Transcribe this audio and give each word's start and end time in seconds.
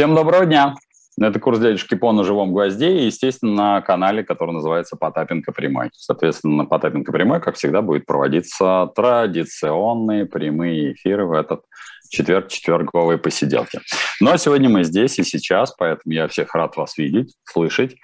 Всем 0.00 0.14
доброго 0.14 0.46
дня! 0.46 0.76
Это 1.20 1.38
курс 1.38 1.58
дядюшки 1.58 1.94
По 1.94 2.10
на 2.12 2.24
живом 2.24 2.52
гвозде 2.52 3.00
и, 3.00 3.04
естественно, 3.04 3.52
на 3.52 3.80
канале, 3.82 4.24
который 4.24 4.52
называется 4.52 4.96
Потапенко 4.96 5.52
прямой. 5.52 5.90
Соответственно, 5.92 6.56
на 6.56 6.64
Потапенко 6.64 7.12
прямой, 7.12 7.38
как 7.38 7.56
всегда, 7.56 7.82
будет 7.82 8.06
проводиться 8.06 8.88
традиционные 8.96 10.24
прямые 10.24 10.94
эфиры 10.94 11.26
в 11.26 11.32
этот 11.32 11.64
четверг, 12.08 12.48
четверговые 12.48 13.18
посиделки. 13.18 13.80
Но 14.22 14.34
сегодня 14.38 14.70
мы 14.70 14.84
здесь 14.84 15.18
и 15.18 15.22
сейчас, 15.22 15.74
поэтому 15.76 16.14
я 16.14 16.28
всех 16.28 16.54
рад 16.54 16.76
вас 16.76 16.96
видеть, 16.96 17.34
слышать. 17.44 17.96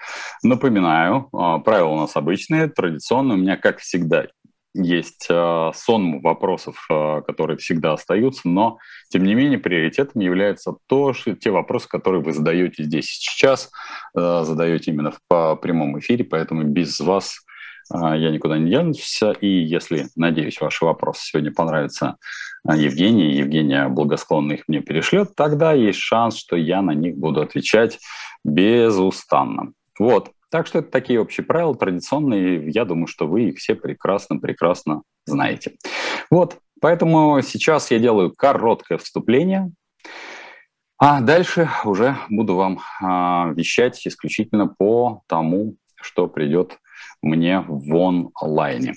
Напоминаю, 0.42 1.30
а, 1.32 1.60
правила 1.60 1.88
у 1.88 2.00
нас 2.00 2.14
обычные, 2.14 2.68
традиционные. 2.68 3.38
У 3.38 3.40
меня, 3.40 3.56
как 3.56 3.78
всегда, 3.78 4.26
есть 4.76 5.26
э, 5.28 5.70
сон 5.74 6.20
вопросов, 6.20 6.86
э, 6.90 7.22
которые 7.26 7.56
всегда 7.56 7.94
остаются, 7.94 8.42
но, 8.48 8.78
тем 9.08 9.24
не 9.24 9.34
менее, 9.34 9.58
приоритетом 9.58 10.20
является 10.22 10.74
то, 10.86 11.12
что 11.12 11.34
те 11.34 11.50
вопросы, 11.50 11.88
которые 11.88 12.22
вы 12.22 12.32
задаете 12.32 12.84
здесь 12.84 13.06
сейчас, 13.06 13.70
э, 14.16 14.42
задаете 14.44 14.90
именно 14.90 15.12
в 15.12 15.56
прямом 15.56 15.98
эфире, 15.98 16.24
поэтому 16.24 16.62
без 16.64 17.00
вас 17.00 17.40
я 17.88 18.30
никуда 18.30 18.58
не 18.58 18.68
денусь. 18.68 19.20
И 19.40 19.46
если, 19.46 20.08
надеюсь, 20.16 20.60
ваши 20.60 20.84
вопросы 20.84 21.20
сегодня 21.26 21.52
понравятся 21.52 22.16
Евгении, 22.68 23.36
Евгения 23.36 23.86
благосклонно 23.88 24.54
их 24.54 24.64
мне 24.66 24.80
перешлет, 24.80 25.36
тогда 25.36 25.72
есть 25.72 26.00
шанс, 26.00 26.36
что 26.36 26.56
я 26.56 26.82
на 26.82 26.90
них 26.90 27.16
буду 27.16 27.42
отвечать 27.42 28.00
безустанно. 28.42 29.72
Вот. 30.00 30.32
Так 30.56 30.66
что 30.66 30.78
это 30.78 30.90
такие 30.90 31.20
общие 31.20 31.44
правила, 31.44 31.74
традиционные. 31.74 32.70
Я 32.70 32.86
думаю, 32.86 33.08
что 33.08 33.26
вы 33.26 33.50
их 33.50 33.58
все 33.58 33.74
прекрасно-прекрасно 33.74 35.02
знаете. 35.26 35.76
Вот, 36.30 36.56
поэтому 36.80 37.42
сейчас 37.42 37.90
я 37.90 37.98
делаю 37.98 38.32
короткое 38.34 38.96
вступление, 38.96 39.70
а 40.96 41.20
дальше 41.20 41.68
уже 41.84 42.16
буду 42.30 42.54
вам 42.54 42.80
а, 43.02 43.52
вещать 43.54 44.06
исключительно 44.06 44.66
по 44.66 45.24
тому, 45.26 45.76
что 46.00 46.26
придет 46.26 46.78
мне 47.20 47.62
в 47.68 47.94
онлайне. 47.94 48.94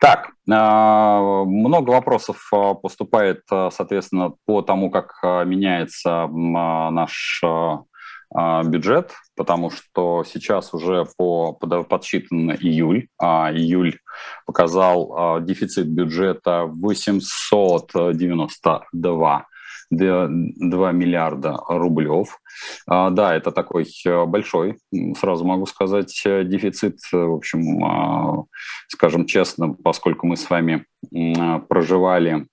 Так, 0.00 0.30
а, 0.48 1.42
много 1.44 1.90
вопросов 1.90 2.48
а, 2.52 2.74
поступает, 2.74 3.40
а, 3.50 3.72
соответственно, 3.72 4.34
по 4.46 4.62
тому, 4.62 4.92
как 4.92 5.18
меняется 5.24 6.28
наш 6.28 7.42
бюджет, 8.64 9.12
потому 9.36 9.70
что 9.70 10.24
сейчас 10.24 10.74
уже 10.74 11.06
по, 11.16 11.52
подсчитан 11.52 12.50
июль, 12.52 13.06
а 13.18 13.52
июль 13.52 13.98
показал 14.46 15.12
а, 15.16 15.40
дефицит 15.40 15.88
бюджета 15.88 16.66
892 16.66 19.46
2 19.90 20.92
миллиарда 20.92 21.58
рублев. 21.68 22.38
А, 22.88 23.10
да, 23.10 23.34
это 23.34 23.50
такой 23.52 23.86
э, 24.06 24.24
большой, 24.24 24.78
сразу 25.18 25.44
могу 25.44 25.66
сказать, 25.66 26.22
э, 26.24 26.44
дефицит. 26.44 27.00
В 27.12 27.34
общем, 27.34 27.84
а, 27.84 28.44
скажем 28.88 29.26
честно, 29.26 29.74
поскольку 29.74 30.26
мы 30.26 30.36
с 30.36 30.50
вами 30.50 30.86
проживали 31.68 32.46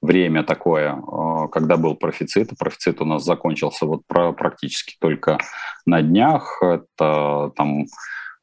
время 0.00 0.44
такое, 0.44 1.02
когда 1.48 1.76
был 1.76 1.94
профицит. 1.94 2.50
Профицит 2.58 3.00
у 3.00 3.04
нас 3.04 3.24
закончился 3.24 3.86
вот 3.86 4.02
практически 4.06 4.96
только 5.00 5.38
на 5.86 6.02
днях. 6.02 6.62
Это 6.62 7.52
там 7.56 7.82
э, 7.82 7.86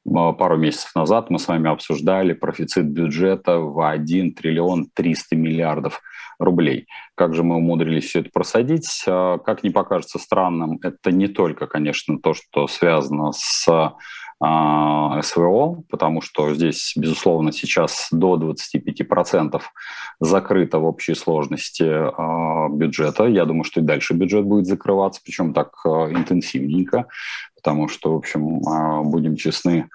пару 0.06 0.58
месяцев 0.58 0.94
назад 0.96 1.30
мы 1.30 1.40
с 1.40 1.48
вами 1.48 1.70
обсуждали 1.70 2.34
профицит 2.34 2.86
бюджета 2.86 3.60
в 3.60 3.88
1 3.88 4.34
триллион 4.34 4.88
300 4.94 5.36
миллиардов 5.36 6.02
рублей. 6.40 6.88
Как 7.16 7.36
же 7.36 7.44
мы 7.44 7.58
умудрились 7.58 8.06
все 8.06 8.22
это 8.22 8.30
просадить? 8.32 9.04
Э, 9.08 9.38
как 9.46 9.64
не 9.64 9.70
покажется 9.70 10.20
странным, 10.20 10.80
это 10.82 11.12
не 11.12 11.28
только, 11.28 11.68
конечно, 11.68 12.20
то, 12.20 12.34
что 12.34 12.68
связано 12.68 13.32
с 13.34 13.94
СВО, 14.42 15.84
потому 15.90 16.22
что 16.22 16.54
здесь, 16.54 16.94
безусловно, 16.96 17.52
сейчас 17.52 18.08
до 18.12 18.38
25% 18.38 19.62
закрыто 20.22 20.80
в 20.80 20.86
общей 20.86 21.14
сложности 21.14 21.84
а, 21.84 22.70
бюджета. 22.70 23.26
Я 23.26 23.46
думаю, 23.46 23.66
что 23.66 23.82
и 23.82 23.84
дальше 23.84 24.14
бюджет 24.14 24.46
будет 24.46 24.66
закрываться, 24.66 25.22
причем 25.24 25.54
так 25.54 25.74
а, 25.86 26.10
интенсивненько, 26.10 27.08
потому 27.56 27.90
что, 27.90 28.14
в 28.14 28.18
общем, 28.18 28.62
будем 29.12 29.36
честны, 29.36 29.90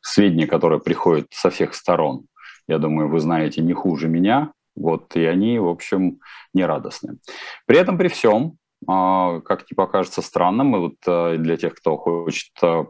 сведения, 0.00 0.46
которые 0.46 0.80
приходят 0.80 1.26
со 1.30 1.50
всех 1.50 1.74
сторон, 1.74 2.24
я 2.66 2.78
думаю, 2.78 3.08
вы 3.08 3.20
знаете 3.20 3.60
не 3.60 3.74
хуже 3.74 4.08
меня, 4.08 4.52
вот, 4.74 5.14
и 5.16 5.24
они, 5.24 5.58
в 5.58 5.68
общем, 5.68 6.20
не 6.54 6.64
радостны. 6.64 7.18
При 7.66 7.78
этом, 7.78 7.98
при 7.98 8.08
всем, 8.08 8.52
а, 8.52 8.61
как 8.86 9.64
тебе 9.64 9.76
покажется 9.76 10.22
странным, 10.22 10.76
и 10.76 10.78
вот 10.78 10.94
э, 11.06 11.36
для 11.38 11.56
тех, 11.56 11.74
кто 11.74 11.96
хочет 11.96 12.52
э, 12.62 12.84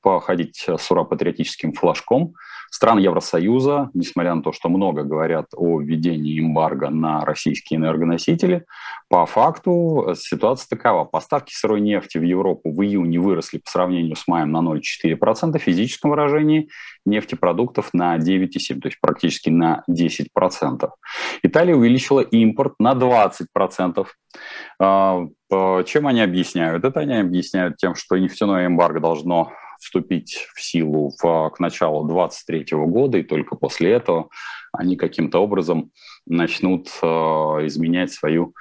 походить 0.00 0.66
с 0.68 0.90
ура-патриотическим 0.90 1.72
флажком. 1.72 2.34
Страны 2.70 3.00
Евросоюза, 3.00 3.90
несмотря 3.94 4.34
на 4.34 4.42
то, 4.42 4.52
что 4.52 4.68
много 4.68 5.02
говорят 5.02 5.46
о 5.56 5.80
введении 5.80 6.38
эмбарго 6.38 6.88
на 6.88 7.24
российские 7.24 7.78
энергоносители, 7.78 8.64
по 9.08 9.26
факту 9.26 10.14
ситуация 10.16 10.68
такова. 10.68 11.04
Поставки 11.04 11.52
сырой 11.52 11.80
нефти 11.80 12.18
в 12.18 12.22
Европу 12.22 12.70
в 12.70 12.80
июне 12.82 13.18
выросли 13.18 13.58
по 13.58 13.68
сравнению 13.68 14.14
с 14.14 14.28
маем 14.28 14.52
на 14.52 14.58
0,4%, 14.58 15.58
в 15.58 15.62
физическом 15.62 16.10
выражении 16.10 16.68
нефтепродуктов 17.04 17.90
на 17.92 18.16
9,7%, 18.18 18.80
то 18.80 18.88
есть 18.88 19.00
практически 19.00 19.50
на 19.50 19.82
10%. 19.90 20.90
Италия 21.42 21.74
увеличила 21.74 22.20
импорт 22.20 22.74
на 22.78 22.92
20%. 22.92 24.06
А, 24.78 25.24
чем 25.84 26.06
они 26.06 26.20
объясняют? 26.20 26.84
Это 26.84 27.00
они 27.00 27.14
объясняют 27.14 27.78
тем, 27.78 27.96
что 27.96 28.16
нефтяное 28.16 28.66
эмбарго 28.66 29.00
должно 29.00 29.52
вступить 29.80 30.46
в 30.54 30.62
силу 30.62 31.12
в, 31.20 31.50
к 31.50 31.58
началу 31.58 32.06
2023 32.06 32.78
года, 32.86 33.18
и 33.18 33.22
только 33.22 33.56
после 33.56 33.92
этого 33.92 34.28
они 34.72 34.96
каким-то 34.96 35.38
образом 35.40 35.90
начнут 36.26 36.88
э, 37.02 37.06
изменять 37.06 38.12
свою, 38.12 38.54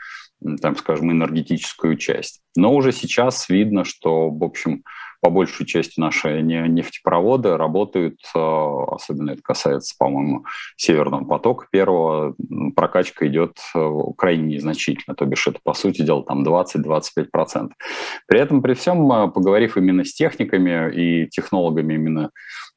там, 0.61 0.75
скажем, 0.75 1.11
энергетическую 1.11 1.97
часть. 1.97 2.41
Но 2.55 2.73
уже 2.73 2.91
сейчас 2.91 3.49
видно, 3.49 3.83
что, 3.83 4.29
в 4.29 4.43
общем, 4.43 4.83
по 5.21 5.29
большей 5.29 5.65
части 5.65 5.99
наши 5.99 6.41
нефтепроводы 6.41 7.57
работают, 7.57 8.19
э, 8.35 8.39
особенно 8.39 9.31
это 9.31 9.41
касается, 9.41 9.95
по-моему, 9.97 10.45
Северного 10.77 11.25
потока 11.25 11.67
первого, 11.71 12.35
прокачка 12.75 13.27
идет 13.27 13.57
э, 13.75 13.91
крайне 14.17 14.55
незначительно, 14.55 15.15
то 15.15 15.25
бишь 15.25 15.47
это, 15.47 15.59
по 15.63 15.73
сути 15.73 16.03
дела, 16.03 16.23
там 16.23 16.43
20-25%. 16.43 17.71
При 18.27 18.39
этом, 18.39 18.61
при 18.61 18.73
всем, 18.73 19.11
э, 19.11 19.29
поговорив 19.29 19.77
именно 19.77 20.05
с 20.05 20.13
техниками 20.13 20.93
и 20.93 21.27
технологами 21.27 21.95
именно 21.95 22.31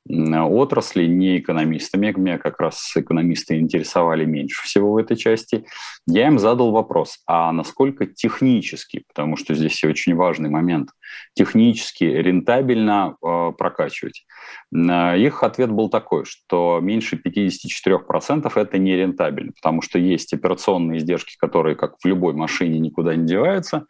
отрасли, 0.08 1.06
не 1.06 1.38
экономистами. 1.38 2.12
Меня 2.16 2.38
как 2.38 2.60
раз 2.60 2.92
экономисты 2.96 3.58
интересовали 3.58 4.24
меньше 4.24 4.62
всего 4.64 4.92
в 4.92 4.96
этой 4.96 5.16
части. 5.16 5.64
Я 6.06 6.26
им 6.26 6.38
задал 6.38 6.72
вопрос, 6.72 7.20
а 7.26 7.52
насколько 7.52 8.06
технически, 8.06 9.04
потому 9.06 9.36
что 9.36 9.54
здесь 9.54 9.84
очень 9.84 10.16
важный 10.16 10.50
момент, 10.50 10.90
технически 11.34 12.04
рентабельно 12.04 13.16
э, 13.24 13.52
прокачивать? 13.56 14.24
Их 14.72 15.42
ответ 15.42 15.70
был 15.70 15.88
такой, 15.88 16.24
что 16.24 16.80
меньше 16.80 17.16
54% 17.16 18.50
это 18.54 18.78
не 18.78 18.96
рентабельно, 18.96 19.52
потому 19.52 19.82
что 19.82 19.98
есть 19.98 20.32
операционные 20.32 20.98
издержки, 20.98 21.36
которые, 21.38 21.76
как 21.76 21.96
в 22.02 22.06
любой 22.06 22.34
машине, 22.34 22.78
никуда 22.78 23.14
не 23.14 23.26
деваются, 23.26 23.86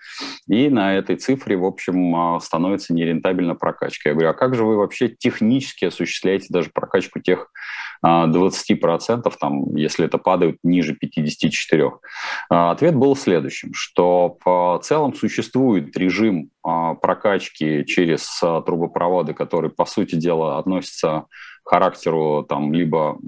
и 0.48 0.68
на 0.68 0.94
этой 0.94 1.16
цифре, 1.16 1.56
в 1.56 1.64
общем, 1.64 2.40
становится 2.40 2.94
нерентабельно 2.94 3.54
прокачка. 3.54 4.10
Я 4.10 4.14
говорю, 4.14 4.30
а 4.30 4.34
как 4.34 4.54
же 4.54 4.64
вы 4.64 4.76
вообще 4.76 5.08
технически 5.08 5.86
осуществляете 5.86 6.46
даже 6.50 6.70
прокачку 6.70 7.20
тех 7.20 7.50
20%, 8.04 9.22
а, 9.24 9.30
там, 9.40 9.76
если 9.76 10.06
это 10.06 10.18
падает 10.18 10.58
ниже 10.62 10.96
54%. 10.96 12.00
А, 12.50 12.72
ответ 12.72 12.96
был 12.96 13.16
следующим, 13.16 13.72
что 13.74 14.36
в 14.44 14.80
целом 14.82 15.14
существует 15.14 15.96
режим 15.96 16.50
прокачки 16.62 17.84
через 17.86 18.40
трубопроводы, 18.64 19.34
который, 19.34 19.70
по 19.70 19.84
сути 19.84 20.14
дела, 20.14 20.58
относится 20.58 21.26
к 21.64 21.70
характеру 21.70 22.44
там 22.48 22.72
либо 22.72 23.18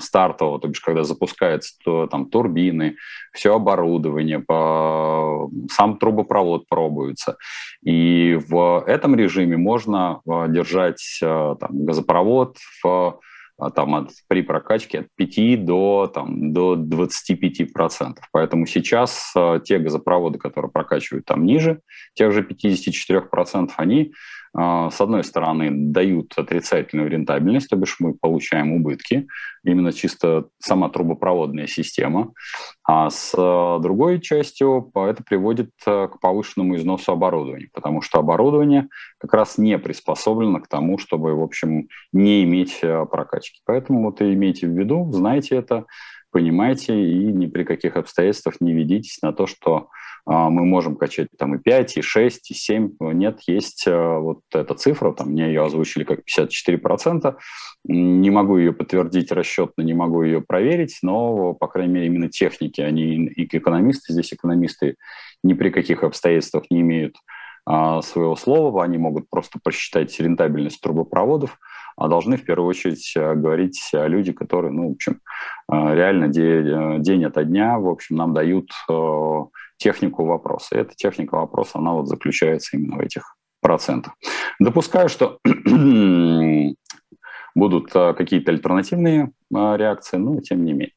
стартового, 0.00 0.60
то 0.60 0.68
бишь 0.68 0.80
когда 0.80 1.02
запускается 1.02 1.74
то, 1.84 2.06
там 2.06 2.30
турбины, 2.30 2.96
все 3.32 3.54
оборудование, 3.54 4.38
по, 4.38 5.50
сам 5.70 5.98
трубопровод 5.98 6.68
пробуется. 6.68 7.36
И 7.82 8.38
в 8.48 8.84
этом 8.86 9.16
режиме 9.16 9.56
можно 9.56 10.20
держать 10.48 11.18
там, 11.20 11.56
газопровод 11.70 12.58
в 12.82 12.86
а, 12.86 13.18
там 13.74 13.94
от, 13.94 14.10
при 14.28 14.42
прокачке 14.42 15.00
от 15.00 15.06
5 15.16 15.64
до, 15.64 16.10
там, 16.12 16.52
до 16.52 16.76
25 16.76 17.72
процентов. 17.72 18.24
Поэтому 18.32 18.66
сейчас 18.66 19.32
э, 19.36 19.60
те 19.64 19.78
газопроводы, 19.78 20.38
которые 20.38 20.70
прокачивают 20.70 21.26
там 21.26 21.44
ниже 21.44 21.80
тех 22.14 22.32
же 22.32 22.42
54 22.42 23.20
процентов, 23.22 23.74
они 23.78 24.12
а, 24.12 24.14
с 24.52 25.00
одной 25.00 25.22
стороны, 25.22 25.70
дают 25.70 26.34
отрицательную 26.36 27.08
рентабельность, 27.08 27.68
то 27.70 27.76
бишь 27.76 27.96
мы 28.00 28.14
получаем 28.14 28.72
убытки, 28.72 29.28
именно 29.62 29.92
чисто 29.92 30.48
сама 30.58 30.88
трубопроводная 30.88 31.66
система, 31.66 32.32
а 32.82 33.10
с 33.10 33.32
а, 33.36 33.78
другой 33.78 34.20
частью 34.20 34.90
это 34.94 35.22
приводит 35.22 35.70
а, 35.86 36.08
к 36.08 36.18
повышенному 36.18 36.76
износу 36.76 37.12
оборудования, 37.12 37.68
потому 37.72 38.02
что 38.02 38.18
оборудование 38.18 38.88
как 39.18 39.34
раз 39.34 39.58
не 39.58 39.78
приспособлено 39.78 40.60
к 40.60 40.68
тому, 40.68 40.98
чтобы, 40.98 41.34
в 41.34 41.42
общем, 41.42 41.88
не 42.12 42.42
иметь 42.44 42.80
прокачки. 42.80 43.60
Поэтому 43.66 44.02
вот 44.02 44.20
имейте 44.20 44.66
в 44.66 44.70
виду, 44.70 45.10
знайте 45.12 45.56
это, 45.56 45.86
понимайте 46.32 46.94
и 46.94 47.32
ни 47.32 47.46
при 47.46 47.64
каких 47.64 47.96
обстоятельствах 47.96 48.56
не 48.60 48.72
ведитесь 48.72 49.20
на 49.22 49.32
то, 49.32 49.46
что 49.46 49.76
а, 49.76 49.86
мы 50.26 50.64
можем 50.64 50.96
качать 50.96 51.28
там 51.38 51.54
и 51.54 51.58
5, 51.58 51.98
и 51.98 52.02
6, 52.02 52.50
и 52.50 52.54
7. 52.54 52.90
Нет, 53.00 53.40
есть 53.46 53.86
э, 53.86 54.18
вот 54.18 54.40
эта 54.52 54.74
цифра, 54.74 55.12
там 55.12 55.30
мне 55.30 55.46
ее 55.46 55.64
озвучили 55.64 56.04
как 56.04 56.20
54%. 56.20 57.36
Не 57.84 58.30
могу 58.30 58.58
ее 58.58 58.72
подтвердить 58.72 59.32
расчетно, 59.32 59.82
не 59.82 59.94
могу 59.94 60.22
ее 60.22 60.40
проверить, 60.40 60.98
но, 61.02 61.54
по 61.54 61.66
крайней 61.66 61.92
мере, 61.92 62.06
именно 62.06 62.28
техники, 62.28 62.80
они 62.80 63.26
и 63.26 63.44
экономисты, 63.56 64.12
здесь 64.12 64.32
экономисты 64.32 64.96
ни 65.42 65.54
при 65.54 65.70
каких 65.70 66.04
обстоятельствах 66.04 66.64
не 66.70 66.80
имеют 66.80 67.16
а, 67.66 68.02
своего 68.02 68.36
слова, 68.36 68.84
они 68.84 68.98
могут 68.98 69.28
просто 69.30 69.58
посчитать 69.62 70.18
рентабельность 70.20 70.80
трубопроводов, 70.80 71.58
а 71.96 72.08
должны 72.08 72.36
в 72.36 72.44
первую 72.44 72.68
очередь 72.68 73.12
э, 73.16 73.34
говорить 73.34 73.90
люди, 73.92 74.32
которые, 74.32 74.72
ну, 74.72 74.88
в 74.88 74.92
общем, 74.92 75.20
э, 75.70 75.94
реально 75.94 76.28
день, 76.28 77.02
день 77.02 77.24
ото 77.24 77.44
дня, 77.44 77.78
в 77.78 77.88
общем, 77.88 78.16
нам 78.16 78.32
дают 78.32 78.70
технику 79.80 80.24
вопроса. 80.24 80.76
И 80.76 80.78
эта 80.78 80.94
техника 80.94 81.36
вопроса, 81.36 81.78
она 81.78 81.92
вот 81.92 82.06
заключается 82.06 82.76
именно 82.76 82.96
в 82.96 83.00
этих 83.00 83.36
процентах. 83.60 84.14
Допускаю, 84.60 85.08
что 85.08 85.38
будут 87.54 87.90
а, 87.94 88.12
какие-то 88.12 88.52
альтернативные 88.52 89.32
а, 89.54 89.76
реакции, 89.76 90.18
но 90.18 90.40
тем 90.40 90.64
не 90.64 90.72
менее. 90.72 90.94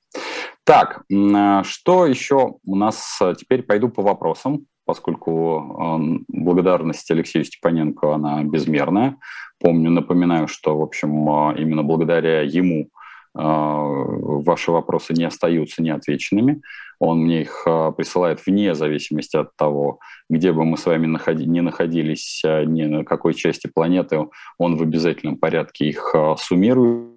Так, 0.65 1.03
а, 1.11 1.63
что 1.63 2.05
еще 2.05 2.55
у 2.65 2.75
нас 2.75 3.19
теперь 3.37 3.63
пойду 3.63 3.89
по 3.89 4.03
вопросам, 4.03 4.67
поскольку 4.85 6.21
благодарность 6.27 7.09
Алексею 7.09 7.45
Степаненко, 7.45 8.15
она 8.15 8.43
безмерная. 8.43 9.15
Помню, 9.59 9.89
напоминаю, 9.89 10.49
что, 10.49 10.77
в 10.77 10.81
общем, 10.81 11.09
именно 11.57 11.83
благодаря 11.83 12.41
ему 12.41 12.89
ваши 13.35 14.71
вопросы 14.71 15.13
не 15.13 15.23
остаются 15.23 15.81
неотвеченными. 15.81 16.61
Он 16.99 17.19
мне 17.19 17.41
их 17.41 17.63
а, 17.65 17.91
присылает 17.91 18.45
вне 18.45 18.75
зависимости 18.75 19.35
от 19.35 19.55
того, 19.55 19.99
где 20.29 20.53
бы 20.53 20.63
мы 20.63 20.77
с 20.77 20.85
вами 20.85 21.07
находи, 21.07 21.45
не 21.45 21.61
находились, 21.61 22.43
а, 22.45 22.63
ни 22.63 22.83
на 22.83 23.03
какой 23.03 23.33
части 23.33 23.67
планеты, 23.67 24.19
он 24.57 24.77
в 24.77 24.81
обязательном 24.83 25.37
порядке 25.37 25.85
их 25.85 26.13
а, 26.15 26.35
суммирует. 26.37 27.13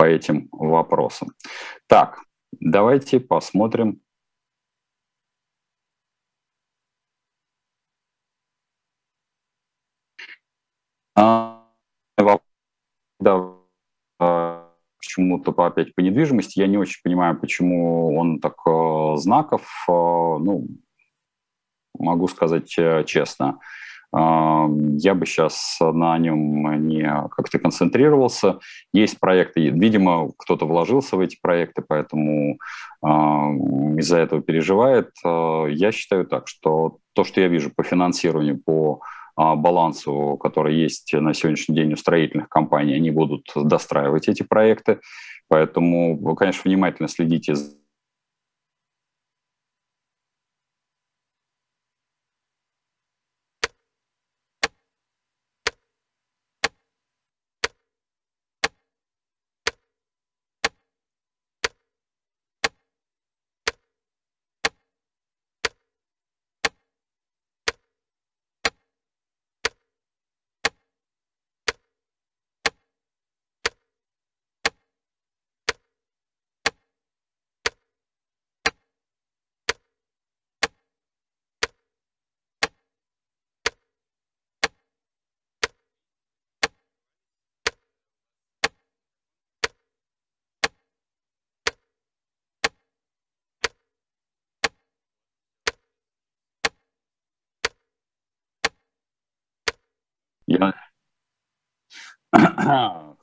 по 0.00 0.04
этим 0.04 0.48
вопросам. 0.50 1.28
Так, 1.86 2.20
давайте 2.58 3.20
посмотрим 3.20 4.00
да, 13.20 13.52
а, 14.18 14.66
почему-то 14.98 15.52
опять 15.52 15.94
по 15.94 16.00
недвижимости. 16.00 16.58
Я 16.58 16.66
не 16.66 16.78
очень 16.78 17.00
понимаю, 17.02 17.38
почему 17.38 18.16
он 18.16 18.40
так 18.40 18.56
а, 18.66 19.16
знаков. 19.16 19.62
Ну, 19.88 20.66
могу 21.98 22.28
сказать 22.28 22.74
э, 22.78 23.04
честно. 23.04 23.58
Я 24.12 25.14
бы 25.14 25.24
сейчас 25.24 25.78
на 25.80 26.18
нем 26.18 26.88
не 26.88 27.04
как-то 27.30 27.60
концентрировался. 27.60 28.58
Есть 28.92 29.20
проекты, 29.20 29.68
видимо, 29.68 30.32
кто-то 30.36 30.66
вложился 30.66 31.16
в 31.16 31.20
эти 31.20 31.38
проекты, 31.40 31.84
поэтому 31.86 32.58
из-за 33.04 34.18
этого 34.18 34.42
переживает. 34.42 35.10
Я 35.22 35.92
считаю 35.92 36.26
так, 36.26 36.48
что 36.48 36.98
то, 37.12 37.22
что 37.22 37.40
я 37.40 37.46
вижу 37.46 37.70
по 37.70 37.84
финансированию, 37.84 38.58
по 38.58 39.00
балансу, 39.56 40.36
который 40.38 40.76
есть 40.76 41.12
на 41.12 41.34
сегодняшний 41.34 41.74
день 41.74 41.92
у 41.92 41.96
строительных 41.96 42.48
компаний, 42.48 42.94
они 42.94 43.10
будут 43.10 43.50
достраивать 43.54 44.28
эти 44.28 44.42
проекты. 44.42 45.00
Поэтому, 45.48 46.34
конечно, 46.36 46.62
внимательно 46.64 47.08
следите 47.08 47.54
Я... 47.54 47.79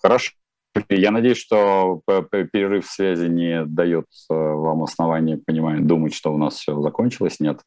Хорошо. 0.02 0.32
Я 0.90 1.12
надеюсь, 1.12 1.38
что 1.38 2.02
перерыв 2.06 2.86
связи 2.86 3.28
не 3.28 3.66
дает 3.66 4.06
э, 4.30 4.34
вам 4.34 4.84
основания 4.84 5.38
понимать, 5.38 5.88
думать, 5.88 6.14
что 6.14 6.34
у 6.34 6.38
нас 6.38 6.56
все 6.56 6.80
закончилось. 6.82 7.40
Нет. 7.40 7.62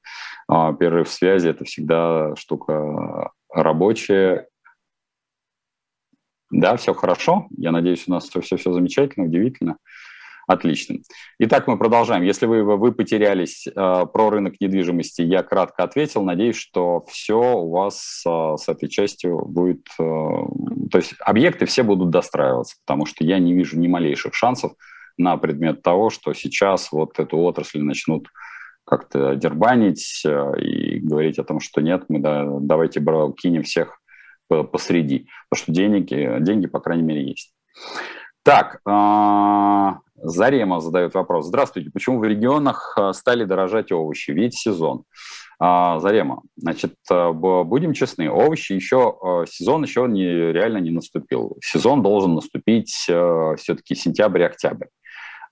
А, 0.47 0.73
перерыв 0.73 1.09
связи– 1.09 1.49
это 1.51 1.65
всегда 1.65 2.37
штука 2.37 3.33
рабочая. 3.53 4.47
Да, 6.51 6.77
все 6.77 6.95
хорошо. 6.95 7.47
Я 7.57 7.73
надеюсь, 7.73 8.07
у 8.07 8.13
нас 8.13 8.29
все, 8.29 8.41
все, 8.41 8.57
все 8.57 8.73
замечательно, 8.73 9.27
удивительно. 9.27 9.77
Отлично. 10.51 10.97
Итак, 11.39 11.69
мы 11.69 11.79
продолжаем. 11.79 12.25
Если 12.25 12.45
вы, 12.45 12.65
вы 12.65 12.91
потерялись 12.91 13.69
э, 13.69 13.71
про 13.73 14.31
рынок 14.31 14.55
недвижимости, 14.61 15.23
я 15.23 15.45
кратко 15.45 15.85
ответил. 15.85 16.25
Надеюсь, 16.25 16.57
что 16.57 17.05
все 17.09 17.37
у 17.37 17.71
вас 17.71 18.25
э, 18.27 18.57
с 18.59 18.69
этой 18.69 18.89
частью 18.89 19.45
будет... 19.47 19.87
Э, 20.01 20.03
то 20.91 20.99
есть 20.99 21.15
объекты 21.21 21.67
все 21.67 21.85
будут 21.85 22.11
достраиваться, 22.11 22.75
потому 22.85 23.07
что 23.07 23.23
я 23.23 23.39
не 23.39 23.55
вижу 23.55 23.79
ни 23.79 23.87
малейших 23.87 24.35
шансов 24.35 24.73
на 25.17 25.37
предмет 25.37 25.83
того, 25.83 26.11
что 26.11 26.33
сейчас 26.33 26.91
вот 26.91 27.21
эту 27.21 27.39
отрасль 27.39 27.83
начнут 27.83 28.27
как-то 28.85 29.37
дербанить 29.37 30.23
э, 30.27 30.61
и 30.61 30.99
говорить 30.99 31.39
о 31.39 31.45
том, 31.45 31.61
что 31.61 31.81
нет, 31.81 32.07
мы 32.09 32.19
да, 32.19 32.45
давайте 32.59 32.99
кинем 33.41 33.63
всех 33.63 34.01
посреди, 34.49 35.29
потому 35.49 35.63
что 35.63 35.71
деньги, 35.71 36.39
деньги, 36.41 36.67
по 36.67 36.81
крайней 36.81 37.05
мере, 37.05 37.25
есть. 37.25 37.55
Так, 38.43 38.81
а, 38.85 40.01
Зарема 40.23 40.81
задает 40.81 41.15
вопрос. 41.15 41.47
Здравствуйте, 41.47 41.91
почему 41.91 42.19
в 42.19 42.25
регионах 42.25 42.95
а, 42.97 43.13
стали 43.13 43.45
дорожать 43.45 43.91
овощи? 43.93 44.31
Ведь 44.33 44.55
сезон. 44.55 45.05
А, 45.59 45.99
Зарема, 46.01 46.43
значит, 46.57 46.95
будем 47.09 47.93
честны, 47.93 48.31
овощи 48.31 48.73
еще, 48.73 49.45
сезон 49.47 49.83
еще 49.85 50.07
не, 50.09 50.53
реально 50.53 50.79
не 50.79 50.91
наступил. 50.91 51.59
Сезон 51.63 52.03
должен 52.03 52.35
наступить 52.35 52.91
все-таки 52.91 53.95
сентябрь-октябрь. 53.95 54.87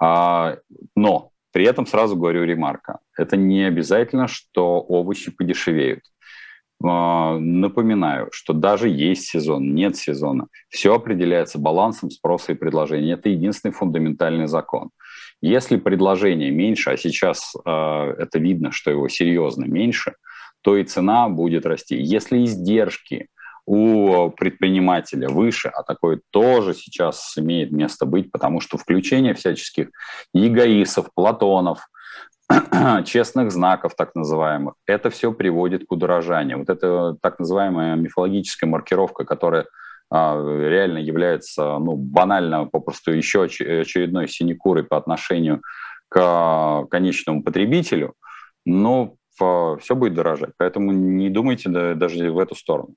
Но 0.01 1.31
при 1.53 1.67
этом 1.67 1.87
сразу 1.87 2.17
говорю 2.17 2.45
ремарка. 2.45 3.01
Это 3.19 3.37
не 3.37 3.65
обязательно, 3.65 4.29
что 4.29 4.81
овощи 4.81 5.31
подешевеют. 5.31 6.05
А, 6.85 7.39
напоминаю, 7.39 8.29
что 8.33 8.53
даже 8.53 8.89
есть 8.89 9.27
сезон, 9.27 9.75
нет 9.75 9.97
сезона. 9.97 10.47
Все 10.69 10.95
определяется 10.95 11.59
балансом 11.59 12.11
спроса 12.11 12.53
и 12.53 12.55
предложения. 12.55 13.13
Это 13.13 13.29
единственный 13.29 13.73
фундаментальный 13.73 14.47
закон. 14.47 14.91
Если 15.41 15.77
предложение 15.77 16.51
меньше, 16.51 16.91
а 16.91 16.97
сейчас 16.97 17.55
э, 17.65 17.71
это 17.71 18.39
видно, 18.39 18.71
что 18.73 18.91
его 18.91 19.09
серьезно 19.09 19.65
меньше, 19.65 20.15
то 20.63 20.77
и 20.77 20.85
цена 20.85 21.29
будет 21.29 21.67
расти. 21.67 21.97
Если 21.97 22.45
издержки 22.45 23.29
у 23.67 24.31
предпринимателя 24.31 25.29
выше, 25.29 25.69
а 25.69 25.83
такое 25.83 26.21
тоже 26.31 26.75
сейчас 26.75 27.35
имеет 27.37 27.71
место 27.71 28.07
быть, 28.07 28.33
потому 28.33 28.61
что 28.61 28.79
включение 28.79 29.35
всяческих 29.35 29.91
эгоисов, 30.33 31.11
платонов, 31.15 31.87
честных 33.05 33.51
знаков 33.51 33.95
так 33.95 34.15
называемых, 34.15 34.75
это 34.87 35.11
все 35.11 35.33
приводит 35.33 35.87
к 35.87 35.93
удорожанию. 35.93 36.59
Вот 36.59 36.71
это 36.71 37.17
так 37.21 37.39
называемая 37.39 37.97
мифологическая 37.97 38.69
маркировка, 38.69 39.25
которая 39.25 39.67
а, 40.11 40.37
реально 40.37 40.99
является 40.99 41.79
ну, 41.79 41.97
банально 41.97 42.67
попросту 42.67 43.13
еще 43.13 43.45
очередной 43.45 44.29
синекурой 44.29 44.85
по 44.85 44.97
отношению 44.97 45.63
к 46.09 46.87
конечному 46.91 47.43
потребителю, 47.43 48.15
но 48.65 49.17
все 49.35 49.95
будет 49.95 50.15
дорожать. 50.15 50.51
Поэтому 50.57 50.93
не 50.93 51.29
думайте 51.31 51.69
даже 51.69 52.33
в 52.33 52.39
эту 52.39 52.55
сторону. 52.55 52.95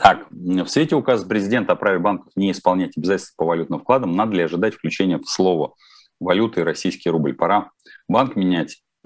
Так, 0.00 0.26
в 0.30 0.66
свете 0.68 0.94
указа 0.94 1.26
президента 1.26 1.72
о 1.72 1.76
праве 1.76 1.98
банков 1.98 2.32
не 2.36 2.52
исполнять 2.52 2.96
обязательства 2.96 3.34
по 3.36 3.46
валютным 3.46 3.80
вкладам, 3.80 4.14
надо 4.14 4.36
ли 4.36 4.42
ожидать 4.42 4.74
включения 4.74 5.18
в 5.18 5.28
слово 5.28 5.74
валюты 6.20 6.62
российский 6.62 7.10
рубль? 7.10 7.34
Пора 7.34 7.72
банк 8.08 8.36
менять, 8.36 8.80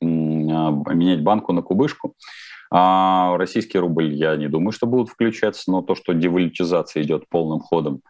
менять 0.00 1.22
банку 1.22 1.52
на 1.52 1.62
кубышку. 1.62 2.14
А 2.70 3.36
российский 3.36 3.78
рубль 3.78 4.12
я 4.12 4.34
не 4.36 4.48
думаю, 4.48 4.72
что 4.72 4.86
будут 4.86 5.08
включаться, 5.08 5.70
но 5.70 5.82
то, 5.82 5.94
что 5.94 6.12
девалютизация 6.12 7.04
идет 7.04 7.28
полным 7.28 7.60
ходом, 7.60 8.00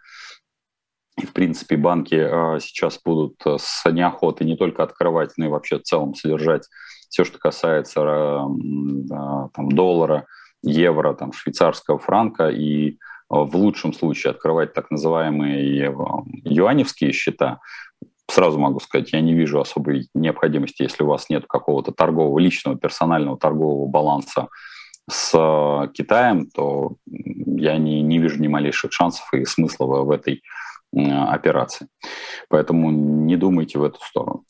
и, 1.21 1.27
в 1.27 1.33
принципе, 1.33 1.77
банки 1.77 2.15
а, 2.15 2.59
сейчас 2.61 2.99
будут 3.05 3.35
э, 3.47 3.57
с 3.61 3.89
неохотой 3.91 4.47
не 4.47 4.57
только 4.57 4.83
открывать, 4.83 5.33
но 5.37 5.45
и 5.45 5.49
вообще 5.49 5.79
в 5.79 5.83
целом 5.83 6.15
содержать 6.15 6.67
все, 7.09 7.25
что 7.25 7.39
касается 7.39 8.01
там, 8.01 9.71
доллара, 9.71 10.27
евро, 10.65 11.15
там, 11.15 11.33
швейцарского 11.33 11.99
франка 11.99 12.49
и 12.49 12.91
э, 12.91 12.95
в 13.29 13.55
лучшем 13.57 13.93
случае 13.93 14.33
открывать 14.33 14.73
так 14.73 14.91
называемые 14.91 15.89
э, 15.89 15.95
юаневские 16.45 17.13
счета, 17.13 17.61
сразу 18.31 18.59
могу 18.59 18.81
сказать, 18.81 19.13
я 19.13 19.21
не 19.21 19.35
вижу 19.35 19.61
особой 19.61 20.09
необходимости, 20.15 20.83
если 20.83 21.05
у 21.05 21.09
вас 21.09 21.29
нет 21.29 21.45
какого-то 21.47 21.93
торгового, 21.93 22.39
личного, 22.39 22.79
персонального 22.79 23.39
торгового 23.39 23.87
баланса 23.87 24.49
с 25.11 25.33
э, 25.35 25.89
Китаем, 25.93 26.49
то 26.51 26.97
я 27.07 27.77
не, 27.77 28.03
не 28.03 28.19
вижу 28.19 28.41
ни 28.41 28.49
малейших 28.49 28.93
шансов 28.93 29.33
и 29.35 29.45
смысла 29.45 29.87
в, 29.87 30.05
в 30.05 30.11
этой 30.11 30.43
операции. 30.97 31.89
Поэтому 32.49 32.93
не 32.93 33.37
думайте 33.37 33.81
в 33.81 33.83
эту 33.83 33.99
сторону. 34.01 34.45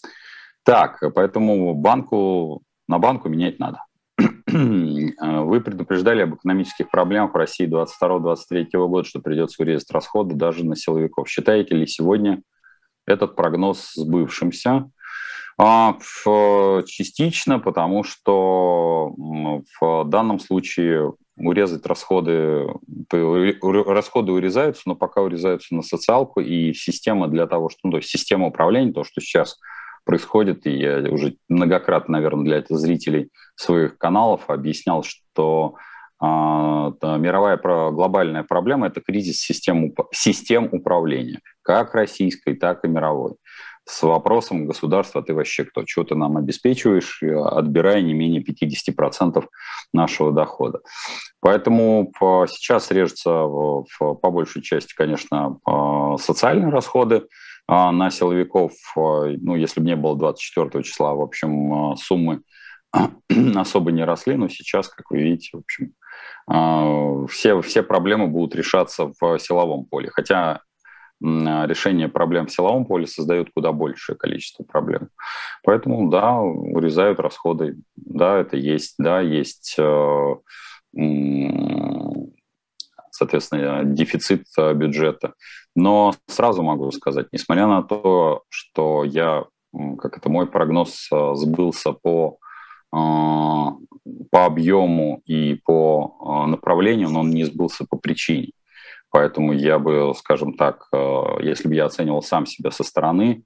Так, 0.62 1.02
поэтому 1.14 1.74
банку, 1.74 2.62
на 2.86 2.98
банку 2.98 3.30
менять 3.30 3.58
надо. 3.58 3.78
Вы 4.16 5.60
предупреждали 5.60 6.22
об 6.22 6.36
экономических 6.36 6.90
проблемах 6.90 7.32
в 7.32 7.36
России 7.36 7.66
2022-2023 7.66 8.86
года, 8.86 9.08
что 9.08 9.20
придется 9.20 9.62
урезать 9.62 9.90
расходы 9.90 10.34
даже 10.34 10.64
на 10.64 10.76
силовиков. 10.76 11.28
Считаете 11.28 11.74
ли 11.74 11.86
сегодня 11.86 12.42
этот 13.06 13.34
прогноз 13.36 13.92
сбывшимся? 13.94 14.90
А, 15.56 15.96
частично, 16.86 17.58
потому 17.58 18.04
что 18.04 19.14
в 19.80 20.04
данном 20.04 20.40
случае 20.40 21.14
урезать 21.36 21.84
расходы, 21.86 22.66
расходы 23.10 24.32
урезаются, 24.32 24.82
но 24.86 24.94
пока 24.94 25.22
урезаются 25.22 25.74
на 25.74 25.82
социалку, 25.82 26.40
и 26.40 26.72
система 26.74 27.28
для 27.28 27.46
того, 27.46 27.70
что, 27.70 27.80
ну, 27.84 27.90
то 27.92 27.96
есть 27.96 28.08
система 28.08 28.46
управления, 28.46 28.92
то, 28.92 29.04
что 29.04 29.20
сейчас 29.20 29.58
происходит, 30.04 30.66
и 30.66 30.70
я 30.70 30.98
уже 31.10 31.36
многократно, 31.48 32.12
наверное, 32.18 32.62
для 32.62 32.76
зрителей 32.76 33.30
своих 33.56 33.98
каналов 33.98 34.48
объяснял, 34.48 35.02
что 35.02 35.76
э, 36.20 36.26
мировая 36.26 37.56
глобальная 37.56 38.42
проблема– 38.42 38.86
это 38.88 39.00
кризис 39.00 39.40
систем, 39.40 39.92
систем 40.12 40.68
управления, 40.72 41.40
как 41.62 41.94
российской, 41.94 42.54
так 42.54 42.84
и 42.84 42.88
мировой. 42.88 43.34
С 43.86 44.02
вопросом 44.02 44.66
государства 44.66 45.22
ты 45.22 45.34
вообще 45.34 45.64
кто? 45.64 45.84
Чего 45.84 46.06
ты 46.06 46.14
нам 46.14 46.38
обеспечиваешь, 46.38 47.22
отбирая 47.22 48.00
не 48.00 48.14
менее 48.14 48.42
50% 48.42 49.44
нашего 49.92 50.32
дохода. 50.32 50.80
Поэтому 51.40 52.10
сейчас 52.48 52.90
режется 52.90 53.30
по 53.98 54.30
большей 54.30 54.62
части, 54.62 54.94
конечно, 54.94 55.58
социальные 56.18 56.70
расходы, 56.70 57.16
а, 57.16 57.24
на 57.68 58.10
силовиков, 58.10 58.72
а, 58.96 59.26
ну, 59.40 59.56
если 59.56 59.80
бы 59.80 59.86
не 59.86 59.96
было 59.96 60.16
24 60.16 60.82
числа, 60.82 61.14
в 61.14 61.20
общем, 61.20 61.72
а, 61.72 61.96
суммы 61.96 62.42
особо 63.54 63.90
не 63.92 64.04
росли, 64.04 64.36
но 64.36 64.48
сейчас, 64.48 64.88
как 64.88 65.10
вы 65.10 65.22
видите, 65.22 65.50
в 65.54 65.60
общем, 65.60 65.92
все, 67.28 67.60
все 67.62 67.82
проблемы 67.82 68.28
будут 68.28 68.54
решаться 68.54 69.10
в 69.18 69.38
силовом 69.38 69.86
поле. 69.86 70.10
Хотя 70.12 70.60
решение 71.20 72.08
проблем 72.08 72.46
в 72.46 72.52
силовом 72.52 72.84
поле 72.84 73.06
создает 73.06 73.48
куда 73.54 73.72
большее 73.72 74.16
количество 74.16 74.62
проблем. 74.62 75.08
Поэтому, 75.64 76.10
да, 76.10 76.38
урезают 76.38 77.18
расходы, 77.18 77.78
да, 77.96 78.38
это 78.38 78.58
есть, 78.58 78.94
да, 78.98 79.20
есть 79.20 79.76
соответственно, 83.14 83.84
дефицит 83.84 84.44
бюджета. 84.74 85.34
Но 85.76 86.14
сразу 86.28 86.62
могу 86.62 86.90
сказать, 86.92 87.28
несмотря 87.32 87.66
на 87.66 87.82
то, 87.82 88.42
что 88.48 89.04
я, 89.04 89.44
как 89.98 90.16
это 90.16 90.28
мой 90.28 90.46
прогноз 90.46 91.08
э, 91.12 91.34
сбылся 91.34 91.92
по, 91.92 92.38
э, 92.92 92.96
по 92.96 94.44
объему 94.44 95.20
и 95.24 95.54
по 95.64 96.16
э, 96.46 96.50
направлению, 96.50 97.10
но 97.10 97.20
он 97.20 97.30
не 97.30 97.44
сбылся 97.44 97.84
по 97.88 97.96
причине. 97.96 98.50
Поэтому 99.10 99.52
я 99.52 99.78
бы, 99.78 100.12
скажем 100.16 100.54
так, 100.54 100.88
если 101.40 101.68
бы 101.68 101.76
я 101.76 101.84
оценивал 101.84 102.20
сам 102.20 102.46
себя 102.46 102.72
со 102.72 102.82
стороны, 102.82 103.44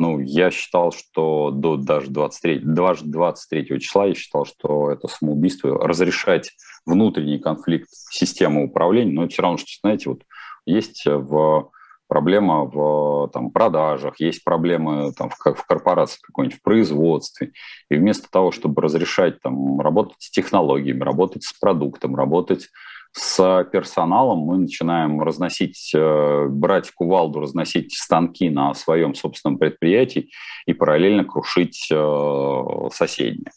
ну, 0.00 0.18
я 0.18 0.50
считал, 0.50 0.92
что 0.92 1.50
до 1.50 1.76
даже 1.76 2.08
23, 2.08 2.60
даже 2.60 3.04
23 3.04 3.80
числа 3.80 4.06
я 4.06 4.14
считал, 4.14 4.46
что 4.46 4.90
это 4.90 5.08
самоубийство. 5.08 5.78
Разрешать 5.86 6.52
внутренний 6.86 7.38
конфликт 7.38 7.90
системы 7.90 8.64
управления, 8.64 9.12
но 9.12 9.24
это 9.24 9.32
все 9.34 9.42
равно, 9.42 9.58
что, 9.58 9.68
знаете, 9.82 10.08
вот 10.08 10.22
есть 10.64 11.04
в 11.04 11.70
проблема 12.08 12.64
в 12.64 13.28
там, 13.28 13.50
продажах, 13.50 14.18
есть 14.20 14.42
проблемы 14.42 15.12
там, 15.12 15.28
в, 15.28 15.36
в 15.36 15.66
корпорации 15.66 16.18
какой-нибудь, 16.22 16.58
в 16.58 16.62
производстве. 16.62 17.52
И 17.90 17.94
вместо 17.94 18.28
того, 18.30 18.52
чтобы 18.52 18.80
разрешать 18.80 19.40
там, 19.42 19.80
работать 19.80 20.16
с 20.18 20.30
технологиями, 20.30 21.04
работать 21.04 21.44
с 21.44 21.52
продуктом, 21.52 22.16
работать 22.16 22.68
с 23.12 23.64
персоналом, 23.72 24.38
мы 24.40 24.58
начинаем 24.58 25.20
разносить, 25.20 25.92
э, 25.94 26.46
брать 26.48 26.90
кувалду, 26.92 27.40
разносить 27.40 27.92
станки 27.94 28.48
на 28.50 28.74
своем 28.74 29.14
собственном 29.14 29.58
предприятии 29.58 30.30
и 30.66 30.74
параллельно 30.74 31.24
крушить 31.24 31.88
э, 31.90 32.88
соседние. 32.92 33.50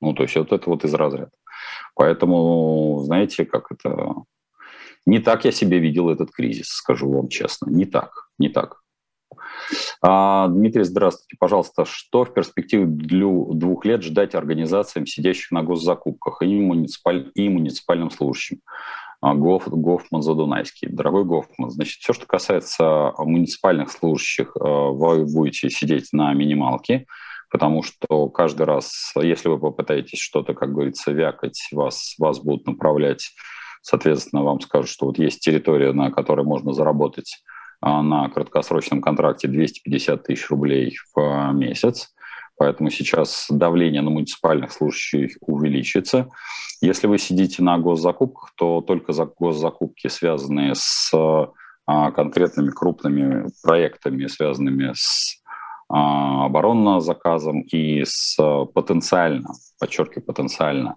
Ну, 0.00 0.12
то 0.12 0.24
есть 0.24 0.36
вот 0.36 0.52
это 0.52 0.68
вот 0.68 0.84
из 0.84 0.92
разряда. 0.94 1.30
Поэтому, 1.94 3.00
знаете, 3.04 3.46
как 3.46 3.72
это 3.72 4.14
не 5.06 5.18
так 5.18 5.44
я 5.44 5.52
себе 5.52 5.78
видел 5.78 6.10
этот 6.10 6.30
кризис, 6.30 6.68
скажу 6.68 7.10
вам 7.10 7.28
честно. 7.28 7.70
Не 7.70 7.86
так, 7.86 8.28
не 8.38 8.48
так. 8.48 8.81
А, 10.00 10.48
Дмитрий, 10.48 10.84
здравствуйте. 10.84 11.36
Пожалуйста, 11.38 11.84
что 11.84 12.24
в 12.24 12.34
перспективе 12.34 12.86
двух 12.86 13.84
лет 13.84 14.02
ждать 14.02 14.34
организациям, 14.34 15.06
сидящих 15.06 15.50
на 15.50 15.62
госзакупках 15.62 16.42
и, 16.42 16.60
муниципаль... 16.60 17.30
и 17.34 17.48
муниципальным 17.48 18.10
служащим? 18.10 18.60
А, 19.20 19.34
Гоф, 19.34 19.68
Гофман 19.68 20.22
Задунайский. 20.22 20.88
Дорогой 20.88 21.24
Гофман, 21.24 21.70
значит, 21.70 22.00
все, 22.00 22.12
что 22.12 22.26
касается 22.26 23.12
муниципальных 23.18 23.90
служащих, 23.92 24.56
э, 24.56 24.60
вы 24.60 25.24
будете 25.24 25.70
сидеть 25.70 26.08
на 26.12 26.34
минималке, 26.34 27.06
потому 27.48 27.84
что 27.84 28.28
каждый 28.30 28.66
раз, 28.66 29.12
если 29.14 29.48
вы 29.48 29.60
попытаетесь 29.60 30.18
что-то, 30.18 30.54
как 30.54 30.72
говорится, 30.72 31.12
вякать, 31.12 31.68
вас, 31.70 32.14
вас 32.18 32.40
будут 32.40 32.66
направлять 32.66 33.30
Соответственно, 33.82 34.44
вам 34.44 34.60
скажут, 34.60 34.88
что 34.88 35.06
вот 35.06 35.18
есть 35.18 35.40
территория, 35.40 35.92
на 35.92 36.10
которой 36.10 36.46
можно 36.46 36.72
заработать 36.72 37.42
на 37.82 38.28
краткосрочном 38.28 39.00
контракте 39.00 39.48
250 39.48 40.22
тысяч 40.22 40.48
рублей 40.50 40.96
в 41.14 41.52
месяц. 41.52 42.14
Поэтому 42.56 42.90
сейчас 42.90 43.46
давление 43.50 44.02
на 44.02 44.10
муниципальных 44.10 44.72
служащих 44.72 45.36
увеличится. 45.40 46.28
Если 46.80 47.06
вы 47.06 47.18
сидите 47.18 47.62
на 47.62 47.78
госзакупках, 47.78 48.52
то 48.56 48.80
только 48.80 49.12
за 49.12 49.26
госзакупки, 49.26 50.08
связанные 50.08 50.74
с 50.74 51.12
а, 51.86 52.10
конкретными 52.12 52.70
крупными 52.70 53.48
проектами, 53.62 54.26
связанными 54.26 54.92
с 54.94 55.42
а, 55.88 56.46
оборонным 56.46 57.00
заказом 57.00 57.62
и 57.62 58.04
с 58.04 58.36
потенциально, 58.74 59.48
подчеркиваю, 59.80 60.24
потенциально 60.24 60.96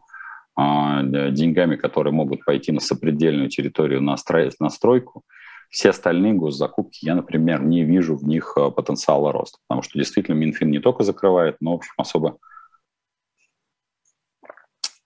а, 0.56 1.02
деньгами, 1.04 1.76
которые 1.76 2.14
могут 2.14 2.46
пойти 2.46 2.72
на 2.72 2.80
сопредельную 2.80 3.50
территорию 3.50 4.02
на, 4.02 4.18
строй, 4.18 4.52
на 4.60 4.70
стройку, 4.70 5.24
все 5.76 5.90
остальные 5.90 6.36
госзакупки, 6.36 7.00
я, 7.06 7.16
например, 7.16 7.62
не 7.62 7.84
вижу 7.84 8.16
в 8.16 8.24
них 8.24 8.54
а, 8.56 8.72
потенциала 8.72 9.34
роста, 9.34 9.58
потому 9.68 9.82
что 9.82 10.00
действительно 10.00 10.34
Минфин 10.36 10.72
не 10.72 10.80
только 10.80 11.04
закрывает, 11.04 11.58
но, 11.60 11.74
в 11.74 11.76
общем, 11.76 11.92
особо 11.98 12.38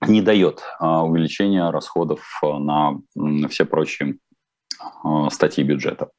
не 0.05 0.21
дает 0.21 0.61
увеличения 0.79 1.67
расходов 1.71 2.21
на 2.43 2.99
все 3.49 3.65
прочие 3.65 4.19
статьи 5.31 5.63
бюджета. 5.63 6.11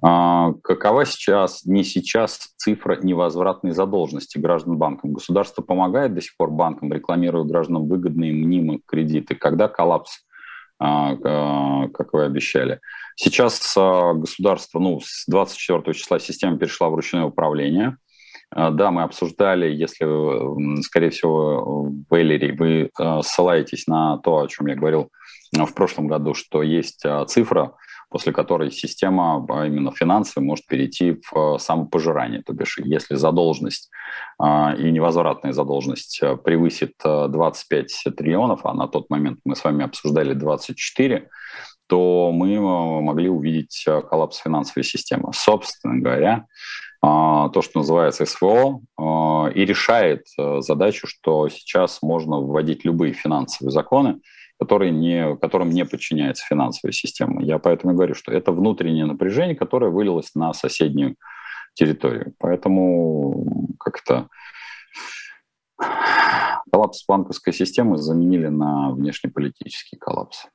Какова 0.00 1.04
сейчас, 1.04 1.64
не 1.64 1.82
сейчас, 1.82 2.54
цифра 2.56 2.96
невозвратной 3.02 3.72
задолженности 3.72 4.38
граждан 4.38 4.78
банкам? 4.78 5.12
Государство 5.12 5.62
помогает 5.62 6.14
до 6.14 6.20
сих 6.20 6.36
пор 6.36 6.50
банкам, 6.50 6.92
рекламируя 6.92 7.44
гражданам 7.44 7.88
выгодные 7.88 8.32
мнимые 8.32 8.80
кредиты. 8.86 9.34
Когда 9.34 9.68
коллапс, 9.68 10.24
как 10.78 12.12
вы 12.12 12.24
обещали? 12.24 12.80
Сейчас 13.16 13.74
государство, 13.76 14.78
ну, 14.78 15.00
с 15.00 15.24
24 15.28 15.94
числа 15.94 16.18
система 16.18 16.58
перешла 16.58 16.88
в 16.88 16.94
ручное 16.94 17.24
управление. 17.24 17.96
Да, 18.50 18.90
мы 18.90 19.02
обсуждали, 19.02 19.72
если, 19.72 20.06
скорее 20.82 21.10
всего, 21.10 21.88
в 22.08 22.14
Эллере 22.14 22.52
вы 22.52 22.90
ссылаетесь 23.22 23.86
на 23.86 24.18
то, 24.18 24.38
о 24.38 24.48
чем 24.48 24.66
я 24.66 24.76
говорил 24.76 25.10
в 25.52 25.72
прошлом 25.74 26.06
году, 26.06 26.34
что 26.34 26.62
есть 26.62 27.02
цифра, 27.26 27.74
после 28.14 28.32
которой 28.32 28.70
система, 28.70 29.44
а 29.48 29.66
именно 29.66 29.90
финансовая, 29.90 30.46
может 30.46 30.66
перейти 30.66 31.20
в 31.32 31.58
самопожирание. 31.58 32.44
То 32.44 32.52
бишь, 32.52 32.78
если 32.78 33.16
задолженность 33.16 33.90
и 34.40 34.90
невозвратная 34.92 35.52
задолженность 35.52 36.20
превысит 36.44 36.92
25 37.02 38.04
триллионов, 38.16 38.60
а 38.66 38.72
на 38.72 38.86
тот 38.86 39.10
момент 39.10 39.40
мы 39.44 39.56
с 39.56 39.64
вами 39.64 39.84
обсуждали 39.84 40.32
24, 40.32 41.28
то 41.88 42.30
мы 42.32 42.54
э, 42.54 42.60
могли 42.60 43.28
увидеть 43.28 43.82
э, 43.88 44.00
коллапс 44.02 44.38
финансовой 44.38 44.84
системы. 44.84 45.32
Собственно 45.32 46.00
говоря, 46.00 46.46
э, 47.02 47.06
то, 47.52 47.62
что 47.62 47.80
называется 47.80 48.26
СВО, 48.26 48.80
и 49.52 49.64
решает 49.64 50.26
задачу, 50.60 51.08
что 51.08 51.48
сейчас 51.48 52.00
можно 52.00 52.38
вводить 52.38 52.84
любые 52.84 53.12
финансовые 53.12 53.72
законы, 53.72 54.20
которые 54.58 54.90
не, 54.90 55.36
которым 55.36 55.70
не 55.70 55.84
подчиняется 55.84 56.46
финансовая 56.46 56.92
система. 56.92 57.42
Я 57.42 57.58
поэтому 57.58 57.94
говорю, 57.94 58.14
что 58.14 58.32
это 58.32 58.52
внутреннее 58.52 59.06
напряжение, 59.06 59.56
которое 59.56 59.90
вылилось 59.90 60.34
на 60.34 60.52
соседнюю 60.52 61.16
территорию. 61.74 62.34
Поэтому 62.38 63.74
как-то 63.78 64.28
коллапс 66.70 67.04
банковской 67.06 67.52
системы 67.52 67.98
заменили 67.98 68.48
на 68.48 68.90
внешнеполитический 68.90 69.98
коллапс. 69.98 70.46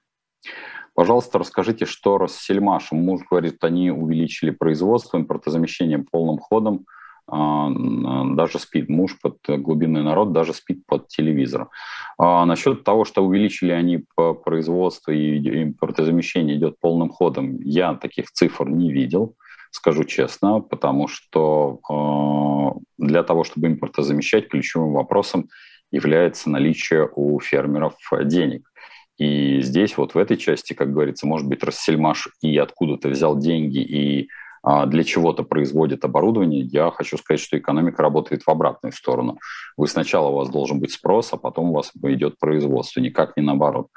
Пожалуйста, 0.94 1.40
расскажите, 1.40 1.86
что 1.86 2.18
Россельмаш, 2.18 2.92
муж 2.92 3.22
говорит, 3.30 3.64
они 3.64 3.92
увеличили 3.92 4.50
производство, 4.50 5.18
импортозамещение 5.18 6.00
полным 6.00 6.40
ходом, 6.40 6.86
даже 7.30 8.60
спит 8.60 8.90
муж 8.90 9.18
под 9.22 9.38
глубинный 9.48 10.04
народ, 10.04 10.32
даже 10.32 10.54
спит 10.54 10.86
под 10.88 11.08
телевизор. 11.08 11.70
А 12.18 12.46
насчет 12.46 12.84
того, 12.84 13.06
что 13.06 13.26
увеличили 13.26 13.72
они 13.72 14.04
по 14.16 14.34
производству 14.34 15.12
и 15.12 15.38
импортозамещение 15.64 16.58
идет 16.58 16.80
полным 16.80 17.10
ходом, 17.10 17.58
я 17.62 17.94
таких 17.96 18.32
цифр 18.32 18.70
не 18.70 18.92
видел, 18.92 19.36
скажу 19.72 20.04
честно, 20.04 20.60
потому 20.60 21.08
что 21.08 21.80
а, 21.90 22.74
для 22.98 23.24
того, 23.24 23.44
чтобы 23.44 23.68
импортозамещать, 23.68 24.50
ключевым 24.50 24.94
вопросом 24.94 25.50
является 25.92 26.50
наличие 26.50 27.10
у 27.16 27.40
фермеров 27.40 27.96
денег. 28.24 28.70
И 29.18 29.62
здесь 29.62 29.98
вот 29.98 30.14
в 30.14 30.18
этой 30.18 30.38
части, 30.38 30.74
как 30.74 30.94
говорится, 30.94 31.28
может 31.28 31.48
быть, 31.48 31.64
Рассельмаш 31.64 32.30
и 32.42 32.58
откуда-то 32.58 33.10
взял 33.10 33.38
деньги 33.38 33.80
и 33.80 34.24
а, 34.24 34.49
для 34.64 35.04
чего-то 35.04 35.44
производит 35.44 36.04
оборудование, 36.04 36.62
я 36.62 36.92
хочу 36.92 37.18
сказать, 37.18 37.40
что 37.40 37.58
экономика 37.58 38.02
работает 38.02 38.44
в 38.44 38.50
обратную 38.50 38.92
сторону. 38.92 39.38
Вы 39.78 39.88
сначала 39.88 40.30
у 40.30 40.36
вас 40.36 40.50
должен 40.50 40.80
быть 40.80 40.92
спрос, 40.92 41.34
а 41.34 41.38
потом 41.38 41.70
у 41.70 41.74
вас 41.74 41.92
идет 42.04 42.38
производство, 42.40 43.00
никак 43.00 43.38
не 43.38 43.44
наоборот. 43.44 43.88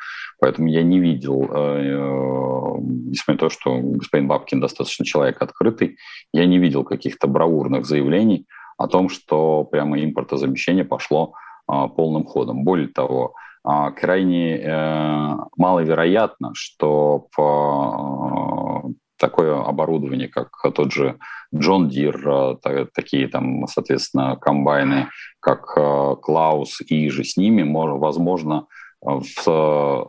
Поэтому 0.40 0.68
я 0.68 0.82
не 0.82 1.00
видел, 1.00 1.48
э, 1.52 2.78
несмотря 2.80 3.34
на 3.34 3.38
то, 3.38 3.50
что 3.50 3.78
господин 3.78 4.28
Бабкин 4.28 4.60
достаточно 4.60 5.04
человек 5.04 5.42
открытый, 5.42 5.96
я 6.32 6.46
не 6.46 6.58
видел 6.58 6.84
каких-то 6.84 7.26
бравурных 7.26 7.84
заявлений 7.84 8.46
о 8.78 8.88
том, 8.88 9.08
что 9.08 9.64
прямо 9.64 10.02
импортозамещение 10.02 10.84
пошло 10.84 11.34
а, 11.66 11.88
полным 11.88 12.24
ходом. 12.24 12.64
Более 12.64 12.88
того, 12.88 13.34
а, 13.64 13.92
крайне 13.92 14.56
э, 14.58 15.36
маловероятно, 15.56 16.50
что 16.54 17.28
по 17.36 18.51
э, 18.51 18.51
такое 19.22 19.58
оборудование, 19.58 20.28
как 20.28 20.50
тот 20.74 20.92
же 20.92 21.18
John 21.54 21.88
Deere, 21.88 22.20
э, 22.28 22.86
такие 22.92 23.28
там, 23.28 23.66
соответственно, 23.66 24.36
комбайны, 24.36 25.08
как 25.40 25.64
Claas 26.20 26.80
иже 26.82 27.24
с 27.24 27.36
ними, 27.36 27.62
можно, 27.62 27.96
возможно 27.96 28.66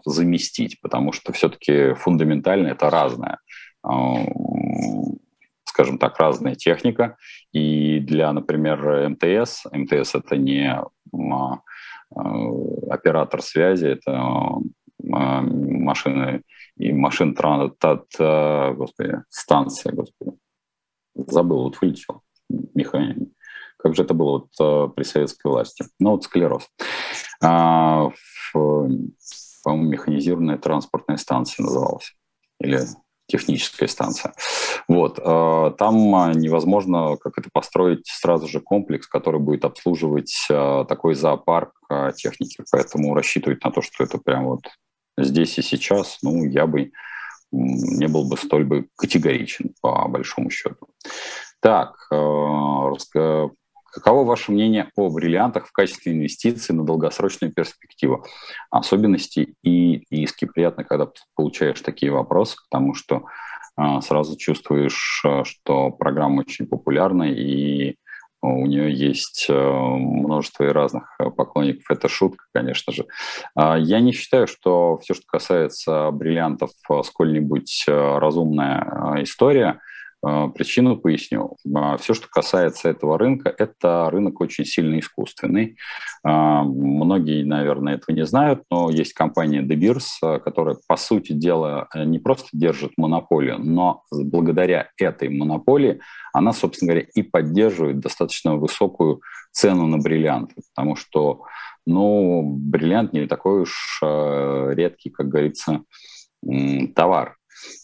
заместить, 0.06 0.80
потому 0.82 1.14
что 1.14 1.34
все-таки 1.34 1.94
фундаментально 1.94 2.68
это 2.68 2.90
разное 2.92 3.40
скажем 5.66 5.98
так, 5.98 6.20
разная 6.20 6.54
техника. 6.54 7.18
И 7.52 8.00
для, 8.00 8.32
например, 8.32 9.10
МТС, 9.10 9.66
МТС 9.72 10.14
это 10.14 10.38
не 10.38 10.80
Э, 12.16 12.22
оператор 12.90 13.42
связи, 13.42 13.86
это 13.88 14.12
э, 14.12 15.06
машины 15.06 16.42
и 16.78 16.92
машин 16.92 17.36
транспорт, 17.36 18.08
э, 18.20 18.74
господи, 18.74 19.24
станция, 19.30 19.94
господи, 19.94 20.32
забыл, 21.16 21.64
вот 21.64 21.82
вылетел, 21.82 22.22
механик. 22.50 23.30
Как 23.78 23.96
же 23.96 24.04
это 24.04 24.14
было 24.14 24.48
вот 24.58 24.96
при 24.96 25.04
советской 25.04 25.48
власти? 25.48 25.86
Ну 26.00 26.12
вот 26.12 26.24
склероз. 26.24 26.70
А, 27.44 28.10
по-моему, 28.54 29.90
механизированная 29.90 30.58
транспортная 30.58 31.18
станция 31.18 31.66
называлась. 31.66 32.16
Или 32.60 32.80
техническая 33.28 33.88
станция. 33.88 34.34
Вот. 34.88 35.20
Э, 35.20 35.72
там 35.78 36.16
а, 36.16 36.34
невозможно 36.34 37.18
как 37.18 37.38
это 37.38 37.50
построить 37.52 38.06
сразу 38.06 38.48
же 38.48 38.60
комплекс, 38.60 39.08
который 39.08 39.40
будет 39.40 39.66
обслуживать 39.66 40.36
э, 40.50 40.86
такой 40.88 41.16
зоопарк 41.16 41.72
э, 41.90 42.12
техники. 42.16 42.64
Поэтому 42.72 43.16
рассчитывать 43.16 43.64
на 43.64 43.72
то, 43.72 43.82
что 43.82 44.04
это 44.04 44.18
прям 44.18 44.46
вот 44.46 44.62
здесь 45.18 45.58
и 45.58 45.62
сейчас, 45.62 46.20
ну, 46.22 46.46
я 46.46 46.68
бы 46.68 46.92
не 47.52 48.08
был 48.08 48.28
бы 48.28 48.38
столь 48.38 48.66
бы 48.66 48.88
категоричен, 48.96 49.76
по 49.82 50.08
большому 50.08 50.50
счету. 50.50 50.88
Так, 51.60 51.96
Каково 53.94 54.24
ваше 54.24 54.52
мнение 54.52 54.90
о 54.96 55.12
бриллиантах 55.12 55.68
в 55.68 55.72
качестве 55.72 56.14
инвестиций 56.14 56.74
на 56.74 56.84
долгосрочную 56.84 57.54
перспективу? 57.54 58.26
Особенности 58.72 59.56
и 59.62 60.04
риски. 60.10 60.46
Приятно, 60.46 60.84
когда 60.84 61.12
получаешь 61.36 61.80
такие 61.80 62.12
вопросы, 62.12 62.58
потому 62.68 62.96
что 62.96 63.26
э, 63.78 64.02
сразу 64.02 64.36
чувствуешь, 64.36 65.22
э, 65.24 65.44
что 65.44 65.92
программа 65.92 66.40
очень 66.40 66.66
популярна 66.66 67.32
и 67.32 67.98
у 68.44 68.66
нее 68.66 68.94
есть 68.94 69.48
э, 69.50 69.54
множество 69.54 70.64
и 70.64 70.72
разных 70.72 71.18
поклонников. 71.36 71.90
Это 71.90 72.08
шутка, 72.08 72.46
конечно 72.54 72.94
же. 72.94 73.06
А, 73.56 73.78
я 73.78 74.00
не 74.00 74.12
считаю, 74.12 74.48
что 74.48 74.98
все, 75.00 75.14
что 75.14 75.24
касается 75.26 76.12
бриллиантов, 76.12 76.72
сколь-нибудь 77.04 77.86
разумная 77.88 79.16
история– 79.24 79.80
причину 80.24 80.96
поясню. 80.98 81.58
А, 81.76 81.98
Все, 81.98 82.14
что 82.14 82.28
касается 82.30 82.90
этого 82.90 83.18
рынка, 83.18 83.54
это 83.58 84.10
рынок 84.10 84.40
очень 84.40 84.64
сильно 84.66 84.98
искусственный. 85.00 85.76
А, 86.24 86.64
многие, 86.64 87.44
наверное, 87.44 87.96
этого 87.96 88.16
не 88.16 88.26
знают, 88.26 88.64
но 88.72 88.90
есть 88.90 89.14
компания 89.14 89.62
De 89.62 89.76
Beers, 89.76 90.40
которая, 90.40 90.78
по 90.88 90.96
сути 90.96 91.34
дела, 91.34 91.90
не 91.94 92.20
просто 92.20 92.48
держит 92.54 92.94
монополию, 92.98 93.60
но 93.60 94.04
благодаря 94.12 94.90
этой 94.98 95.28
монополии 95.28 96.00
она, 96.32 96.54
собственно 96.54 96.94
говоря, 96.94 97.08
и 97.14 97.22
поддерживает 97.22 98.00
достаточно 98.00 98.56
высокую 98.56 99.22
цену 99.52 99.88
на 99.88 99.98
бриллианты, 99.98 100.56
потому 100.74 100.96
что, 100.96 101.44
ну, 101.86 102.44
бриллиант 102.44 103.12
не 103.14 103.28
такой 103.28 103.64
уж 103.64 104.00
редкий, 104.02 105.10
как 105.10 105.28
говорится, 105.28 105.84
товар. 106.96 107.38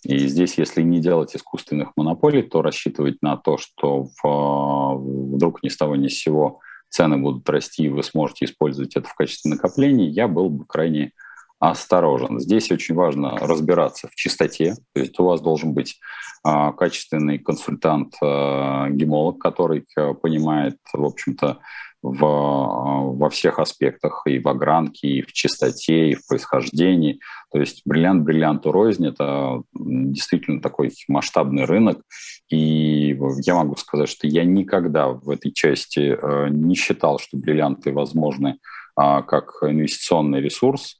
И 0.03 0.17
здесь, 0.27 0.57
если 0.57 0.81
не 0.81 0.99
делать 0.99 1.35
искусственных 1.35 1.91
монополий, 1.95 2.41
то 2.41 2.61
рассчитывать 2.61 3.17
на 3.21 3.37
то, 3.37 3.57
что 3.57 4.07
в, 4.21 5.33
вдруг 5.35 5.63
ни 5.63 5.69
с 5.69 5.77
того 5.77 5.95
ни 5.95 6.07
с 6.07 6.19
сего 6.19 6.59
цены 6.89 7.17
будут 7.17 7.49
расти, 7.49 7.83
и 7.83 7.89
вы 7.89 8.03
сможете 8.03 8.45
использовать 8.45 8.95
это 8.95 9.07
в 9.07 9.13
качестве 9.13 9.51
накоплений, 9.51 10.09
я 10.09 10.27
был 10.27 10.49
бы 10.49 10.65
крайне 10.65 11.11
осторожен. 11.59 12.39
Здесь 12.39 12.71
очень 12.71 12.95
важно 12.95 13.37
разбираться 13.37 14.07
в 14.07 14.15
чистоте, 14.15 14.75
то 14.93 15.01
есть 15.01 15.19
у 15.19 15.25
вас 15.25 15.41
должен 15.41 15.73
быть 15.73 15.99
а, 16.43 16.71
качественный 16.71 17.37
консультант, 17.37 18.15
а, 18.21 18.89
гемолог, 18.89 19.39
который 19.39 19.85
а, 19.97 20.13
понимает, 20.13 20.77
в 20.93 21.03
общем-то, 21.03 21.59
в, 22.01 22.19
во 22.19 23.29
всех 23.29 23.59
аспектах, 23.59 24.23
и 24.25 24.39
в 24.39 24.47
огранке, 24.47 25.07
и 25.07 25.21
в 25.21 25.33
чистоте, 25.33 26.11
и 26.11 26.15
в 26.15 26.25
происхождении. 26.27 27.19
То 27.51 27.59
есть 27.59 27.81
бриллиант 27.85 28.23
бриллианту 28.23 28.71
рознь– 28.71 29.07
это 29.09 29.63
действительно 29.73 30.61
такой 30.61 30.93
масштабный 31.07 31.65
рынок. 31.65 32.01
И 32.49 33.17
я 33.43 33.55
могу 33.55 33.75
сказать, 33.75 34.09
что 34.09 34.27
я 34.27 34.43
никогда 34.43 35.09
в 35.09 35.29
этой 35.29 35.51
части 35.51 36.17
э, 36.19 36.49
не 36.49 36.75
считал, 36.75 37.19
что 37.19 37.37
бриллианты 37.37 37.91
возможны 37.91 38.59
а, 38.95 39.21
как 39.21 39.57
инвестиционный 39.61 40.41
ресурс. 40.41 40.99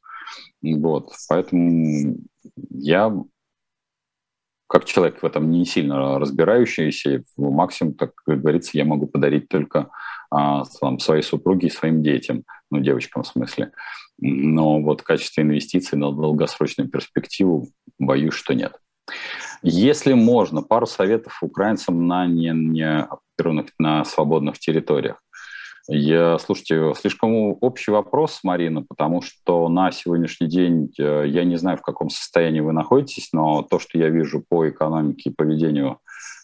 Вот. 0.61 1.11
Поэтому 1.29 2.17
я 2.69 3.13
как 4.69 4.85
человек 4.85 5.23
в 5.23 5.25
этом 5.25 5.49
не 5.49 5.65
сильно 5.65 6.19
разбирающийся, 6.19 7.23
максимум, 7.37 7.95
так 7.95 8.13
как 8.13 8.39
говорится, 8.39 8.77
я 8.77 8.85
могу 8.85 9.07
подарить 9.07 9.49
только 9.49 9.89
а, 10.31 10.63
там, 10.79 10.99
своей 10.99 11.23
супруге 11.23 11.67
и 11.67 11.71
своим 11.71 12.03
детям, 12.03 12.43
ну, 12.71 12.79
девочкам 12.79 13.23
в 13.23 13.27
смысле. 13.27 13.71
Но 14.19 14.81
вот 14.81 15.01
в 15.01 15.03
качестве 15.03 15.43
инвестиций 15.43 15.97
на 15.97 16.11
долгосрочную 16.11 16.89
перспективу 16.89 17.69
боюсь, 17.97 18.33
что 18.33 18.53
нет. 18.53 18.73
Если 19.61 20.13
можно, 20.13 20.61
пару 20.61 20.85
советов 20.85 21.39
украинцам 21.41 22.07
на 22.07 22.27
не, 22.27 22.51
не 22.51 23.07
на 23.79 24.05
свободных 24.05 24.59
территориях. 24.59 25.21
Я, 25.91 26.37
слушайте, 26.37 26.93
слишком 26.99 27.57
общий 27.61 27.89
вопрос, 27.89 28.41
Марина, 28.43 28.83
потому 28.87 29.23
что 29.23 29.67
на 29.69 29.91
сегодняшний 29.91 30.47
день 30.47 30.93
э, 30.99 31.23
я 31.25 31.43
не 31.43 31.55
знаю, 31.55 31.77
в 31.77 31.81
каком 31.81 32.11
состоянии 32.11 32.59
вы 32.59 32.73
находитесь, 32.73 33.29
но 33.33 33.63
то, 33.63 33.79
что 33.79 33.97
я 33.97 34.09
вижу 34.09 34.43
по 34.47 34.69
экономике 34.69 35.31
и 35.31 35.33
поведению 35.33 35.97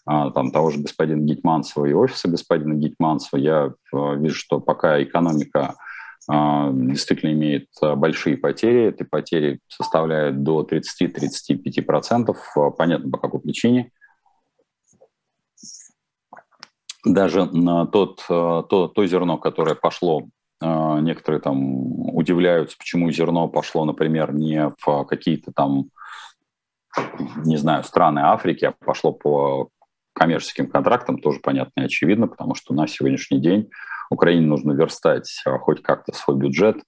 там, 0.06 0.52
того 0.52 0.70
же 0.70 0.78
господина 0.80 1.22
Гитманцева 1.24 1.84
и 1.86 1.92
офиса 1.92 2.28
господина 2.28 2.74
Гитманцева, 2.74 3.40
я 3.40 3.72
э, 3.92 4.16
вижу, 4.16 4.36
что 4.36 4.60
пока 4.60 5.02
экономика 5.02 5.74
а, 6.28 6.70
действительно 6.72 7.32
имеет 7.32 7.68
большие 7.96 8.36
потери. 8.36 8.88
Эти 8.88 9.02
потери 9.04 9.60
составляют 9.68 10.42
до 10.42 10.62
30-35%. 10.62 12.34
Понятно, 12.76 13.10
по 13.10 13.18
какой 13.18 13.40
причине 13.40 13.90
даже 17.04 17.46
тот, 17.92 18.24
то, 18.26 18.88
то 18.92 19.06
зерно, 19.06 19.38
которое 19.38 19.76
пошло, 19.76 20.26
некоторые 20.60 21.40
там 21.40 22.16
удивляются, 22.16 22.76
почему 22.76 23.12
зерно 23.12 23.46
пошло, 23.46 23.84
например, 23.84 24.34
не 24.34 24.72
в 24.84 25.04
какие-то 25.04 25.52
там, 25.52 25.90
не 27.44 27.56
знаю, 27.58 27.84
страны 27.84 28.20
Африки, 28.20 28.64
а 28.64 28.72
пошло 28.72 29.12
по 29.12 29.70
коммерческим 30.16 30.68
контрактам, 30.68 31.18
тоже 31.18 31.40
понятно 31.40 31.82
и 31.82 31.84
очевидно, 31.84 32.26
потому 32.26 32.54
что 32.54 32.74
на 32.74 32.86
сегодняшний 32.86 33.38
день 33.38 33.68
Украине 34.10 34.46
нужно 34.46 34.72
верстать 34.72 35.42
э, 35.46 35.58
хоть 35.58 35.82
как-то 35.82 36.12
свой 36.14 36.36
бюджет, 36.36 36.78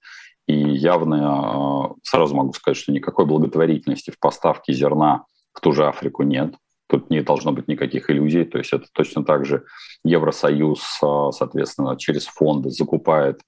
и 0.47 0.57
явно, 0.57 1.93
сразу 2.01 2.35
могу 2.35 2.53
сказать, 2.53 2.77
что 2.77 2.91
никакой 2.91 3.27
благотворительности 3.27 4.09
в 4.09 4.19
поставке 4.19 4.73
зерна 4.73 5.25
в 5.53 5.59
ту 5.59 5.73
же 5.73 5.85
Африку 5.85 6.23
нет. 6.23 6.55
Тут 6.87 7.11
не 7.11 7.21
должно 7.21 7.51
быть 7.51 7.67
никаких 7.67 8.09
иллюзий. 8.09 8.45
То 8.45 8.57
есть 8.57 8.73
это 8.73 8.87
точно 8.91 9.23
так 9.23 9.45
же 9.45 9.65
Евросоюз, 10.03 10.81
а, 11.03 11.31
соответственно, 11.31 11.97
через 11.97 12.25
фонды 12.25 12.71
закупает 12.71 13.41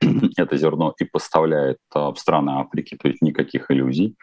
это 0.36 0.56
зерно 0.56 0.94
и 0.98 1.04
поставляет 1.04 1.78
а, 1.94 2.12
в 2.12 2.18
страны 2.18 2.50
Африки, 2.60 2.96
то 2.96 3.08
есть 3.08 3.22
никаких 3.22 3.70
иллюзий. 3.70 4.16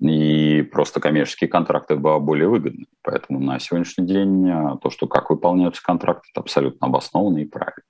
И 0.00 0.62
просто 0.62 1.00
коммерческие 1.00 1.48
контракты 1.48 1.96
более 1.96 2.48
выгодны. 2.48 2.86
Поэтому 3.02 3.40
на 3.40 3.58
сегодняшний 3.58 4.06
день 4.06 4.50
а, 4.50 4.76
то, 4.76 4.90
что 4.90 5.06
как 5.06 5.30
выполняются 5.30 5.82
контракты, 5.82 6.28
это 6.32 6.40
абсолютно 6.40 6.86
обоснованно 6.86 7.38
и 7.38 7.46
правильно. 7.46 7.82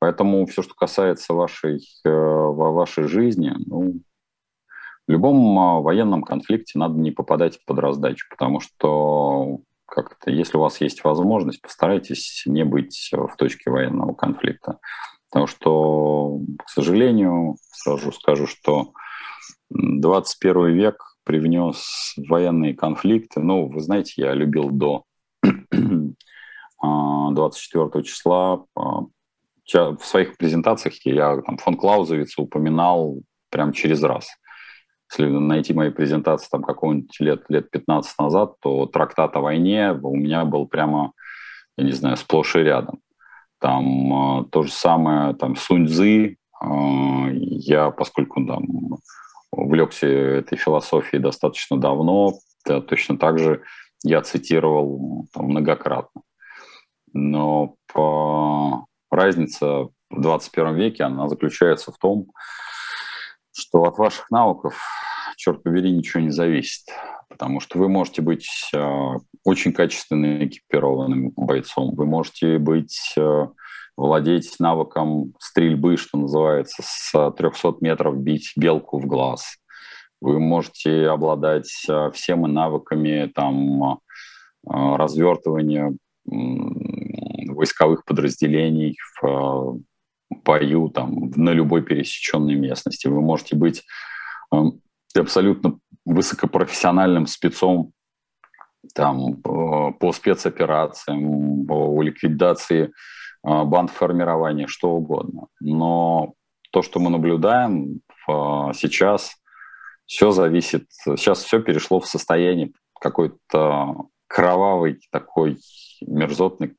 Поэтому 0.00 0.44
все, 0.46 0.62
что 0.62 0.74
касается 0.74 1.32
вашей, 1.32 1.80
э, 2.04 2.10
вашей 2.10 3.04
жизни, 3.04 3.52
ну, 3.66 4.00
в 5.06 5.10
любом 5.10 5.58
а, 5.58 5.80
военном 5.80 6.22
конфликте 6.22 6.78
надо 6.78 6.98
не 6.98 7.10
попадать 7.10 7.58
под 7.66 7.78
раздачу, 7.78 8.26
потому 8.30 8.60
что 8.60 9.60
как-то, 9.86 10.30
если 10.30 10.56
у 10.56 10.60
вас 10.60 10.80
есть 10.80 11.04
возможность, 11.04 11.60
постарайтесь 11.60 12.44
не 12.46 12.64
быть 12.64 13.10
в 13.12 13.36
точке 13.36 13.70
военного 13.70 14.14
конфликта. 14.14 14.78
Потому 15.32 15.46
что, 15.46 16.40
к 16.62 16.68
сожалению, 16.68 17.56
сразу 17.72 18.12
скажу, 18.12 18.46
что 18.46 18.92
21 19.70 20.74
век 20.74 21.02
привнес 21.24 22.14
военные 22.28 22.74
конфликты. 22.74 23.40
Ну, 23.40 23.68
вы 23.68 23.80
знаете, 23.80 24.12
я 24.16 24.34
любил 24.34 24.68
до 24.68 25.04
24 25.72 27.84
а, 27.84 28.02
числа 28.02 28.66
а, 28.76 29.06
в 29.64 30.04
своих 30.04 30.36
презентациях 30.36 30.94
я 31.06 31.40
там 31.40 31.56
фон 31.56 31.76
Клаузовица 31.76 32.42
упоминал 32.42 33.22
прям 33.50 33.72
через 33.72 34.02
раз– 34.02 34.28
если 35.12 35.30
найти 35.30 35.74
мои 35.74 35.90
презентации 35.90 36.48
там 36.50 36.62
какого-нибудь 36.62 37.20
лет, 37.20 37.44
лет 37.48 37.70
15 37.70 38.18
назад, 38.18 38.54
то 38.60 38.86
трактат 38.86 39.36
о 39.36 39.40
войне 39.40 39.92
у 39.92 40.16
меня 40.16 40.44
был 40.44 40.66
прямо, 40.66 41.12
я 41.76 41.84
не 41.84 41.92
знаю, 41.92 42.16
сплошь 42.16 42.56
и 42.56 42.60
рядом. 42.60 43.00
Там 43.62 44.40
э, 44.40 44.44
то 44.50 44.64
же 44.64 44.72
самое, 44.72 45.34
там 45.34 45.54
Сунь 45.54 45.86
Цзы, 45.86 46.36
э, 46.60 46.66
я, 47.32 47.92
поскольку 47.92 48.44
там 48.44 48.64
увлекся 49.52 50.08
этой 50.08 50.58
философией 50.58 51.22
достаточно 51.22 51.78
давно, 51.78 52.32
да, 52.66 52.80
точно 52.80 53.16
так 53.16 53.38
же 53.38 53.62
я 54.02 54.20
цитировал 54.22 55.28
там, 55.32 55.46
многократно. 55.46 56.22
Но 57.12 57.76
по... 57.92 58.86
разница 59.12 59.90
в 60.10 60.20
21 60.20 60.74
веке, 60.74 61.04
она 61.04 61.28
заключается 61.28 61.92
в 61.92 61.98
том, 61.98 62.32
что 63.52 63.84
от 63.84 63.96
ваших 63.96 64.28
навыков, 64.32 64.76
черт 65.36 65.62
побери, 65.62 65.92
ничего 65.92 66.20
не 66.20 66.30
зависит. 66.30 66.88
Потому 67.28 67.60
что 67.60 67.78
вы 67.78 67.88
можете 67.88 68.22
быть 68.22 68.48
э, 68.74 69.12
очень 69.44 69.72
качественно 69.72 70.44
экипированным 70.46 71.32
бойцом, 71.36 71.94
вы 71.94 72.06
можете 72.06 72.58
быть 72.58 73.14
э, 73.16 73.46
владеть 73.96 74.54
навыком 74.58 75.34
стрельбы, 75.38 75.96
что 75.96 76.18
называется, 76.18 76.82
с 76.84 77.32
300 77.36 77.76
метров 77.80 78.18
бить 78.18 78.52
белку 78.56 78.98
в 78.98 79.06
глаз. 79.06 79.56
Вы 80.20 80.38
можете 80.38 81.08
обладать 81.08 81.84
э, 81.88 82.10
всеми 82.12 82.46
навыками 82.46 83.30
там, 83.34 83.94
э, 83.94 83.96
развертывания 84.64 85.96
войсковых 86.24 88.04
подразделений 88.04 88.96
в 89.20 89.80
бою 90.44 90.88
там, 90.88 91.32
на 91.34 91.50
любой 91.50 91.82
пересеченной 91.82 92.54
местности. 92.54 93.08
Вы 93.08 93.20
можете 93.20 93.56
быть 93.56 93.82
э, 94.54 94.56
абсолютно 95.16 95.78
высокопрофессиональным 96.04 97.26
спецом 97.26 97.92
там, 98.94 99.34
э, 99.34 99.92
по 99.98 100.12
спецоперациям, 100.12 101.66
по 101.66 102.02
ликвидации 102.02 102.84
э, 102.84 102.90
банд 103.42 103.90
формирования, 103.90 104.66
что 104.66 104.90
угодно. 104.90 105.46
Но 105.60 106.34
то, 106.70 106.82
что 106.82 107.00
мы 107.00 107.10
наблюдаем 107.10 108.00
сейчас, 108.72 109.34
все 110.06 110.30
зависит, 110.30 110.86
сейчас 110.90 111.42
все 111.42 111.60
перешло 111.60 111.98
в 111.98 112.06
состояние 112.06 112.72
какой-то 113.00 114.06
кровавой 114.28 115.00
такой 115.10 115.58
мерзотной 116.06 116.76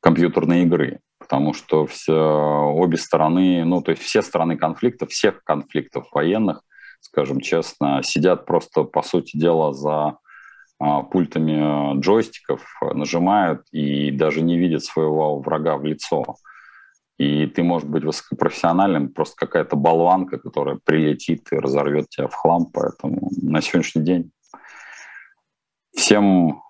компьютерной 0.00 0.62
игры 0.62 1.00
потому 1.22 1.54
что 1.54 1.86
все, 1.86 2.12
обе 2.12 2.98
стороны, 2.98 3.64
ну, 3.64 3.80
то 3.80 3.92
есть 3.92 4.02
все 4.02 4.22
стороны 4.22 4.58
конфликта, 4.58 5.06
всех 5.06 5.42
конфликтов 5.44 6.08
военных, 6.12 6.62
скажем 7.02 7.40
честно, 7.40 8.02
сидят 8.02 8.46
просто, 8.46 8.84
по 8.84 9.02
сути 9.02 9.36
дела, 9.36 9.74
за 9.74 10.16
а, 10.78 11.02
пультами 11.02 12.00
джойстиков, 12.00 12.64
нажимают 12.94 13.62
и 13.70 14.10
даже 14.10 14.40
не 14.40 14.58
видят 14.58 14.82
своего 14.82 15.38
врага 15.40 15.76
в 15.76 15.84
лицо. 15.84 16.24
И 17.18 17.46
ты 17.46 17.62
можешь 17.62 17.88
быть 17.88 18.04
высокопрофессиональным, 18.04 19.10
просто 19.10 19.36
какая-то 19.36 19.76
болванка, 19.76 20.38
которая 20.38 20.80
прилетит 20.82 21.52
и 21.52 21.56
разорвет 21.56 22.08
тебя 22.08 22.26
в 22.26 22.34
хлам. 22.34 22.66
Поэтому 22.72 23.30
на 23.42 23.60
сегодняшний 23.60 24.02
день 24.02 24.32
всем 25.94 26.62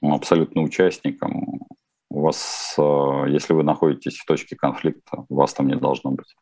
абсолютно 0.00 0.62
участникам 0.62 1.66
у 2.10 2.20
вас, 2.20 2.74
э, 2.78 3.24
если 3.28 3.52
вы 3.52 3.64
находитесь 3.64 4.16
в 4.16 4.24
точке 4.24 4.56
конфликта, 4.56 5.26
вас 5.28 5.52
там 5.52 5.66
не 5.66 5.76
должно 5.76 6.12
быть. 6.12 6.34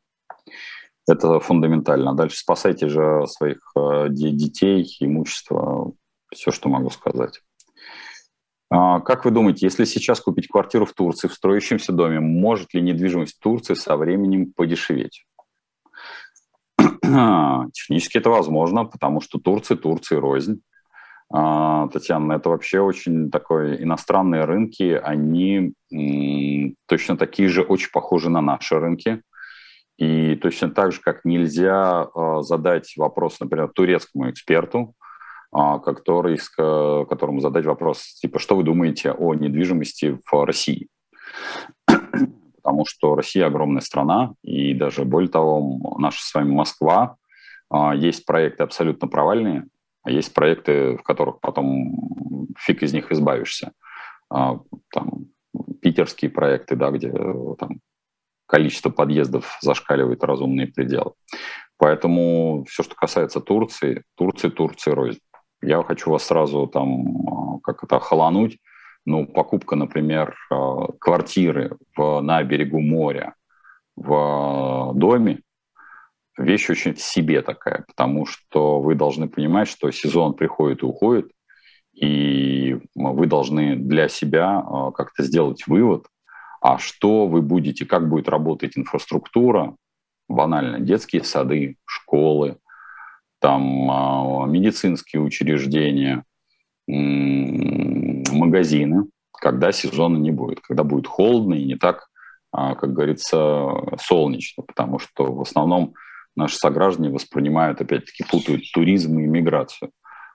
Это 1.08 1.40
фундаментально. 1.40 2.14
Дальше 2.14 2.38
спасайте 2.38 2.88
же 2.88 3.26
своих 3.26 3.58
э, 3.76 4.06
детей, 4.10 4.86
имущество, 5.00 5.92
все, 6.32 6.50
что 6.52 6.68
могу 6.68 6.90
сказать. 6.90 7.40
А, 8.70 9.00
как 9.00 9.24
вы 9.24 9.32
думаете, 9.32 9.66
если 9.66 9.84
сейчас 9.84 10.20
купить 10.20 10.48
квартиру 10.48 10.86
в 10.86 10.92
Турции, 10.94 11.28
в 11.28 11.34
строящемся 11.34 11.92
доме, 11.92 12.20
может 12.20 12.72
ли 12.72 12.80
недвижимость 12.80 13.38
Турции 13.40 13.74
со 13.74 13.96
временем 13.96 14.52
подешеветь? 14.52 15.26
Технически 17.72 18.18
это 18.18 18.30
возможно, 18.30 18.84
потому 18.84 19.20
что 19.20 19.38
Турция, 19.38 19.76
Турции 19.76 20.14
рознь. 20.14 20.62
А, 21.30 21.88
Татьяна, 21.88 22.34
это 22.34 22.48
вообще 22.48 22.80
очень 22.80 23.30
такой 23.30 23.82
иностранные 23.82 24.44
рынки, 24.44 24.98
они 25.02 25.74
точно 26.86 27.16
такие 27.16 27.48
же, 27.48 27.62
очень 27.62 27.90
похожи 27.90 28.30
на 28.30 28.40
наши 28.40 28.78
рынки. 28.78 29.22
И 30.02 30.34
точно 30.34 30.68
так 30.68 30.90
же, 30.90 31.00
как 31.00 31.24
нельзя 31.24 32.08
а, 32.12 32.42
задать 32.42 32.92
вопрос, 32.96 33.38
например, 33.38 33.68
турецкому 33.68 34.30
эксперту, 34.30 34.96
а, 35.52 35.78
который, 35.78 36.40
которому 36.56 37.38
задать 37.38 37.66
вопрос, 37.66 38.14
типа, 38.20 38.40
что 38.40 38.56
вы 38.56 38.64
думаете 38.64 39.12
о 39.12 39.34
недвижимости 39.34 40.18
в 40.28 40.44
России? 40.44 40.88
потому 42.56 42.84
что 42.84 43.14
Россия 43.14 43.46
огромная 43.46 43.80
страна, 43.80 44.34
и 44.42 44.74
даже 44.74 45.04
более 45.04 45.30
того, 45.30 45.96
наша 45.98 46.20
с 46.20 46.34
вами 46.34 46.50
Москва, 46.50 47.14
а, 47.70 47.94
есть 47.94 48.26
проекты 48.26 48.64
абсолютно 48.64 49.06
провальные, 49.06 49.66
а 50.02 50.10
есть 50.10 50.34
проекты, 50.34 50.96
в 50.96 51.04
которых 51.04 51.38
потом 51.38 52.48
фиг 52.58 52.82
из 52.82 52.92
них 52.92 53.12
избавишься. 53.12 53.70
Там, 54.28 55.26
питерские 55.80 56.30
проекты, 56.30 56.74
да, 56.74 56.90
где 56.90 57.12
там, 57.12 57.78
количество 58.52 58.90
подъездов 58.90 59.56
зашкаливает 59.62 60.22
разумные 60.22 60.66
пределы. 60.66 61.12
Поэтому 61.78 62.66
все, 62.68 62.82
что 62.82 62.94
касается 62.94 63.40
Турции, 63.40 64.02
Турции, 64.14 64.50
Турции 64.50 64.90
рознь. 64.90 65.20
Я 65.62 65.82
хочу 65.82 66.10
вас 66.10 66.24
сразу 66.24 66.66
там 66.66 67.60
как 67.62 67.82
это 67.82 67.98
холонуть. 67.98 68.58
Ну, 69.06 69.26
покупка, 69.26 69.74
например, 69.74 70.36
квартиры 71.00 71.78
в, 71.96 72.20
на 72.20 72.42
берегу 72.42 72.80
моря 72.80 73.34
в 73.96 74.92
доме, 74.94 75.40
вещь 76.36 76.68
очень 76.68 76.94
в 76.94 77.00
себе 77.00 77.40
такая, 77.40 77.84
потому 77.88 78.26
что 78.26 78.80
вы 78.80 78.94
должны 78.94 79.28
понимать, 79.28 79.68
что 79.68 79.90
сезон 79.90 80.34
приходит 80.34 80.82
и 80.82 80.86
уходит, 80.86 81.30
и 81.94 82.78
вы 82.94 83.26
должны 83.26 83.76
для 83.76 84.08
себя 84.08 84.62
а, 84.64 84.92
как-то 84.92 85.22
сделать 85.24 85.66
вывод, 85.66 86.06
а 86.62 86.78
что 86.78 87.26
вы 87.26 87.42
будете, 87.42 87.84
как 87.84 88.08
будет 88.08 88.28
работать 88.28 88.78
инфраструктура, 88.78 89.74
банально, 90.28 90.78
детские 90.78 91.24
сады, 91.24 91.76
школы, 91.84 92.58
там 93.40 93.90
а, 93.90 94.46
медицинские 94.46 95.22
учреждения, 95.22 96.24
магазины, 96.86 99.06
когда 99.32 99.72
сезона 99.72 100.16
не 100.16 100.30
будет, 100.30 100.60
когда 100.60 100.84
будет 100.84 101.06
холодно 101.06 101.54
и 101.54 101.64
не 101.64 101.76
так, 101.76 102.08
а, 102.52 102.76
как 102.76 102.92
говорится, 102.92 103.68
солнечно, 104.00 104.62
потому 104.62 104.98
что 104.98 105.32
в 105.32 105.40
основном 105.40 105.94
наши 106.36 106.56
сограждане 106.56 107.10
воспринимают, 107.10 107.80
опять-таки, 107.80 108.24
путают 108.24 108.62
туризм 108.72 109.18
и 109.18 109.26
миграцию. 109.26 109.90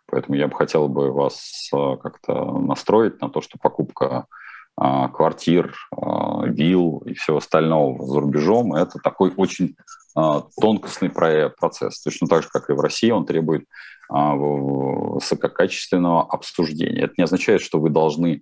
Поэтому 0.08 0.38
я 0.38 0.48
бы 0.48 0.56
хотел 0.56 0.90
бы 0.90 1.12
вас 1.12 1.70
а, 1.74 1.96
как-то 1.98 2.60
настроить 2.60 3.22
на 3.22 3.30
то, 3.30 3.42
что 3.42 3.58
покупка 3.62 4.26
квартир, 4.78 5.74
а, 5.92 6.46
вилл 6.46 7.00
и 7.06 7.14
всего 7.14 7.38
остального 7.38 8.06
за 8.06 8.20
рубежом– 8.20 8.74
это 8.76 9.00
такой 9.00 9.32
очень 9.36 9.76
тонкостный 10.60 11.12
процесс. 11.12 12.02
Точно 12.02 12.28
так 12.28 12.42
же, 12.42 12.50
как 12.52 12.72
и 12.72 12.74
в 12.74 12.80
России, 12.80 13.12
он 13.12 13.28
требует 13.28 13.66
высококачественного 14.10 16.24
обсуждения. 16.24 17.02
Это 17.02 17.14
не 17.18 17.26
означает, 17.26 17.62
что 17.62 17.80
вы 17.80 17.92
должны 17.92 18.42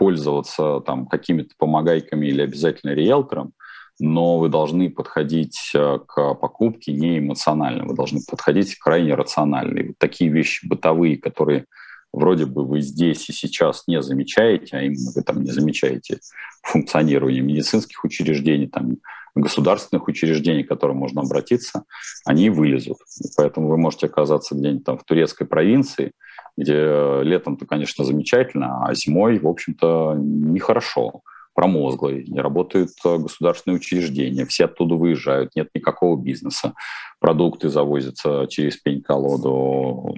пользоваться 0.00 0.80
там 0.80 1.06
какими-то 1.06 1.54
помогайками 1.58 2.26
или 2.26 2.40
обязательно 2.40 2.92
риэлтором, 2.92 3.52
но 3.98 4.38
вы 4.38 4.48
должны 4.48 4.90
подходить 4.90 5.72
э, 5.74 5.98
к 6.06 6.34
покупке 6.34 6.92
не 6.92 7.18
эмоционально, 7.18 7.84
вы 7.84 7.94
должны 7.94 8.20
подходить 8.28 8.78
крайне 8.78 9.14
рационально. 9.14 9.78
И 9.78 9.86
вот 9.88 9.98
такие 9.98 10.30
вещи 10.30 10.66
бытовые, 10.66 11.18
которые 11.18 11.66
вроде 12.12 12.46
бы 12.46 12.64
вы 12.64 12.80
здесь 12.80 13.28
и 13.28 13.32
сейчас 13.32 13.84
не 13.86 14.02
замечаете, 14.02 14.76
а 14.76 14.82
именно 14.82 15.10
вы 15.14 15.22
там 15.22 15.42
не 15.42 15.50
замечаете 15.50 16.18
функционирование 16.62 17.42
медицинских 17.42 18.04
учреждений, 18.04 18.66
там, 18.66 18.98
государственных 19.34 20.08
учреждений, 20.08 20.64
к 20.64 20.68
которым 20.68 20.96
можно 20.96 21.22
обратиться, 21.22 21.84
они 22.24 22.50
вылезут. 22.50 22.98
И 23.20 23.28
поэтому 23.36 23.68
вы 23.68 23.76
можете 23.76 24.06
оказаться 24.06 24.54
где-нибудь 24.54 24.84
там 24.84 24.98
в 24.98 25.04
турецкой 25.04 25.46
провинции, 25.46 26.12
где 26.56 27.20
летом-то, 27.22 27.64
конечно, 27.64 28.04
замечательно, 28.04 28.84
а 28.84 28.94
зимой, 28.94 29.38
в 29.38 29.46
общем-то, 29.46 30.16
нехорошо 30.18 31.22
промозглый, 31.54 32.24
не 32.26 32.40
работают 32.40 32.90
э, 33.04 33.18
государственные 33.18 33.76
учреждения, 33.76 34.46
все 34.46 34.66
оттуда 34.66 34.94
выезжают, 34.94 35.54
нет 35.56 35.68
никакого 35.74 36.20
бизнеса, 36.20 36.74
продукты 37.18 37.68
завозятся 37.68 38.46
через 38.48 38.76
пень-колоду, 38.76 40.14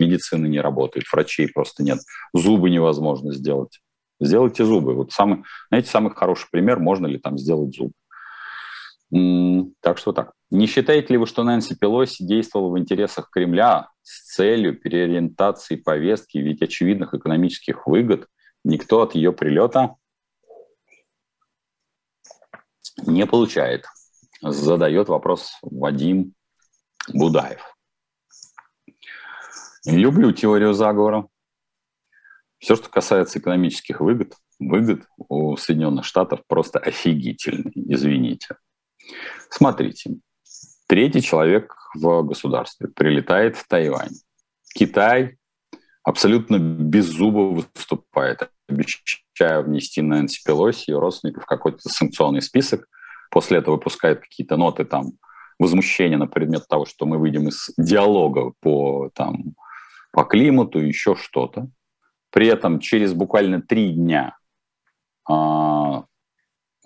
медицина 0.00 0.46
не 0.46 0.60
работает, 0.60 1.06
врачей 1.12 1.48
просто 1.48 1.82
нет, 1.82 2.00
зубы 2.34 2.70
невозможно 2.70 3.32
сделать. 3.32 3.80
Сделайте 4.20 4.64
зубы. 4.64 4.94
Вот 4.94 5.12
самый, 5.12 5.44
знаете, 5.68 5.90
самый 5.90 6.12
хороший 6.12 6.48
пример, 6.50 6.78
можно 6.78 7.06
ли 7.06 7.18
там 7.18 7.38
сделать 7.38 7.74
зуб. 7.74 7.92
Так 9.80 9.98
что 9.98 10.12
так. 10.12 10.32
Не 10.50 10.66
считаете 10.66 11.14
ли 11.14 11.18
вы, 11.18 11.26
что 11.26 11.42
Нэнси 11.42 11.76
Пелоси 11.76 12.24
действовала 12.24 12.70
в 12.70 12.78
интересах 12.78 13.30
Кремля 13.30 13.88
с 14.02 14.34
целью 14.34 14.78
переориентации 14.78 15.76
повестки, 15.76 16.38
ведь 16.38 16.62
очевидных 16.62 17.14
экономических 17.14 17.86
выгод 17.86 18.26
никто 18.64 19.02
от 19.02 19.14
ее 19.14 19.32
прилета 19.32 19.96
не 23.06 23.26
получает. 23.26 23.86
Задает 24.42 25.08
вопрос 25.08 25.52
Вадим 25.62 26.34
Будаев. 27.12 27.60
Люблю 29.86 30.32
теорию 30.32 30.74
заговора. 30.74 31.26
Все, 32.58 32.76
что 32.76 32.90
касается 32.90 33.38
экономических 33.38 34.00
выгод, 34.00 34.34
выгод 34.58 35.06
у 35.16 35.56
Соединенных 35.56 36.04
Штатов 36.04 36.40
просто 36.46 36.78
офигительный, 36.78 37.72
извините. 37.74 38.56
Смотрите, 39.48 40.18
третий 40.86 41.22
человек 41.22 41.74
в 41.94 42.22
государстве 42.22 42.88
прилетает 42.88 43.56
в 43.56 43.66
Тайвань. 43.66 44.14
Китай 44.74 45.38
абсолютно 46.02 46.58
беззубо 46.58 47.64
выступает, 47.74 48.50
обещая 48.68 49.62
внести 49.62 50.02
Нэнси 50.02 50.42
Пелоси 50.44 50.90
и 50.90 50.94
родственников 50.94 51.44
в 51.44 51.46
какой-то 51.46 51.88
санкционный 51.88 52.42
список. 52.42 52.86
После 53.30 53.58
этого 53.58 53.76
выпускает 53.76 54.20
какие-то 54.20 54.58
ноты 54.58 54.84
там 54.84 55.12
возмущения 55.58 56.18
на 56.18 56.26
предмет 56.26 56.66
того, 56.68 56.84
что 56.84 57.06
мы 57.06 57.16
выйдем 57.16 57.48
из 57.48 57.70
диалога 57.78 58.52
по, 58.60 59.10
там, 59.14 59.54
по 60.12 60.24
климату, 60.24 60.78
еще 60.78 61.14
что-то. 61.14 61.70
При 62.30 62.46
этом 62.46 62.80
через 62.80 63.12
буквально 63.12 63.60
три 63.60 63.92
дня 63.92 64.36
э, 65.28 65.32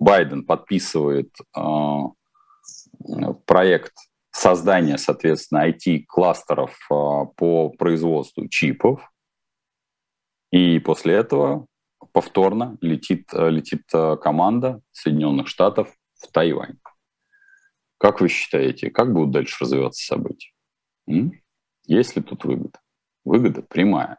Байден 0.00 0.44
подписывает 0.44 1.34
э, 1.56 1.60
проект 3.46 3.92
создания, 4.30 4.98
соответственно, 4.98 5.68
IT-кластеров 5.68 6.70
э, 6.90 6.94
по 7.36 7.70
производству 7.70 8.48
чипов. 8.48 9.10
И 10.50 10.78
после 10.78 11.14
этого 11.14 11.66
повторно 12.12 12.78
летит, 12.80 13.32
летит 13.32 13.84
команда 13.90 14.80
Соединенных 14.92 15.48
Штатов 15.48 15.92
в 16.20 16.30
Тайвань. 16.30 16.78
Как 17.98 18.20
вы 18.20 18.28
считаете, 18.28 18.90
как 18.90 19.12
будут 19.12 19.32
дальше 19.32 19.56
развиваться 19.60 20.04
события? 20.04 20.52
М? 21.08 21.32
Есть 21.86 22.16
ли 22.16 22.22
тут 22.22 22.44
выгода? 22.44 22.78
Выгода 23.24 23.62
прямая. 23.62 24.18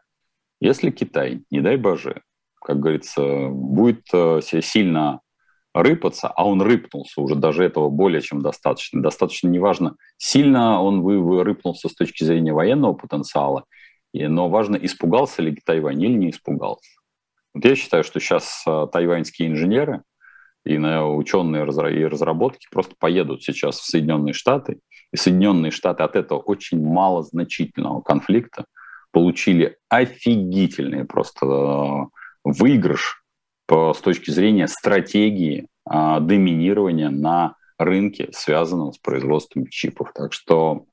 Если 0.60 0.90
Китай, 0.90 1.44
не 1.50 1.60
дай 1.60 1.76
боже, 1.76 2.22
как 2.60 2.80
говорится, 2.80 3.48
будет 3.48 4.06
э, 4.12 4.40
сильно 4.42 5.20
рыпаться, 5.74 6.28
а 6.28 6.46
он 6.46 6.62
рыпнулся 6.62 7.20
уже, 7.20 7.34
даже 7.34 7.62
этого 7.62 7.90
более 7.90 8.22
чем 8.22 8.42
достаточно. 8.42 9.02
Достаточно 9.02 9.48
неважно, 9.48 9.96
сильно 10.16 10.82
он 10.82 11.02
вы, 11.02 11.44
рыпнулся 11.44 11.88
с 11.88 11.94
точки 11.94 12.24
зрения 12.24 12.52
военного 12.52 12.94
потенциала, 12.94 13.64
но 14.12 14.48
важно, 14.48 14.76
испугался 14.76 15.42
ли 15.42 15.56
Тайвань 15.64 16.02
или 16.02 16.14
не 16.14 16.30
испугался. 16.30 16.90
Вот 17.54 17.64
я 17.64 17.76
считаю, 17.76 18.04
что 18.04 18.20
сейчас 18.20 18.64
э, 18.66 18.86
тайваньские 18.92 19.48
инженеры 19.48 20.02
и 20.64 20.76
ученые 20.78 21.62
и 21.62 22.04
разработки 22.04 22.66
просто 22.70 22.94
поедут 22.98 23.44
сейчас 23.44 23.78
в 23.78 23.86
Соединенные 23.86 24.32
Штаты, 24.32 24.80
и 25.12 25.16
Соединенные 25.16 25.70
Штаты 25.70 26.02
от 26.02 26.16
этого 26.16 26.38
очень 26.38 26.84
мало 26.84 27.22
значительного 27.22 28.00
конфликта 28.00 28.64
получили 29.16 29.78
офигительный 29.88 31.06
просто 31.06 31.46
э, 31.46 32.04
выигрыш 32.44 33.24
с 33.66 33.98
точки 34.02 34.30
зрения 34.30 34.68
стратегии 34.68 35.68
а, 35.86 36.20
доминирования 36.20 37.08
на 37.08 37.56
рынке, 37.78 38.28
связанном 38.32 38.92
с 38.92 38.98
производством 38.98 39.68
чипов. 39.68 40.12
Так 40.14 40.34
что 40.34 40.84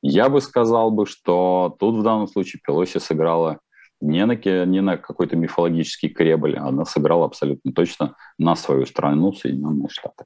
я 0.00 0.28
бы 0.28 0.40
сказал 0.40 0.92
бы, 0.92 1.06
что 1.06 1.76
тут 1.80 1.96
в 1.96 2.02
данном 2.04 2.28
случае 2.28 2.62
Пелоси 2.64 2.98
сыграла 2.98 3.58
не 4.00 4.24
на, 4.26 4.36
не 4.36 4.80
на 4.80 4.96
какой-то 4.96 5.34
мифологический 5.34 6.08
кребль, 6.08 6.56
а 6.56 6.68
она 6.68 6.84
сыграла 6.84 7.24
абсолютно 7.24 7.72
точно 7.72 8.14
на 8.38 8.54
свою 8.54 8.86
страну, 8.86 9.32
Соединенные 9.32 9.88
Штаты. 9.88 10.24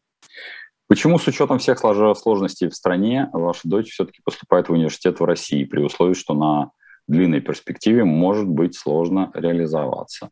Почему 0.89 1.19
с 1.19 1.27
учетом 1.27 1.59
всех 1.59 1.79
сложностей 1.79 2.69
в 2.69 2.75
стране 2.75 3.31
ваша 3.33 3.67
дочь 3.67 3.93
все-таки 3.93 4.21
поступает 4.23 4.69
в 4.69 4.73
университет 4.73 5.21
в 5.21 5.25
России, 5.25 5.65
при 5.65 5.81
условии, 5.81 6.13
что 6.13 6.35
на 6.35 6.71
длинной 7.07 7.41
перспективе 7.41 8.05
может 8.05 8.47
быть 8.47 8.77
сложно 8.77 9.31
реализоваться? 9.35 10.31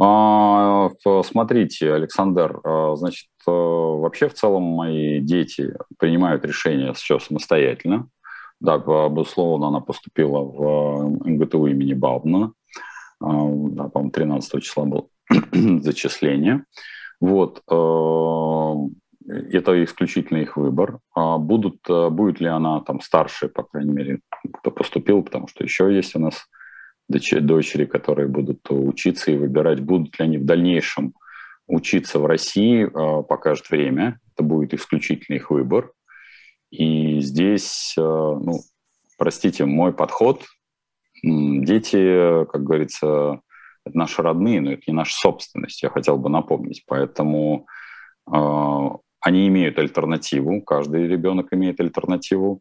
А, 0.00 0.90
смотрите, 1.24 1.92
Александр, 1.92 2.60
а, 2.64 2.96
значит, 2.96 3.28
э, 3.46 3.50
вообще 3.50 4.28
в 4.28 4.34
целом 4.34 4.62
мои 4.62 5.20
дети 5.20 5.72
принимают 5.98 6.44
решения 6.44 6.92
все 6.94 7.18
самостоятельно. 7.20 8.08
Да, 8.60 8.78
безусловно, 8.78 9.68
она 9.68 9.80
поступила 9.80 10.40
в 10.40 11.28
МГТУ 11.28 11.66
имени 11.66 11.94
Баумана. 11.94 12.52
А, 13.20 13.26
да, 13.26 13.88
по-моему, 13.88 14.10
13 14.10 14.62
числа 14.62 14.84
было 14.84 15.06
зачисление. 15.80 16.64
Вот. 17.20 17.62
Это 19.26 19.82
исключительно 19.84 20.38
их 20.38 20.56
выбор. 20.56 20.98
А 21.14 21.38
будут, 21.38 21.78
будет 21.88 22.40
ли 22.40 22.46
она 22.46 22.80
там 22.80 23.00
старше, 23.00 23.48
по 23.48 23.62
крайней 23.62 23.92
мере, 23.92 24.20
кто 24.52 24.70
поступил, 24.70 25.22
потому 25.22 25.48
что 25.48 25.64
еще 25.64 25.94
есть 25.94 26.14
у 26.16 26.18
нас 26.18 26.46
дочери, 27.08 27.84
которые 27.84 28.28
будут 28.28 28.60
учиться 28.70 29.30
и 29.30 29.36
выбирать, 29.36 29.80
будут 29.80 30.18
ли 30.18 30.24
они 30.24 30.38
в 30.38 30.44
дальнейшем 30.44 31.14
учиться 31.66 32.18
в 32.18 32.26
России, 32.26 32.84
покажет 33.22 33.70
время. 33.70 34.20
Это 34.34 34.42
будет 34.42 34.74
исключительно 34.74 35.36
их 35.36 35.50
выбор. 35.50 35.92
И 36.70 37.20
здесь, 37.20 37.94
ну, 37.96 38.60
простите, 39.16 39.64
мой 39.64 39.92
подход, 39.92 40.44
дети, 41.22 42.44
как 42.46 42.64
говорится, 42.64 43.40
это 43.86 43.96
наши 43.98 44.22
родные, 44.22 44.60
но 44.60 44.72
это 44.72 44.82
не 44.86 44.94
наша 44.94 45.14
собственность, 45.14 45.82
я 45.82 45.90
хотел 45.90 46.16
бы 46.16 46.28
напомнить. 46.30 46.84
Поэтому 46.86 47.66
э, 48.26 48.88
они 49.24 49.48
имеют 49.48 49.78
альтернативу, 49.78 50.60
каждый 50.60 51.08
ребенок 51.08 51.48
имеет 51.52 51.80
альтернативу. 51.80 52.60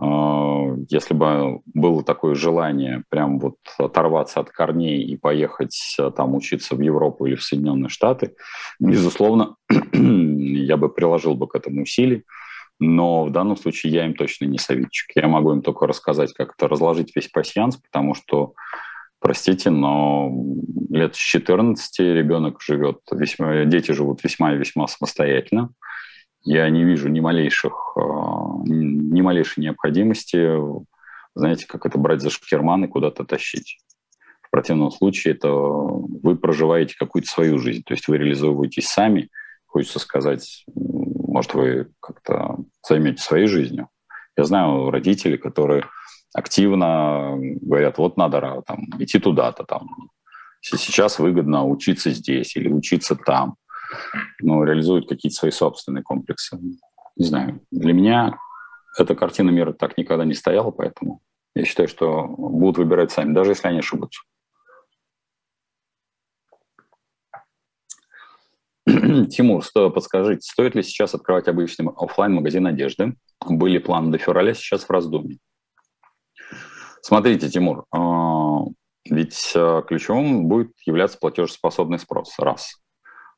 Э, 0.00 0.76
если 0.88 1.12
бы 1.12 1.60
было 1.66 2.04
такое 2.04 2.36
желание 2.36 3.02
прям 3.08 3.40
вот 3.40 3.56
оторваться 3.78 4.38
от 4.38 4.50
корней 4.50 5.02
и 5.02 5.16
поехать 5.16 5.96
э, 5.98 6.12
там 6.16 6.36
учиться 6.36 6.76
в 6.76 6.80
Европу 6.80 7.26
или 7.26 7.34
в 7.34 7.42
Соединенные 7.42 7.88
Штаты, 7.88 8.36
безусловно, 8.78 9.56
я 9.92 10.76
бы 10.76 10.88
приложил 10.88 11.34
бы 11.34 11.48
к 11.48 11.56
этому 11.56 11.82
усилий. 11.82 12.24
Но 12.80 13.24
в 13.24 13.32
данном 13.32 13.56
случае 13.56 13.92
я 13.92 14.06
им 14.06 14.14
точно 14.14 14.44
не 14.44 14.58
советчик. 14.58 15.10
Я 15.16 15.26
могу 15.26 15.52
им 15.52 15.62
только 15.62 15.88
рассказать, 15.88 16.32
как 16.32 16.54
это 16.56 16.68
разложить 16.68 17.10
весь 17.16 17.26
пассианс, 17.26 17.76
потому 17.76 18.14
что, 18.14 18.52
простите, 19.20 19.70
но 19.70 20.32
лет 20.90 21.14
с 21.14 21.18
14 21.18 21.98
ребенок 22.00 22.60
живет, 22.60 23.00
весьма, 23.10 23.64
дети 23.64 23.92
живут 23.92 24.22
весьма 24.24 24.54
и 24.54 24.58
весьма 24.58 24.86
самостоятельно. 24.86 25.70
Я 26.42 26.68
не 26.70 26.84
вижу 26.84 27.08
ни 27.08 27.20
малейших, 27.20 27.96
а, 27.96 28.00
ни 28.64 29.20
малейшей 29.20 29.62
необходимости, 29.62 30.56
знаете, 31.34 31.66
как 31.66 31.86
это 31.86 31.98
брать 31.98 32.20
за 32.20 32.30
шкерман 32.30 32.84
и 32.84 32.88
куда-то 32.88 33.24
тащить. 33.24 33.78
В 34.42 34.50
противном 34.50 34.90
случае 34.90 35.34
это 35.34 35.50
вы 35.50 36.36
проживаете 36.36 36.96
какую-то 36.98 37.28
свою 37.28 37.58
жизнь, 37.58 37.82
то 37.84 37.92
есть 37.92 38.08
вы 38.08 38.18
реализовываетесь 38.18 38.86
сами. 38.86 39.28
Хочется 39.66 39.98
сказать, 39.98 40.64
может, 40.74 41.54
вы 41.54 41.88
как-то 42.00 42.56
займетесь 42.86 43.24
своей 43.24 43.46
жизнью. 43.46 43.88
Я 44.36 44.44
знаю 44.44 44.90
родителей, 44.90 45.36
которые 45.36 45.84
активно 46.34 47.36
говорят, 47.38 47.98
вот 47.98 48.16
надо 48.16 48.62
там, 48.66 48.86
идти 48.98 49.18
туда-то, 49.18 49.64
там, 49.64 49.88
сейчас 50.60 51.18
выгодно 51.18 51.66
учиться 51.66 52.10
здесь 52.10 52.56
или 52.56 52.68
учиться 52.68 53.16
там. 53.16 53.56
Но 54.40 54.64
реализуют 54.64 55.08
какие-то 55.08 55.36
свои 55.36 55.50
собственные 55.50 56.02
комплексы. 56.02 56.58
Не 57.16 57.24
знаю, 57.24 57.60
для 57.70 57.92
меня 57.92 58.38
эта 58.98 59.14
картина 59.14 59.50
мира 59.50 59.72
так 59.72 59.96
никогда 59.96 60.24
не 60.24 60.34
стояла, 60.34 60.70
поэтому 60.70 61.20
я 61.54 61.64
считаю, 61.64 61.88
что 61.88 62.26
будут 62.26 62.78
выбирать 62.78 63.10
сами, 63.10 63.32
даже 63.32 63.52
если 63.52 63.68
они 63.68 63.78
ошибутся. 63.78 64.20
Тимур, 69.30 69.64
что 69.64 69.90
подскажите, 69.90 70.42
стоит 70.42 70.74
ли 70.74 70.82
сейчас 70.82 71.14
открывать 71.14 71.48
обычный 71.48 71.88
офлайн 71.96 72.34
магазин 72.34 72.66
одежды? 72.66 73.14
Были 73.46 73.78
планы 73.78 74.10
до 74.10 74.18
февраля, 74.18 74.54
сейчас 74.54 74.84
в 74.84 74.90
раздумье. 74.90 75.38
Смотрите, 77.02 77.48
Тимур, 77.48 77.84
а, 77.92 78.64
ведь 79.04 79.52
а, 79.54 79.82
ключевым 79.82 80.46
будет 80.48 80.72
являться 80.84 81.18
платежеспособный 81.18 81.98
спрос. 81.98 82.34
Раз. 82.38 82.80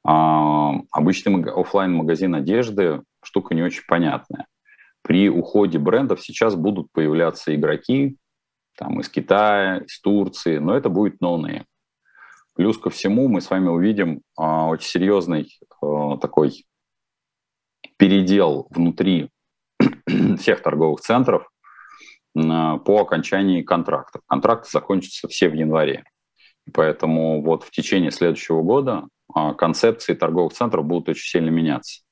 А, 0.05 0.73
обычный 0.91 1.43
офлайн 1.45 1.93
магазин 1.93 2.35
одежды 2.35 3.03
штука 3.23 3.55
не 3.55 3.63
очень 3.63 3.83
понятная. 3.87 4.47
При 5.03 5.29
уходе 5.29 5.79
брендов 5.79 6.21
сейчас 6.21 6.55
будут 6.55 6.89
появляться 6.93 7.55
игроки 7.55 8.17
там, 8.77 9.01
из 9.01 9.09
Китая, 9.09 9.79
из 9.79 10.01
Турции, 10.01 10.59
но 10.59 10.77
это 10.77 10.89
будет 10.89 11.21
no 11.21 11.33
name. 11.33 11.65
Плюс 12.55 12.79
ко 12.79 12.91
всему 12.91 13.29
мы 13.29 13.41
с 13.41 13.51
вами 13.51 13.69
увидим 13.69 14.23
а, 14.37 14.67
очень 14.69 14.89
серьезный 14.89 15.59
а, 15.83 16.17
такой 16.19 16.65
передел 17.97 18.67
внутри 18.71 19.31
всех 20.39 20.63
торговых 20.63 21.01
центров 21.01 21.50
по 22.85 23.01
окончании 23.01 23.63
контрактов. 23.63 24.23
Контракты 24.27 24.69
закончатся 24.71 25.29
все 25.29 25.49
в 25.49 25.55
январе. 25.55 26.05
Поэтому 26.73 27.43
вот 27.43 27.65
в 27.65 27.71
течение 27.71 28.11
следующего 28.11 28.63
года 28.63 29.05
а, 29.33 29.55
концепции 29.55 30.15
торговых 30.15 30.53
центров 30.53 30.85
будут 30.85 31.11
очень 31.11 31.29
сильно 31.29 31.51
меняться. 31.51 32.03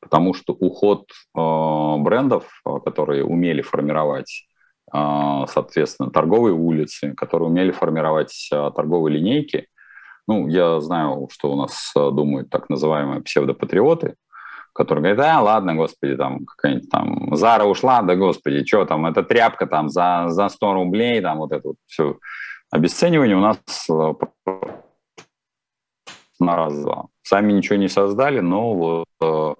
Потому 0.00 0.34
что 0.34 0.52
уход 0.52 1.10
а, 1.34 1.96
брендов, 1.98 2.48
а, 2.64 2.80
которые 2.80 3.24
умели 3.24 3.62
формировать 3.62 4.44
соответственно, 4.90 6.10
торговые 6.10 6.54
улицы, 6.54 7.12
которые 7.12 7.50
умели 7.50 7.72
формировать 7.72 8.48
торговые 8.50 9.18
линейки, 9.18 9.66
ну, 10.26 10.48
я 10.48 10.80
знаю, 10.80 11.28
что 11.30 11.52
у 11.52 11.56
нас 11.56 11.92
думают 11.94 12.48
так 12.48 12.70
называемые 12.70 13.20
псевдопатриоты, 13.20 14.14
которые 14.78 15.02
говорят, 15.02 15.18
да, 15.18 15.40
ладно, 15.40 15.74
господи, 15.74 16.14
там 16.14 16.46
какая-нибудь 16.46 16.88
там 16.88 17.34
Зара 17.34 17.64
ушла, 17.64 18.00
да, 18.02 18.14
господи, 18.14 18.64
что 18.64 18.84
там, 18.84 19.06
эта 19.06 19.24
тряпка 19.24 19.66
там 19.66 19.88
за, 19.88 20.26
за 20.28 20.48
100 20.48 20.72
рублей, 20.72 21.20
там 21.20 21.38
вот 21.38 21.50
это 21.50 21.66
вот 21.68 21.76
все. 21.86 22.16
Обесценивание 22.70 23.36
у 23.36 23.40
нас 23.40 23.58
э, 23.90 24.12
на 26.38 26.56
раз-два. 26.56 27.06
Сами 27.22 27.52
ничего 27.54 27.74
не 27.74 27.88
создали, 27.88 28.38
но 28.38 28.72
вот, 28.72 29.06
э, 29.20 29.54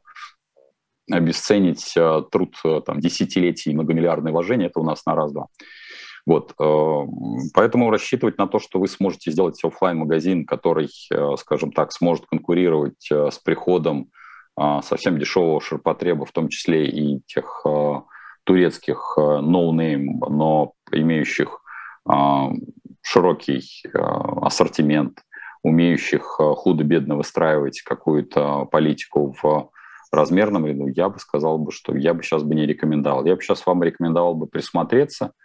обесценить 1.10 1.96
э, 1.96 2.22
труд 2.30 2.54
там, 2.86 3.00
десятилетий 3.00 3.74
многомиллиардной 3.74 4.30
вложения, 4.30 4.66
это 4.66 4.78
у 4.78 4.84
нас 4.84 5.04
на 5.04 5.16
раз-два. 5.16 5.48
Вот, 6.26 6.52
поэтому 7.54 7.90
рассчитывать 7.90 8.36
на 8.36 8.46
то, 8.46 8.58
что 8.58 8.78
вы 8.78 8.86
сможете 8.86 9.30
сделать 9.30 9.64
офлайн 9.64 9.96
магазин 9.96 10.44
который, 10.44 10.90
скажем 11.38 11.72
так, 11.72 11.90
сможет 11.90 12.26
конкурировать 12.26 13.10
с 13.10 13.38
приходом 13.38 14.10
совсем 14.82 15.18
дешевого 15.18 15.60
ширпотреба, 15.60 16.24
в 16.24 16.32
том 16.32 16.48
числе 16.48 16.86
и 16.86 17.20
тех 17.26 17.64
турецких 18.44 19.14
no-name, 19.18 20.28
но 20.28 20.72
имеющих 20.90 21.60
широкий 23.02 23.62
ассортимент, 23.94 25.20
умеющих 25.62 26.22
худо-бедно 26.22 27.16
выстраивать 27.16 27.82
какую-то 27.82 28.64
политику 28.66 29.34
в 29.42 29.70
размерном 30.10 30.66
ряду, 30.66 30.86
я 30.86 31.08
бы 31.08 31.18
сказал 31.18 31.58
бы, 31.58 31.70
что 31.70 31.94
я 31.96 32.14
бы 32.14 32.22
сейчас 32.22 32.42
бы 32.42 32.54
не 32.54 32.66
рекомендовал. 32.66 33.26
Я 33.26 33.36
бы 33.36 33.42
сейчас 33.42 33.66
вам 33.66 33.82
рекомендовал 33.82 34.34
бы 34.34 34.46
присмотреться– 34.46 35.32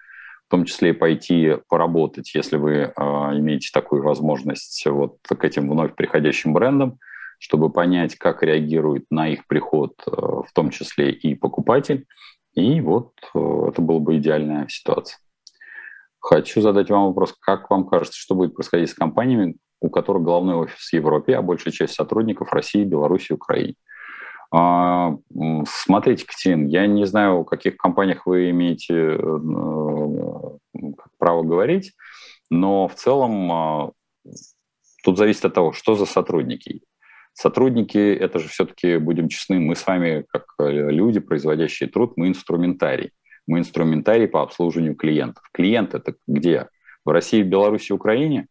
в 0.47 0.51
том 0.51 0.65
числе 0.65 0.91
и 0.91 0.93
пойти 0.93 1.57
поработать, 1.67 2.35
если 2.35 2.57
вы 2.57 2.73
э, 2.73 2.91
имеете 2.95 3.69
такую 3.73 4.03
возможность 4.03 4.85
вот 4.85 5.17
к 5.25 5.43
этим 5.43 5.69
вновь 5.69 5.95
приходящим 5.95 6.53
брендам, 6.53 6.99
чтобы 7.43 7.69
понять, 7.69 8.15
как 8.15 8.41
реагирует 8.41 9.03
на 9.11 9.27
их 9.27 9.45
приход, 9.47 10.01
э, 10.07 10.11
в 10.11 10.47
том 10.53 10.69
числе 10.69 11.11
и 11.11 11.35
покупатель. 11.35 12.05
И 12.53 12.79
вот 12.79 13.11
э, 13.35 13.65
это 13.67 13.81
была 13.81 13.99
бы 13.99 14.15
идеальная 14.15 14.65
ситуация. 14.69 15.19
Хочу 16.21 16.61
задать 16.61 16.89
вам 16.89 17.07
вопрос, 17.07 17.35
как 17.37 17.69
вам 17.69 17.85
кажется, 17.85 18.17
что 18.17 18.33
будет 18.33 18.55
происходить 18.55 18.91
с 18.91 18.93
компаниями, 18.93 19.57
у 19.81 19.89
которых 19.89 20.23
главный 20.23 20.55
офис 20.55 20.87
в 20.87 20.93
Европе, 20.93 21.35
а 21.35 21.41
большая 21.41 21.73
часть 21.73 21.95
сотрудников 21.95 22.53
России, 22.53 22.85
Беларуси, 22.85 23.33
Украине? 23.33 23.75
А, 24.49 25.17
смотрите, 25.67 26.25
Катерин, 26.25 26.67
я 26.67 26.87
не 26.87 27.05
знаю, 27.05 27.39
о 27.39 27.43
каких 27.43 27.75
компаниях 27.75 28.25
вы 28.25 28.51
имеете 28.51 29.17
э, 29.17 29.19
право 31.17 31.43
говорить, 31.43 31.91
но 32.49 32.87
в 32.87 32.95
целом 32.95 33.51
а, 33.51 33.91
тут 35.03 35.17
зависит 35.17 35.43
от 35.43 35.53
того, 35.53 35.73
что 35.73 35.95
за 35.95 36.05
сотрудники. 36.05 36.83
Сотрудники, 37.33 37.97
это 37.97 38.39
же 38.39 38.47
все-таки, 38.47 38.97
будем 38.97 39.27
честны, 39.27 39.59
мы 39.59 39.75
с 39.75 39.85
вами, 39.85 40.25
как 40.29 40.45
люди, 40.59 41.19
производящие 41.19 41.89
труд, 41.89 42.13
мы 42.15 42.27
инструментарий. 42.27 43.11
Мы 43.47 43.59
инструментарий 43.59 44.27
по 44.27 44.41
обслуживанию 44.41 44.95
клиентов. 44.95 45.43
Клиент 45.51 45.93
это 45.95 46.15
где? 46.27 46.69
В 47.03 47.09
России, 47.09 47.41
Беларуси, 47.41 47.91
Украине? 47.91 48.47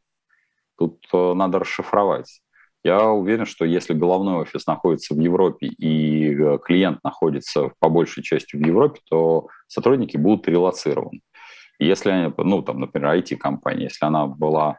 Тут 0.76 1.06
э, 1.12 1.32
надо 1.34 1.60
расшифровать. 1.60 2.42
Я 2.84 3.10
уверен, 3.10 3.46
что 3.46 3.64
если 3.64 3.94
головной 3.94 4.42
офис 4.42 4.66
находится 4.66 5.14
в 5.14 5.20
Европе 5.20 5.68
и 5.68 6.34
э, 6.34 6.58
клиент 6.62 6.98
находится 7.04 7.70
по 7.78 7.88
большей 7.88 8.22
части 8.22 8.56
в 8.56 8.60
Европе, 8.60 9.00
то 9.08 9.48
сотрудники 9.68 10.16
будут 10.16 10.48
релацированы. 10.48 11.20
Если, 11.78 12.10
они, 12.10 12.34
ну, 12.36 12.62
там, 12.62 12.80
например, 12.80 13.18
IT-компания, 13.18 13.84
если 13.84 14.04
она 14.04 14.26
была, 14.26 14.78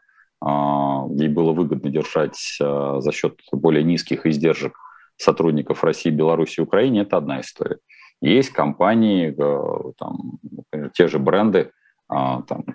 ей 1.12 1.30
было 1.30 1.54
выгодно 1.54 1.90
держать 1.90 2.58
а, 2.62 3.00
за 3.00 3.12
счет 3.12 3.40
более 3.52 3.84
низких 3.84 4.26
издержек 4.26 4.76
сотрудников 5.18 5.84
России, 5.84 6.10
Беларуси 6.10 6.60
и 6.60 6.64
Украины, 6.64 7.00
это 7.00 7.18
одна 7.18 7.42
история. 7.42 7.78
Есть 8.20 8.50
компании, 8.50 9.34
э, 9.38 9.92
там, 9.98 10.40
например, 10.42 10.92
те 10.94 11.08
же 11.08 11.20
бренды, 11.20 11.72
а, 12.08 12.42
там, 12.44 12.66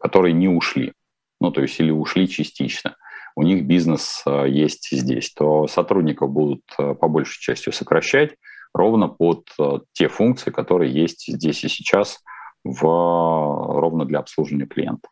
которые 0.00 0.32
не 0.32 0.48
ушли, 0.48 0.92
ну, 1.40 1.50
то 1.50 1.60
есть 1.60 1.78
или 1.80 1.90
ушли 1.90 2.28
частично– 2.28 2.96
у 3.38 3.44
них 3.44 3.66
бизнес 3.66 4.24
есть 4.48 4.88
здесь, 4.90 5.32
то 5.32 5.68
сотрудников 5.68 6.28
будут 6.28 6.62
по 6.76 7.06
большей 7.06 7.40
части 7.40 7.70
сокращать 7.70 8.34
ровно 8.74 9.06
под 9.06 9.48
те 9.92 10.08
функции, 10.08 10.50
которые 10.50 10.92
есть 10.92 11.32
здесь 11.32 11.62
и 11.62 11.68
сейчас 11.68 12.18
в, 12.64 12.82
ровно 12.82 14.06
для 14.06 14.18
обслуживания 14.18 14.66
клиента. 14.66 15.08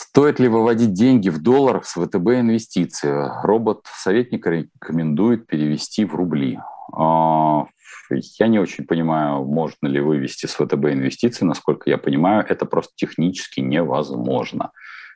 Стоит 0.00 0.38
ли 0.38 0.46
выводить 0.46 0.92
деньги 0.92 1.28
в 1.28 1.42
долларах 1.42 1.84
с 1.84 1.94
ВТБ 1.94 2.28
инвестиции? 2.28 3.28
Робот-советник 3.42 4.46
рекомендует 4.46 5.48
перевести 5.48 6.04
в 6.04 6.14
рубли. 6.14 6.60
А, 6.92 7.64
я 8.38 8.46
не 8.46 8.60
очень 8.60 8.86
понимаю, 8.86 9.44
можно 9.44 9.88
ли 9.88 10.00
вывести 10.00 10.46
с 10.46 10.54
ВТБ 10.54 10.84
инвестиции. 10.92 11.44
Насколько 11.44 11.90
я 11.90 11.98
понимаю, 11.98 12.46
это 12.48 12.64
просто 12.64 12.92
технически 12.94 13.58
невозможно. 13.58 14.70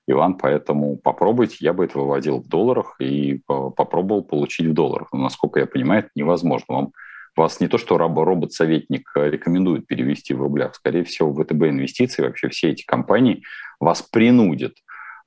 Иван, 0.08 0.34
поэтому 0.34 0.96
попробуйте, 0.96 1.58
я 1.60 1.74
бы 1.74 1.84
это 1.84 2.00
выводил 2.00 2.40
в 2.40 2.48
долларах 2.48 2.96
и 2.98 3.40
попробовал 3.46 4.24
получить 4.24 4.66
в 4.66 4.74
долларах. 4.74 5.10
Но, 5.12 5.20
насколько 5.20 5.60
я 5.60 5.66
понимаю, 5.66 6.00
это 6.00 6.10
невозможно. 6.16 6.66
Вам, 6.68 6.92
вас 7.36 7.60
не 7.60 7.68
то, 7.68 7.78
что 7.78 7.98
робот-советник 7.98 9.08
рекомендует 9.14 9.86
перевести 9.86 10.34
в 10.34 10.42
рублях, 10.42 10.74
скорее 10.74 11.04
всего, 11.04 11.32
ВТБ 11.32 11.62
инвестиции, 11.68 12.22
вообще 12.22 12.48
все 12.48 12.70
эти 12.70 12.84
компании 12.84 13.44
вас 13.82 14.02
принудят 14.02 14.74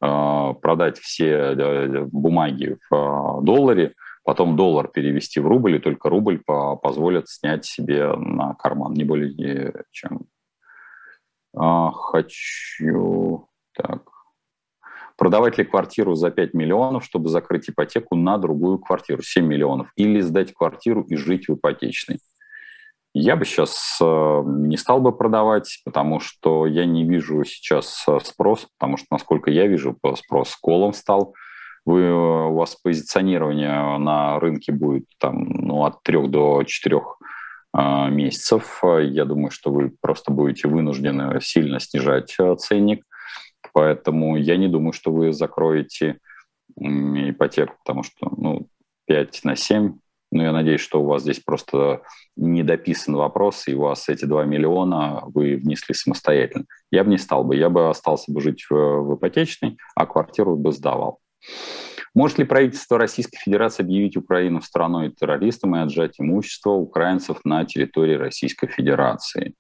э, 0.01 0.53
продать 0.62 0.97
все 0.99 1.30
э, 1.30 2.06
бумаги 2.06 2.78
в 2.89 2.95
э, 2.95 3.45
долларе, 3.45 3.93
потом 4.24 4.56
доллар 4.56 4.88
перевести 4.88 5.39
в 5.39 5.47
рубль, 5.47 5.76
и 5.76 5.80
только 5.80 6.10
рубль 6.10 6.39
по 6.39 6.76
позволит 6.78 7.28
снять 7.28 7.66
себе 7.66 8.14
на 8.16 8.53
карман, 8.56 8.93
не 8.93 9.03
более 9.03 9.84
чем. 9.91 10.22
А, 11.56 11.91
хочу... 11.91 13.47
Так. 13.74 14.03
Продавать 15.18 15.58
ли 15.58 15.66
квартиру 15.66 16.16
за 16.16 16.32
5 16.32 16.53
миллионов, 16.53 17.03
чтобы 17.03 17.30
закрыть 17.30 17.70
ипотеку 17.70 18.16
на 18.16 18.38
другую 18.38 18.80
квартиру, 18.80 19.22
7 19.22 19.45
миллионов, 19.45 19.91
или 19.95 20.22
сдать 20.22 20.53
квартиру 20.53 21.03
и 21.03 21.16
жить 21.16 21.47
в 21.47 21.56
ипотечной? 21.56 22.20
Я 23.18 23.38
бы 23.38 23.45
сейчас 23.45 23.97
э, 24.01 24.41
не 24.45 24.76
стал 24.76 24.99
бы 24.99 25.16
продавать, 25.16 25.80
потому 25.86 26.20
что 26.20 26.68
я 26.68 26.86
не 26.86 27.05
вижу 27.05 27.45
сейчас 27.45 28.03
э, 28.09 28.20
спрос, 28.22 28.68
потому 28.78 28.97
что, 28.97 29.07
насколько 29.09 29.49
я 29.49 29.68
вижу, 29.68 29.97
спрос 30.18 30.53
колом 30.57 30.91
стал. 30.91 31.34
Вы, 31.86 32.01
э, 32.01 32.11
у 32.11 32.55
вас 32.55 32.76
позиционирование 32.76 33.97
на 33.99 34.38
рынке 34.41 34.74
будет 34.74 35.05
там, 35.18 35.45
ну, 35.47 35.86
от 35.86 36.03
трех 36.03 36.30
до 36.30 36.63
четырех 36.63 37.18
месяцев. 37.74 38.82
Я 38.84 39.24
думаю, 39.24 39.51
что 39.51 39.72
вы 39.72 39.93
просто 40.01 40.34
будете 40.34 40.68
вынуждены 40.68 41.39
сильно 41.41 41.80
снижать 41.80 42.36
ценник. 42.57 43.05
Поэтому 43.74 44.36
я 44.36 44.57
не 44.57 44.68
думаю, 44.68 44.91
что 44.91 45.11
вы 45.11 45.32
закроете 45.32 46.20
ипотеку, 46.78 47.76
потому 47.84 48.03
что 48.03 48.30
ну, 48.38 48.68
5 49.07 49.41
на 49.43 49.55
7 49.55 49.93
ну, 50.36 50.43
я 50.43 50.51
надеюсь, 50.51 50.81
что 50.81 51.01
у 51.01 51.05
вас 51.05 51.21
здесь 51.21 51.39
просто 51.39 52.01
не 52.36 52.61
дописан 52.61 53.15
вопрос, 53.15 53.69
и 53.69 53.73
у 53.73 53.83
вас 53.83 54.09
эти 54.09 54.25
2 54.25 54.43
миллиона 54.43 55.23
вы 55.27 55.55
внесли 55.55 55.95
самостоятельно. 55.95 56.65
Я 56.91 57.05
бы 57.05 57.11
не 57.11 57.17
стал 57.17 57.45
бы, 57.45 57.55
я 57.55 57.69
бы 57.69 57.89
остался 57.89 58.33
бы 58.33 58.41
жить 58.41 58.65
в, 58.69 58.73
в 58.73 59.15
ипотечной, 59.15 59.77
а 59.95 60.05
квартиру 60.05 60.57
бы 60.57 60.73
сдавал. 60.73 61.19
Может 62.13 62.39
ли 62.39 62.43
правительство 62.43 62.97
Российской 62.97 63.38
Федерации 63.38 63.83
объявить 63.83 64.17
Украину 64.17 64.61
страной 64.61 65.09
террористом 65.09 65.77
и 65.77 65.79
отжать 65.79 66.19
имущество 66.19 66.71
украинцев 66.71 67.39
на 67.45 67.63
территории 67.63 68.15
Российской 68.15 68.67
Федерации? 68.67 69.53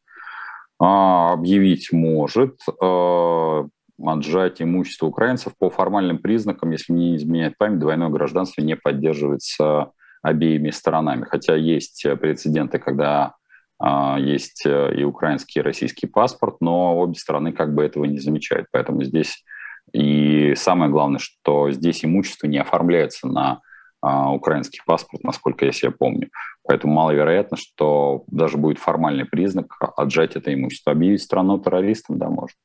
А, 0.77 1.31
объявить 1.31 1.93
может. 1.93 2.59
А, 2.81 3.65
отжать 4.03 4.61
имущество 4.61 5.05
украинцев 5.05 5.53
по 5.57 5.69
формальным 5.69 6.17
признакам, 6.17 6.71
если 6.71 6.91
не 6.91 7.15
изменяет 7.15 7.57
память, 7.57 7.79
двойное 7.79 8.09
гражданство 8.09 8.61
не 8.61 8.75
поддерживается 8.75 9.93
обеими 10.25 10.71
сторонами. 10.71 11.23
Хотя 11.23 11.55
есть 11.55 12.05
прецеденты, 12.19 12.79
когда 12.79 13.35
э, 13.83 14.15
есть 14.19 14.65
и 14.65 15.03
украинский, 15.03 15.59
и 15.59 15.63
российский 15.63 16.07
паспорт, 16.07 16.57
но 16.61 16.97
обе 16.97 17.15
стороны 17.15 17.51
как 17.51 17.73
бы 17.73 17.83
этого 17.83 18.05
не 18.05 18.19
замечают. 18.19 18.67
Поэтому 18.71 19.03
здесь 19.03 19.43
и 19.93 20.53
самое 20.55 20.91
главное, 20.91 21.19
что 21.19 21.71
здесь 21.71 22.03
имущество 22.03 22.47
не 22.47 22.57
оформляется 22.57 23.27
на 23.27 23.61
э, 24.03 24.07
украинский 24.07 24.81
паспорт, 24.85 25.23
насколько 25.23 25.65
я 25.65 25.71
себе 25.71 25.91
помню. 25.91 26.29
Поэтому 26.67 26.93
маловероятно, 26.93 27.57
что 27.57 28.23
даже 28.27 28.57
будет 28.57 28.79
формальный 28.79 29.25
признак 29.25 29.77
отжать 29.95 30.35
это 30.35 30.53
имущество. 30.53 30.91
Объявить 30.91 31.21
страну 31.21 31.59
террористом, 31.59 32.17
да, 32.17 32.29
можно. 32.29 32.55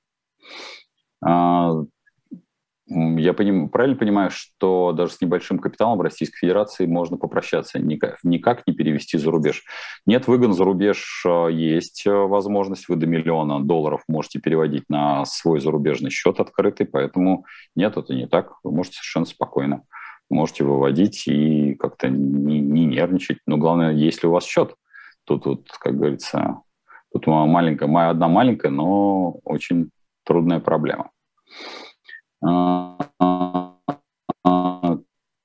Я 2.93 3.35
поним, 3.35 3.69
правильно 3.69 3.97
понимаю, 3.97 4.31
что 4.33 4.93
даже 4.93 5.13
с 5.13 5.21
небольшим 5.21 5.61
капиталом 5.61 5.99
в 5.99 6.03
Российской 6.03 6.39
Федерации 6.39 6.87
можно 6.87 7.17
попрощаться, 7.17 7.79
никак, 7.79 8.19
никак 8.25 8.67
не 8.67 8.75
перевести 8.75 9.17
за 9.17 9.31
рубеж? 9.31 9.63
Нет, 10.07 10.27
выгон 10.27 10.53
за 10.53 10.65
рубеж 10.65 11.23
а, 11.25 11.47
есть 11.47 12.05
а, 12.07 12.27
возможность, 12.27 12.89
вы 12.89 12.97
до 12.97 13.07
миллиона 13.07 13.61
долларов 13.61 14.03
можете 14.09 14.41
переводить 14.41 14.85
на 14.89 15.25
свой 15.25 15.61
зарубежный 15.61 16.11
счет 16.11 16.41
открытый, 16.41 16.85
поэтому 16.85 17.47
нет, 17.77 17.97
это 17.97 18.13
не 18.13 18.27
так, 18.27 18.55
вы 18.65 18.73
можете 18.73 18.97
совершенно 18.97 19.27
спокойно 19.27 19.83
можете 20.31 20.65
выводить 20.65 21.27
и 21.27 21.75
как-то 21.75 22.09
не, 22.09 22.61
не 22.61 22.87
нервничать. 22.87 23.39
Но 23.47 23.57
главное, 23.57 23.93
есть 23.93 24.23
ли 24.23 24.29
у 24.29 24.33
вас 24.33 24.45
счет. 24.45 24.75
Тут, 25.25 25.45
вот, 25.45 25.69
как 25.73 25.97
говорится, 25.97 26.61
тут 27.13 27.27
маленькая, 27.27 27.89
моя 27.89 28.11
одна 28.11 28.29
маленькая, 28.29 28.71
но 28.71 29.33
очень 29.45 29.91
трудная 30.25 30.61
проблема. 30.61 31.11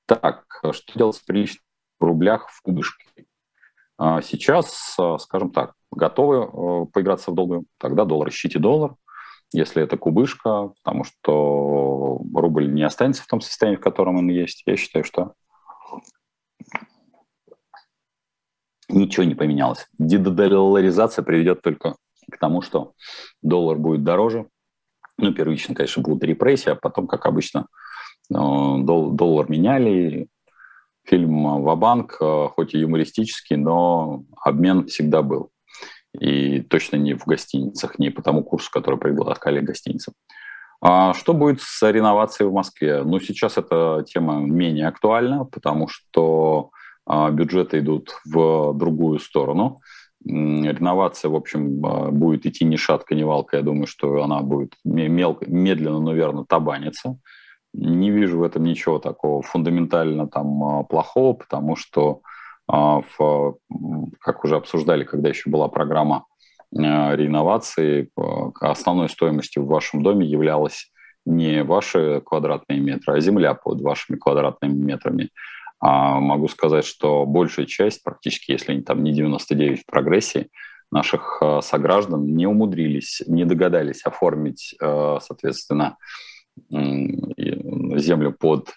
Так, 0.06 0.44
что 0.72 0.98
делать 0.98 1.16
с 1.16 1.20
приличным 1.20 1.62
в 1.98 2.04
рублях 2.04 2.48
в 2.50 2.62
кубышке? 2.62 3.04
А, 3.98 4.22
сейчас, 4.22 4.96
скажем 5.18 5.50
так, 5.50 5.74
готовы 5.90 6.36
э, 6.36 6.86
поиграться 6.92 7.30
в 7.30 7.34
доллары, 7.34 7.62
тогда 7.78 8.04
доллар, 8.04 8.28
ищите 8.28 8.58
доллар, 8.58 8.94
если 9.52 9.82
это 9.82 9.96
кубышка, 9.96 10.68
потому 10.82 11.04
что 11.04 12.20
рубль 12.34 12.72
не 12.72 12.82
останется 12.82 13.22
в 13.22 13.26
том 13.26 13.40
состоянии, 13.40 13.78
в 13.78 13.80
котором 13.80 14.16
он 14.16 14.28
есть. 14.28 14.62
Я 14.66 14.76
считаю, 14.76 15.04
что 15.04 15.34
ничего 18.88 19.24
не 19.24 19.34
поменялось. 19.34 19.86
Дедоларизация 19.98 21.22
приведет 21.22 21.62
только 21.62 21.96
к 22.30 22.38
тому, 22.38 22.60
что 22.60 22.94
доллар 23.42 23.78
будет 23.78 24.04
дороже, 24.04 24.48
ну, 25.18 25.32
первично, 25.32 25.74
конечно, 25.74 26.02
будут 26.02 26.24
репрессии, 26.24 26.70
а 26.70 26.74
потом, 26.74 27.06
как 27.06 27.26
обычно, 27.26 27.66
э, 28.30 28.34
доллар 28.34 29.50
меняли. 29.50 30.28
Фильм 31.04 31.62
«Вабанк», 31.62 32.16
э, 32.20 32.48
хоть 32.54 32.74
и 32.74 32.78
юмористический, 32.78 33.56
но 33.56 34.24
обмен 34.42 34.86
всегда 34.86 35.22
был. 35.22 35.50
И 36.18 36.60
точно 36.62 36.96
не 36.96 37.14
в 37.14 37.26
гостиницах, 37.26 37.98
не 37.98 38.10
по 38.10 38.22
тому 38.22 38.42
курсу, 38.42 38.70
который 38.72 38.98
предлагали 38.98 39.60
гостиницам. 39.60 40.14
А 40.80 41.14
что 41.14 41.32
будет 41.32 41.60
с 41.62 41.90
реновацией 41.90 42.48
в 42.48 42.52
Москве? 42.52 43.02
Ну, 43.04 43.20
сейчас 43.20 43.56
эта 43.56 44.04
тема 44.06 44.40
менее 44.40 44.88
актуальна, 44.88 45.44
потому 45.44 45.88
что 45.88 46.70
а, 47.06 47.30
бюджеты 47.30 47.78
идут 47.78 48.20
в 48.24 48.72
другую 48.74 49.18
сторону 49.20 49.80
реновация, 50.26 51.30
в 51.30 51.34
общем, 51.34 51.84
а, 51.84 52.10
будет 52.10 52.46
идти 52.46 52.64
ни 52.64 52.76
шатка, 52.76 53.14
ни 53.14 53.22
валка. 53.22 53.58
Я 53.58 53.62
думаю, 53.62 53.86
что 53.86 54.22
она 54.22 54.40
будет 54.42 54.74
мелко, 54.84 55.48
медленно, 55.48 56.00
но 56.00 56.12
верно 56.12 56.44
табаниться. 56.44 57.18
Не 57.72 58.10
вижу 58.10 58.38
в 58.38 58.42
этом 58.42 58.64
ничего 58.64 58.98
такого 58.98 59.42
фундаментально 59.42 60.28
там 60.28 60.64
а, 60.64 60.82
плохого, 60.82 61.34
потому 61.34 61.76
что, 61.76 62.22
а, 62.66 63.02
в, 63.16 63.56
как 64.20 64.44
уже 64.44 64.56
обсуждали, 64.56 65.04
когда 65.04 65.28
еще 65.28 65.50
была 65.50 65.68
программа 65.68 66.24
реновации, 66.72 68.10
основной 68.60 69.08
стоимостью 69.08 69.62
в 69.62 69.68
вашем 69.68 70.02
доме 70.02 70.26
являлась 70.26 70.90
не 71.24 71.62
ваши 71.62 72.20
квадратные 72.26 72.80
метры, 72.80 73.14
а 73.14 73.20
земля 73.20 73.54
под 73.54 73.80
вашими 73.80 74.16
квадратными 74.16 74.74
метрами. 74.74 75.30
А 75.78 76.20
могу 76.20 76.48
сказать, 76.48 76.84
что 76.84 77.26
большая 77.26 77.66
часть, 77.66 78.02
практически, 78.02 78.52
если 78.52 78.80
там 78.80 79.04
не 79.04 79.12
99 79.12 79.82
в 79.82 79.86
прогрессии, 79.86 80.48
наших 80.90 81.38
э, 81.42 81.60
сограждан 81.62 82.24
не 82.34 82.46
умудрились, 82.46 83.22
не 83.26 83.44
догадались 83.44 84.02
оформить, 84.02 84.74
э, 84.80 85.18
соответственно, 85.20 85.96
землю 86.70 88.32
под 88.32 88.70
э, 88.70 88.72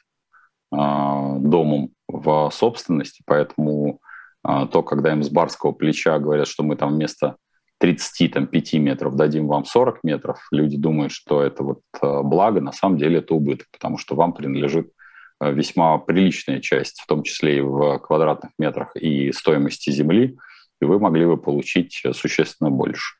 домом 0.76 1.92
в 2.08 2.50
собственности, 2.52 3.24
поэтому 3.26 4.00
то, 4.42 4.84
когда 4.84 5.12
им 5.12 5.22
с 5.22 5.30
барского 5.30 5.74
плеча 5.74 6.18
говорят, 6.18 6.48
что 6.48 6.64
мы 6.64 6.78
там 6.78 6.94
вместо 6.94 7.36
35 7.80 8.74
метров 8.76 9.16
дадим 9.16 9.48
вам 9.48 9.66
40 9.66 10.00
метров, 10.04 10.48
люди 10.50 10.78
думают, 10.78 11.12
что 11.12 11.44
это 11.44 11.62
вот 11.64 11.82
благо, 12.02 12.62
на 12.62 12.72
самом 12.72 12.98
деле 12.98 13.20
это 13.20 13.36
убыток, 13.36 13.68
потому 13.70 13.98
что 13.98 14.16
вам 14.16 14.32
принадлежит 14.32 14.92
весьма 15.40 15.98
приличная 15.98 16.60
часть, 16.60 17.00
в 17.02 17.08
том 17.08 17.24
числе 17.24 17.58
и 17.58 17.62
в 17.62 18.00
квадратных 18.00 18.52
метрах 18.58 18.96
и 18.96 19.32
стоимости 19.32 19.90
земли, 19.90 20.38
и 20.82 20.86
вы 20.86 21.00
могли 21.00 21.26
бы 21.26 21.38
получить 21.38 22.04
существенно 22.14 22.70
больше. 22.70 23.18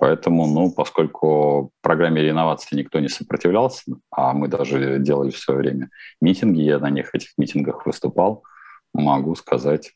Поэтому, 0.00 0.46
ну, 0.46 0.72
поскольку 0.72 1.72
программе 1.80 2.22
реновации 2.22 2.76
никто 2.76 3.00
не 3.00 3.08
сопротивлялся, 3.08 3.82
а 4.10 4.32
мы 4.32 4.46
даже 4.46 4.98
делали 5.00 5.30
в 5.30 5.38
свое 5.38 5.58
время 5.58 5.90
митинги, 6.20 6.60
я 6.60 6.78
на 6.78 6.90
них, 6.90 7.14
этих 7.14 7.30
митингах 7.36 7.84
выступал, 7.84 8.44
могу 8.94 9.34
сказать, 9.34 9.92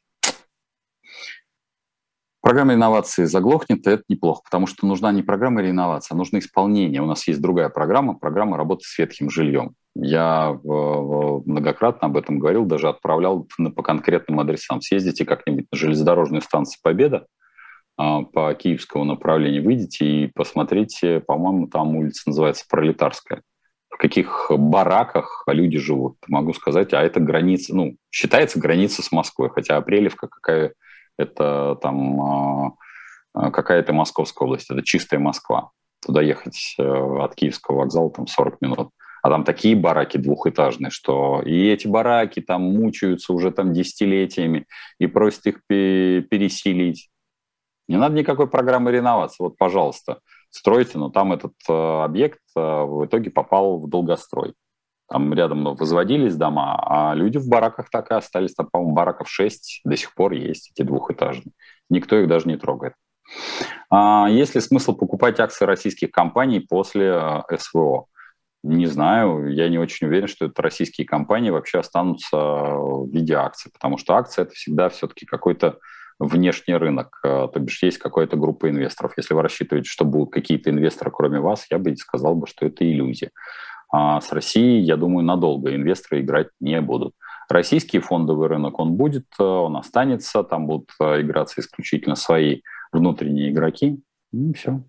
программа 2.41 2.73
реновации 2.73 3.25
заглохнет, 3.25 3.87
это 3.87 4.03
неплохо, 4.09 4.43
потому 4.45 4.67
что 4.67 4.87
нужна 4.87 5.13
не 5.13 5.23
программа 5.23 5.63
реновации, 5.63 6.15
а 6.15 6.17
нужно 6.17 6.39
исполнение. 6.39 7.01
У 7.01 7.07
нас 7.07 7.29
есть 7.29 7.41
другая 7.41 7.69
программа, 7.69 8.15
программа 8.15 8.57
работы 8.57 8.85
с 8.85 8.99
ветхим 8.99 9.31
жильем. 9.31 9.77
Я 9.95 10.59
многократно 10.65 12.09
об 12.09 12.17
этом 12.17 12.39
говорил, 12.39 12.65
даже 12.65 12.89
отправлял 12.89 13.47
по 13.77 13.83
конкретным 13.83 14.41
адресам. 14.41 14.81
Съездите 14.81 15.25
как-нибудь 15.25 15.67
на 15.71 15.79
железнодорожную 15.79 16.41
станцию 16.41 16.81
«Победа», 16.83 17.27
а, 17.97 18.23
по 18.23 18.55
киевскому 18.55 19.05
направлению 19.05 19.65
выйдите 19.65 20.05
и 20.07 20.27
посмотрите, 20.29 21.21
по-моему, 21.21 21.67
там 21.67 21.95
улица 21.97 22.23
называется 22.27 22.65
Пролетарская. 22.69 23.43
В 23.91 23.99
каких 23.99 24.51
бараках 24.51 25.45
люди 25.47 25.79
живут, 25.79 26.17
могу 26.27 26.55
сказать. 26.55 26.95
А 26.95 27.03
это 27.03 27.21
граница, 27.21 27.77
ну, 27.77 27.97
считается 28.11 28.59
граница 28.59 29.03
с 29.03 29.13
Москвой, 29.13 29.51
хотя 29.51 29.77
Апрелевка 29.77 30.29
какая 30.29 30.73
это 31.19 31.77
там 31.83 32.75
а, 33.35 33.51
какая-то 33.51 33.93
Московская 33.93 34.45
область, 34.45 34.71
это 34.71 34.83
чистая 34.83 35.21
Москва. 35.21 35.71
Туда 36.05 36.21
ехать 36.21 36.75
э, 36.79 36.83
от 36.83 37.35
Киевского 37.37 37.77
вокзала 37.77 38.11
там 38.11 38.27
40 38.27 38.61
минут. 38.61 38.91
А 39.23 39.31
там 39.31 39.45
такие 39.45 39.77
бараки 39.77 40.17
двухэтажные, 40.17 40.91
что 40.91 41.43
и 41.43 41.69
эти 41.69 41.87
бараки 41.87 42.41
там 42.41 42.63
мучаются 42.63 43.33
уже 43.33 43.53
там 43.53 43.73
десятилетиями 43.73 44.67
и 44.99 45.07
просят 45.07 45.47
их 45.47 45.61
переселить. 45.67 47.09
Не 47.89 47.97
надо 47.97 48.17
никакой 48.17 48.49
программы 48.49 48.91
реновации. 48.91 49.45
Вот, 49.45 49.57
пожалуйста, 49.57 50.21
стройте, 50.51 50.99
но 50.99 51.09
там 51.09 51.33
этот 51.33 51.53
э, 51.69 51.73
объект 51.73 52.41
э, 52.57 52.61
в 52.61 53.07
итоге 53.07 53.31
попал 53.31 53.79
в 53.79 53.89
долгострой. 53.89 54.55
Там 55.09 55.33
рядом 55.35 55.63
ну, 55.63 55.75
возводились 55.75 56.37
дома, 56.37 56.79
а 56.85 57.15
люди 57.15 57.39
в 57.39 57.49
бараках 57.49 57.91
так 57.91 58.11
и 58.11 58.15
остались. 58.15 58.55
Там, 58.55 58.69
по-моему, 58.73 58.95
бараков 58.95 59.29
6 59.29 59.83
до 59.85 59.97
сих 59.97 60.15
пор 60.15 60.33
есть, 60.33 60.71
эти 60.71 60.85
двухэтажные. 60.87 61.53
Никто 61.91 62.17
их 62.17 62.29
даже 62.29 62.49
не 62.49 62.57
трогает. 62.57 62.95
А 63.91 64.27
есть 64.29 64.55
ли 64.55 64.61
смысл 64.61 64.95
покупать 64.95 65.39
акции 65.39 65.65
российских 65.65 66.11
компаний 66.11 66.61
после 66.61 67.15
э, 67.15 67.59
СВО? 67.59 68.07
Не 68.63 68.87
знаю, 68.87 69.53
я 69.53 69.69
не 69.69 69.79
очень 69.79 70.07
уверен, 70.07 70.29
что 70.29 70.47
это 70.47 70.63
российские 70.63 71.07
компании 71.07 71.51
вообще 71.51 71.81
останутся 71.81 72.37
в 72.37 73.11
виде 73.11 73.35
акций, 73.35 73.73
потому 73.73 73.99
что 73.99 74.15
акция– 74.15 74.43
это 74.45 74.53
всегда 74.53 74.89
все-таки 74.89 75.27
какой-то 75.27 75.79
внешний 76.21 76.75
рынок, 76.75 77.19
э, 77.25 77.49
то 77.53 77.59
бишь 77.59 77.83
есть 77.83 77.99
какая-то 77.99 78.37
группа 78.37 78.71
инвесторов. 78.71 79.15
Если 79.17 79.35
вы 79.35 79.43
рассчитываете, 79.43 79.89
что 79.89 80.05
будут 80.05 80.33
какие-то 80.33 80.71
инвесторы, 80.71 81.11
кроме 81.11 81.41
вас, 81.41 81.67
я 81.71 81.79
бы 81.79 81.97
сказал 81.97 82.37
бы, 82.37 82.47
что 82.47 82.67
это 82.67 82.89
иллюзия. 82.89 83.31
А 83.91 84.21
с 84.21 84.33
Россией, 84.33 84.81
я 84.81 84.97
думаю, 84.97 85.25
надолго 85.25 85.75
инвесторы 85.75 86.21
играть 86.21 86.49
не 86.61 86.81
будут. 86.81 87.15
Российский 87.49 87.99
фондовый 87.99 88.49
рынок, 88.49 88.79
он 88.79 88.95
будет, 88.95 89.27
э, 89.39 89.43
он 89.43 89.77
останется, 89.77 90.45
там 90.45 90.67
будут 90.67 90.91
э, 91.01 91.23
играться 91.23 91.61
исключительно 91.61 92.15
свои 92.15 92.63
внутренние 92.93 93.51
игроки, 93.51 94.01
и 94.33 94.53
все. 94.55 94.83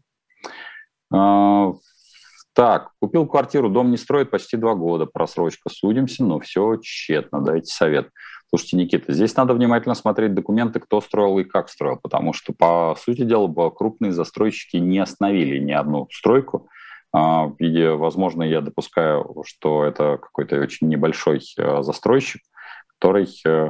Так, 2.53 2.91
купил 2.99 3.25
квартиру, 3.25 3.69
дом 3.69 3.89
не 3.89 3.97
строит 3.97 4.29
почти 4.29 4.57
два 4.57 4.75
года, 4.75 5.07
просрочка, 5.07 5.69
судимся, 5.69 6.23
но 6.23 6.39
все 6.39 6.75
тщетно, 6.77 7.41
дайте 7.41 7.73
совет. 7.73 8.09
Слушайте, 8.49 8.77
Никита, 8.77 9.11
здесь 9.11 9.35
надо 9.35 9.55
внимательно 9.55 9.95
смотреть 9.95 10.35
документы, 10.35 10.79
кто 10.79 11.01
строил 11.01 11.39
и 11.39 11.43
как 11.43 11.69
строил, 11.69 11.97
потому 11.97 12.33
что, 12.33 12.53
по 12.53 12.95
сути 12.99 13.23
дела, 13.23 13.47
крупные 13.71 14.11
застройщики 14.11 14.77
не 14.77 14.99
остановили 14.99 15.57
ни 15.57 15.71
одну 15.71 16.07
стройку. 16.11 16.69
А, 17.11 17.51
виде, 17.59 17.89
возможно, 17.91 18.43
я 18.43 18.61
допускаю, 18.61 19.43
что 19.45 19.83
это 19.83 20.19
какой-то 20.21 20.59
очень 20.59 20.87
небольшой 20.87 21.41
э, 21.57 21.81
застройщик, 21.81 22.41
который 22.87 23.27
э, 23.45 23.69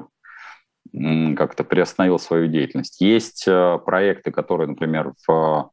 как-то 1.38 1.64
приостановил 1.64 2.20
свою 2.20 2.48
деятельность. 2.48 3.00
Есть 3.00 3.46
э, 3.48 3.80
проекты, 3.86 4.32
которые, 4.32 4.68
например, 4.68 5.14
в 5.28 5.72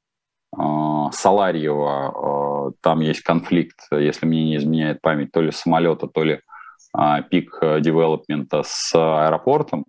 Саларьево, 1.12 2.72
там 2.80 3.00
есть 3.00 3.22
конфликт, 3.22 3.78
если 3.92 4.26
мне 4.26 4.44
не 4.44 4.56
изменяет 4.56 5.00
память, 5.00 5.30
то 5.32 5.40
ли 5.40 5.52
самолета, 5.52 6.08
то 6.08 6.24
ли 6.24 6.40
пик 7.30 7.58
девелопмента 7.60 8.62
с 8.64 8.92
аэропортом. 8.94 9.84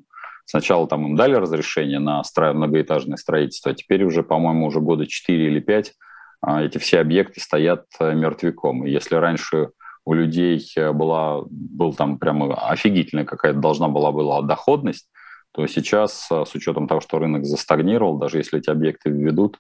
Сначала 0.46 0.88
там 0.88 1.08
им 1.08 1.16
дали 1.16 1.36
разрешение 1.36 2.00
на 2.00 2.22
многоэтажное 2.38 3.18
строительство, 3.18 3.72
а 3.72 3.76
теперь 3.76 4.04
уже, 4.04 4.22
по-моему, 4.22 4.68
уже 4.68 4.82
года 4.82 5.08
4 5.08 5.48
или 5.48 5.60
5 5.60 5.94
а, 6.42 6.64
эти 6.64 6.78
все 6.80 7.00
объекты 7.00 7.40
стоят 7.40 7.86
э, 8.00 8.14
мертвяком. 8.14 8.86
И 8.86 8.92
если 8.92 9.16
раньше 9.16 9.70
у 10.06 10.14
людей 10.14 10.66
э, 10.76 10.92
была, 10.92 11.44
был 11.50 11.94
там 11.94 12.18
прямо 12.18 12.56
офигительная 12.70 13.26
какая-то 13.26 13.60
должна 13.60 13.88
была 13.88 14.12
была 14.12 14.42
доходность, 14.42 15.08
то 15.52 15.68
сейчас, 15.68 16.28
э, 16.32 16.44
с 16.46 16.56
учетом 16.56 16.88
того, 16.88 17.00
что 17.00 17.20
рынок 17.20 17.46
застагнировал, 17.46 18.18
даже 18.18 18.38
если 18.38 18.58
эти 18.60 18.72
объекты 18.72 19.12
введут, 19.12 19.60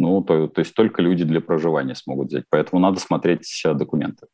ну, 0.00 0.22
то, 0.22 0.48
то 0.48 0.60
есть 0.60 0.74
только 0.74 1.02
люди 1.02 1.24
для 1.24 1.42
проживания 1.42 1.94
смогут 1.94 2.28
взять. 2.28 2.44
Поэтому 2.48 2.80
надо 2.80 2.98
смотреть 2.98 3.46
документы. 3.74 4.28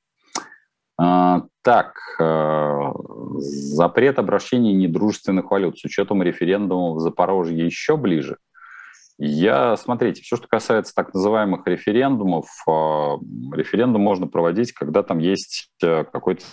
А, 0.97 1.43
так, 1.63 1.99
а, 2.21 2.93
запрет 3.39 4.21
обращения 4.21 4.73
недружественных 4.73 5.51
валют 5.51 5.77
с 5.77 5.85
учетом 5.85 6.23
референдума 6.23 6.95
в 6.95 7.01
Запорожье 7.01 7.67
еще 7.67 7.97
ближе. 7.97 8.39
Я, 9.19 9.77
смотрите, 9.77 10.23
все, 10.23 10.37
что 10.37 10.47
касается 10.47 10.95
так 10.95 11.13
называемых 11.13 11.67
референдумов, 11.67 12.47
а, 12.69 13.17
референдум 13.53 14.03
можно 14.03 14.29
проводить, 14.29 14.71
когда 14.71 15.03
там 15.03 15.19
есть 15.19 15.69
э, 15.83 16.05
какой-то 16.05 16.45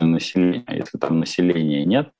население. 0.00 0.64
Если 0.70 0.96
там 0.96 1.20
населения 1.20 1.84
нет, 1.84 2.12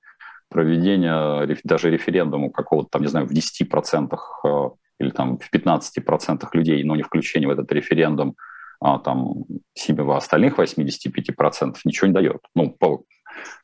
проведение 0.48 1.58
даже 1.64 1.90
референдума 1.90 2.50
какого-то 2.50 2.88
там, 2.90 3.02
не 3.02 3.08
знаю, 3.08 3.26
в 3.26 3.32
10% 3.32 4.16
э, 4.44 4.70
или 4.98 5.10
там 5.10 5.38
в 5.38 5.52
15% 5.52 6.48
людей, 6.52 6.82
но 6.84 6.96
не 6.96 7.02
включение 7.02 7.48
в 7.48 7.52
этот 7.52 7.70
референдум 7.72 8.34
а, 8.80 8.98
там 8.98 9.44
в 9.88 10.16
остальных 10.16 10.58
85% 10.58 11.76
ничего 11.84 12.06
не 12.06 12.14
дает, 12.14 12.40
ну, 12.54 12.70
по, 12.70 13.04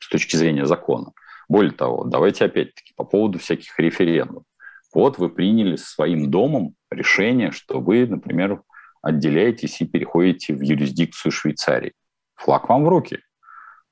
с 0.01 0.09
точки 0.09 0.37
зрения 0.37 0.67
закона. 0.67 1.13
Более 1.49 1.73
того, 1.73 2.05
давайте 2.05 2.47
опять-таки 2.47 2.95
по 2.97 3.05
поводу 3.05 3.39
всяких 3.39 3.79
референдумов. 3.79 4.45
Вот 4.93 5.19
вы 5.19 5.29
приняли 5.29 5.77
своим 5.77 6.31
домом 6.31 6.75
решение, 6.91 7.51
что 7.51 7.81
вы, 7.81 8.07
например, 8.07 8.63
отделяетесь 9.03 9.81
и 9.81 9.87
переходите 9.87 10.55
в 10.55 10.63
юрисдикцию 10.63 11.33
Швейцарии. 11.33 11.93
Флаг 12.37 12.69
вам 12.69 12.85
в 12.85 12.89
руки. 12.89 13.19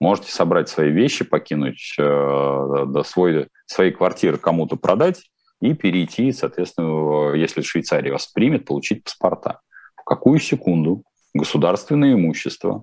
Можете 0.03 0.33
собрать 0.33 0.69
свои 0.69 0.91
вещи, 0.91 1.25
покинуть 1.25 1.95
э, 1.97 2.03
до 2.03 3.05
свой, 3.05 3.47
своей 3.67 3.93
квартиры 3.93 4.37
кому-то 4.37 4.75
продать 4.75 5.31
и 5.61 5.75
перейти, 5.75 6.33
соответственно, 6.33 7.35
если 7.35 7.63
Швейцария 7.63 8.11
вас 8.11 8.27
примет, 8.27 8.65
получить 8.65 9.05
паспорта. 9.05 9.61
В 9.95 10.03
какую 10.03 10.41
секунду 10.41 11.05
государственное 11.35 12.15
имущество 12.15 12.83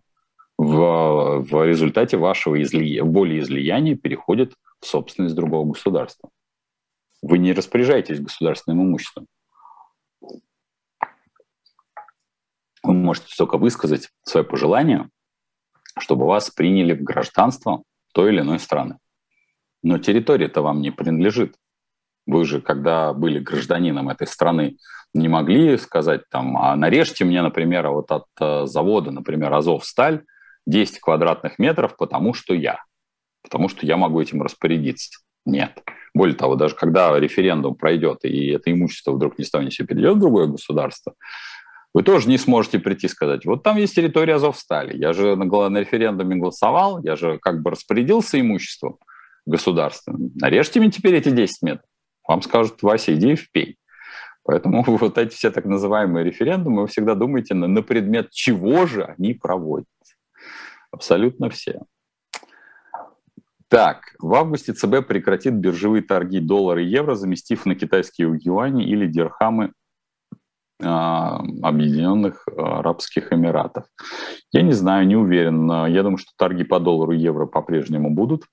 в, 0.57 1.41
в 1.41 1.67
результате 1.67 2.15
вашего 2.15 2.61
изли... 2.61 3.01
волеизлияния 3.01 3.97
переходит 3.97 4.53
в 4.79 4.85
собственность 4.85 5.35
другого 5.35 5.73
государства. 5.73 6.29
Вы 7.21 7.39
не 7.39 7.51
распоряжаетесь 7.51 8.21
государственным 8.21 8.81
имуществом. 8.81 9.27
Вы 12.81 12.93
можете 12.93 13.35
только 13.37 13.57
высказать 13.57 14.07
свое 14.23 14.45
пожелание, 14.45 15.09
чтобы 15.97 16.25
вас 16.25 16.49
приняли 16.49 16.93
в 16.93 17.03
гражданство 17.03 17.83
той 18.13 18.31
или 18.31 18.41
иной 18.41 18.59
страны. 18.59 18.97
Но 19.81 19.97
территория-то 19.97 20.61
вам 20.61 20.81
не 20.81 20.91
принадлежит. 20.91 21.55
Вы 22.25 22.45
же, 22.45 22.61
когда 22.61 23.13
были 23.13 23.39
гражданином 23.39 24.09
этой 24.09 24.27
страны, 24.27 24.77
не 25.13 25.27
могли 25.27 25.77
сказать 25.77 26.21
там, 26.29 26.57
а 26.57 26.75
нарежьте 26.75 27.25
мне, 27.25 27.41
например, 27.41 27.89
вот 27.89 28.11
от 28.11 28.25
э, 28.39 28.65
завода, 28.65 29.11
например, 29.11 29.51
Азов-Сталь, 29.53 30.23
10 30.67 30.99
квадратных 30.99 31.57
метров, 31.57 31.95
потому 31.97 32.33
что 32.33 32.53
я. 32.53 32.83
Потому 33.41 33.69
что 33.69 33.85
я 33.85 33.97
могу 33.97 34.21
этим 34.21 34.41
распорядиться. 34.41 35.19
Нет. 35.45 35.81
Более 36.13 36.35
того, 36.35 36.55
даже 36.55 36.75
когда 36.75 37.17
референдум 37.19 37.75
пройдет, 37.75 38.19
и 38.23 38.49
это 38.49 38.71
имущество 38.71 39.13
вдруг 39.13 39.39
не 39.39 39.45
станет 39.45 39.73
себе 39.73 39.87
перейдет 39.87 40.17
в 40.17 40.19
другое 40.19 40.47
государство, 40.47 41.13
вы 41.93 42.03
тоже 42.03 42.29
не 42.29 42.37
сможете 42.37 42.79
прийти 42.79 43.07
и 43.07 43.09
сказать, 43.09 43.45
вот 43.45 43.63
там 43.63 43.77
есть 43.77 43.95
территория 43.95 44.35
Азовстали, 44.35 44.97
я 44.97 45.13
же 45.13 45.35
на, 45.35 45.45
на 45.69 45.77
референдуме 45.77 46.35
голосовал, 46.35 47.01
я 47.03 47.15
же 47.15 47.39
как 47.39 47.61
бы 47.61 47.71
распорядился 47.71 48.39
имуществом 48.39 48.97
государственным, 49.45 50.31
нарежьте 50.35 50.79
мне 50.79 50.91
теперь 50.91 51.15
эти 51.15 51.29
10 51.29 51.61
метров. 51.63 51.85
Вам 52.27 52.43
скажут, 52.43 52.83
Вася, 52.83 53.15
иди 53.15 53.33
в 53.33 53.51
пей. 53.51 53.77
Поэтому 54.43 54.83
вот 54.87 55.17
эти 55.17 55.33
все 55.33 55.51
так 55.51 55.65
называемые 55.65 56.23
референдумы, 56.23 56.83
вы 56.83 56.87
всегда 56.87 57.15
думаете 57.15 57.53
на, 57.55 57.67
на 57.67 57.81
предмет 57.81 58.29
чего 58.31 58.85
же 58.85 59.03
они 59.03 59.33
проводятся. 59.33 60.15
Абсолютно 60.91 61.49
все. 61.49 61.81
Так, 63.67 64.15
в 64.17 64.33
августе 64.33 64.73
ЦБ 64.73 65.07
прекратит 65.07 65.53
биржевые 65.53 66.01
торги 66.01 66.39
доллара 66.39 66.81
и 66.81 66.87
евро, 66.87 67.13
заместив 67.13 67.67
на 67.67 67.75
китайские 67.75 68.39
юани 68.41 68.83
или 68.83 69.05
дирхамы 69.05 69.73
Объединенных 70.79 72.47
Арабских 72.57 73.33
Эмиратов. 73.33 73.85
Я 74.51 74.61
не 74.61 74.71
знаю, 74.71 75.05
не 75.07 75.15
уверен. 75.17 75.69
Я 75.87 76.03
думаю, 76.03 76.17
что 76.17 76.31
торги 76.37 76.63
по 76.63 76.79
доллару 76.79 77.11
и 77.11 77.19
евро 77.19 77.45
по-прежнему 77.45 78.09
будут. 78.11 78.43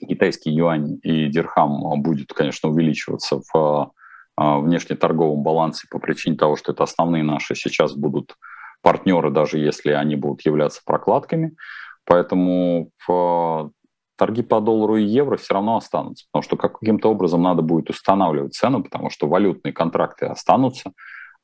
Китайский 0.00 0.50
юань 0.50 0.98
и 1.02 1.26
дирхам 1.28 2.02
будет, 2.02 2.32
конечно, 2.32 2.68
увеличиваться 2.68 3.40
в 3.52 3.90
внешнеторговом 4.36 5.42
балансе 5.42 5.86
по 5.90 5.98
причине 5.98 6.36
того, 6.36 6.56
что 6.56 6.72
это 6.72 6.84
основные 6.84 7.22
наши 7.22 7.54
сейчас 7.54 7.94
будут 7.94 8.36
партнеры, 8.82 9.30
даже 9.30 9.58
если 9.58 9.90
они 9.92 10.16
будут 10.16 10.44
являться 10.44 10.82
прокладками. 10.84 11.56
Поэтому 12.04 12.90
в 13.06 13.70
торги 14.16 14.42
по 14.42 14.60
доллару 14.60 14.96
и 14.96 15.04
евро 15.04 15.36
все 15.36 15.54
равно 15.54 15.76
останутся, 15.76 16.26
потому 16.30 16.42
что 16.42 16.56
каким-то 16.56 17.10
образом 17.10 17.42
надо 17.42 17.62
будет 17.62 17.90
устанавливать 17.90 18.54
цену, 18.54 18.82
потому 18.84 19.10
что 19.10 19.26
валютные 19.26 19.72
контракты 19.72 20.26
останутся, 20.26 20.92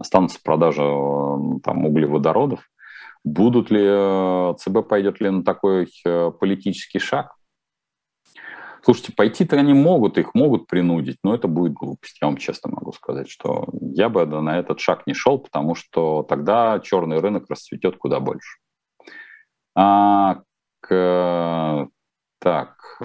останутся 0.00 0.40
продажи 0.42 0.82
там, 1.62 1.84
углеводородов. 1.84 2.68
Будут 3.22 3.70
ли 3.70 3.82
э, 3.84 4.54
ЦБ 4.58 4.88
пойдет 4.88 5.20
ли 5.20 5.28
на 5.28 5.44
такой 5.44 5.88
э, 6.06 6.30
политический 6.40 6.98
шаг? 6.98 7.36
Слушайте, 8.82 9.12
пойти-то 9.14 9.56
они 9.56 9.74
могут, 9.74 10.16
их 10.16 10.34
могут 10.34 10.66
принудить, 10.66 11.18
но 11.22 11.34
это 11.34 11.46
будет 11.46 11.74
глупость, 11.74 12.16
я 12.22 12.28
вам 12.28 12.38
честно 12.38 12.70
могу 12.70 12.92
сказать, 12.92 13.28
что 13.28 13.68
я 13.78 14.08
бы 14.08 14.24
на 14.24 14.58
этот 14.58 14.80
шаг 14.80 15.06
не 15.06 15.12
шел, 15.12 15.38
потому 15.38 15.74
что 15.74 16.22
тогда 16.22 16.80
черный 16.80 17.20
рынок 17.20 17.44
расцветет 17.50 17.98
куда 17.98 18.20
больше. 18.20 18.58
А, 19.76 20.40
к, 20.80 21.88
так, 22.38 22.96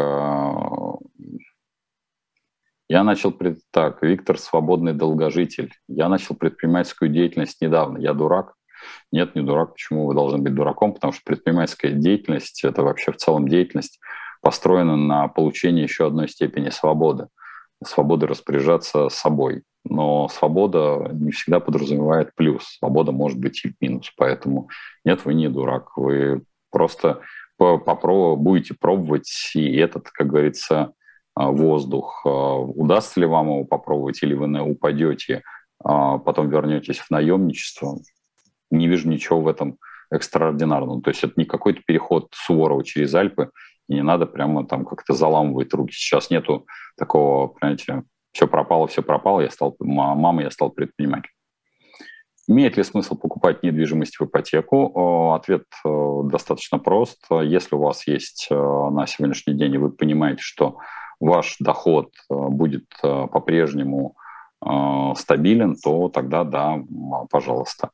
я 2.88 3.04
начал, 3.04 3.32
пред... 3.32 3.60
так, 3.72 4.02
Виктор 4.04 4.38
Свободный 4.38 4.94
Долгожитель. 4.94 5.74
Я 5.88 6.10
начал 6.10 6.36
предпринимательскую 6.36 7.10
деятельность 7.10 7.62
недавно. 7.62 7.98
Я 7.98 8.14
дурак? 8.14 8.54
Нет, 9.12 9.36
не 9.36 9.42
дурак. 9.42 9.74
Почему 9.74 10.06
вы 10.06 10.14
должны 10.14 10.38
быть 10.38 10.54
дураком? 10.54 10.94
Потому 10.94 11.14
что 11.14 11.24
предпринимательская 11.26 11.92
деятельность– 11.92 12.64
это 12.64 12.84
вообще 12.84 13.12
в 13.12 13.18
целом 13.18 13.48
деятельность, 13.48 14.00
построена 14.42 14.96
на 14.96 15.28
получении 15.28 15.84
еще 15.84 16.06
одной 16.06 16.28
степени 16.28 16.70
свободы. 16.70 17.28
Свободы 17.84 18.28
распоряжаться 18.28 19.10
собой. 19.10 19.64
Но 19.84 20.28
свобода 20.30 21.10
не 21.14 21.32
всегда 21.32 21.60
подразумевает 21.60 22.32
плюс. 22.36 22.78
Свобода 22.80 23.12
может 23.12 23.40
быть 23.40 23.66
и 23.66 23.74
минус. 23.80 24.12
Поэтому 24.18 24.70
нет, 25.04 25.26
вы 25.26 25.34
не 25.34 25.48
дурак. 25.48 25.98
Вы 25.98 26.44
просто 26.72 27.22
попробуй, 27.58 28.36
будете 28.38 28.76
пробовать 28.80 29.52
и 29.56 29.78
этот, 29.78 30.10
как 30.12 30.28
говорится, 30.28 30.94
воздух. 31.36 32.22
А, 32.26 32.58
удастся 32.58 33.20
ли 33.20 33.26
вам 33.26 33.48
его 33.48 33.66
попробовать, 33.66 34.22
или 34.24 34.34
вы 34.34 34.62
упадете, 34.62 35.44
а 35.84 36.18
потом 36.18 36.50
вернетесь 36.50 37.00
в 37.00 37.12
наемничество? 37.12 37.98
Не 38.72 38.88
вижу 38.88 39.10
ничего 39.10 39.42
в 39.42 39.48
этом 39.48 39.78
экстраординарного. 40.12 41.02
То 41.02 41.10
есть 41.10 41.24
это 41.24 41.34
не 41.38 41.46
какой-то 41.46 41.82
переход 41.86 42.30
Суворова 42.34 42.84
через 42.84 43.14
Альпы, 43.14 43.52
и 43.88 43.96
не 43.96 44.04
надо 44.04 44.26
прямо 44.26 44.66
там 44.66 44.86
как-то 44.86 45.14
заламывать 45.14 45.74
руки. 45.74 45.94
Сейчас 45.94 46.30
нету 46.30 46.66
такого, 46.98 47.48
понимаете, 47.48 48.04
все 48.32 48.48
пропало, 48.48 48.88
все 48.88 49.02
пропало, 49.02 49.42
я 49.42 49.50
стал 49.50 49.76
мамой, 49.80 50.46
я 50.46 50.52
стал 50.52 50.70
предпринимателем. 50.70 51.32
Имеет 52.48 52.78
ли 52.78 52.84
смысл 52.84 53.16
покупать 53.16 53.64
недвижимость 53.64 54.20
в 54.20 54.26
ипотеку? 54.26 55.34
Ответ 55.34 55.64
э, 55.84 56.22
достаточно 56.26 56.78
прост. 56.78 57.26
Если 57.32 57.76
у 57.76 57.80
вас 57.80 58.06
есть 58.08 58.48
э, 58.52 58.56
на 58.56 59.08
сегодняшний 59.08 59.56
день, 59.56 59.74
и 59.74 59.78
вы 59.80 59.90
понимаете, 59.90 60.42
что 60.42 60.78
ваш 61.26 61.58
доход 61.60 62.12
э, 62.30 62.36
будет 62.36 62.86
по-прежнему 63.02 64.16
стабилен, 65.16 65.76
то 65.76 66.10
тогда 66.10 66.44
да, 66.44 66.80
пожалуйста. 67.30 67.92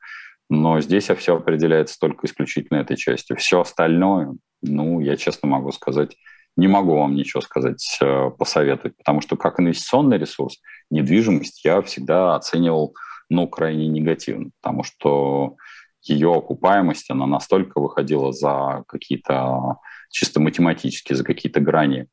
Но 0.50 0.80
здесь 0.80 1.10
все 1.18 1.36
определяется 1.36 2.00
только 2.00 2.28
исключительно 2.28 2.78
этой 2.78 2.96
частью. 2.96 3.36
Все 3.36 3.60
остальное, 3.60 4.36
ну, 4.62 5.02
я 5.02 5.18
честно 5.18 5.50
могу 5.50 5.74
сказать, 5.74 6.16
не 6.56 6.68
могу 6.70 6.96
вам 6.96 7.16
ничего 7.16 7.42
сказать, 7.42 8.00
посоветовать, 8.38 8.96
потому 8.96 9.20
что 9.20 9.36
как 9.36 9.60
инвестиционный 9.60 10.18
ресурс, 10.18 10.62
недвижимость 10.90 11.66
я 11.66 11.82
всегда 11.82 12.36
оценивал 12.36 12.94
ну, 13.30 13.48
крайне 13.48 13.88
негативно, 13.88 14.52
потому 14.62 14.84
что 14.84 15.56
ее 16.04 16.34
окупаемость, 16.34 17.10
она 17.10 17.26
настолько 17.26 17.80
выходила 17.80 18.34
за 18.34 18.84
какие-то 18.88 19.78
чисто 20.10 20.40
математические, 20.40 21.16
за 21.16 21.24
какие-то 21.24 21.60
грани 21.60 22.08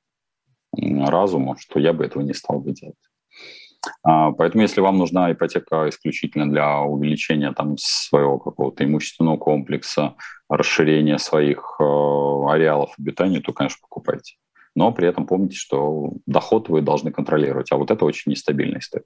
разума, 1.06 1.56
что 1.58 1.80
я 1.80 1.92
бы 1.92 2.04
этого 2.04 2.22
не 2.22 2.34
стал 2.34 2.60
бы 2.60 2.72
делать. 2.72 2.96
А, 4.02 4.32
поэтому, 4.32 4.62
если 4.62 4.80
вам 4.80 4.98
нужна 4.98 5.32
ипотека 5.32 5.88
исключительно 5.88 6.50
для 6.50 6.80
увеличения 6.80 7.52
там, 7.52 7.76
своего 7.78 8.38
какого-то 8.38 8.84
имущественного 8.84 9.36
комплекса, 9.36 10.14
расширения 10.48 11.18
своих 11.18 11.76
э, 11.78 11.84
ареалов 11.84 12.94
обитания, 12.98 13.40
то, 13.40 13.52
конечно, 13.52 13.78
покупайте. 13.82 14.36
Но 14.74 14.92
при 14.92 15.08
этом 15.08 15.26
помните, 15.26 15.56
что 15.56 16.12
доход 16.26 16.68
вы 16.68 16.82
должны 16.82 17.10
контролировать, 17.10 17.70
а 17.72 17.76
вот 17.76 17.90
это 17.90 18.04
очень 18.04 18.30
нестабильная 18.30 18.80
история. 18.80 19.04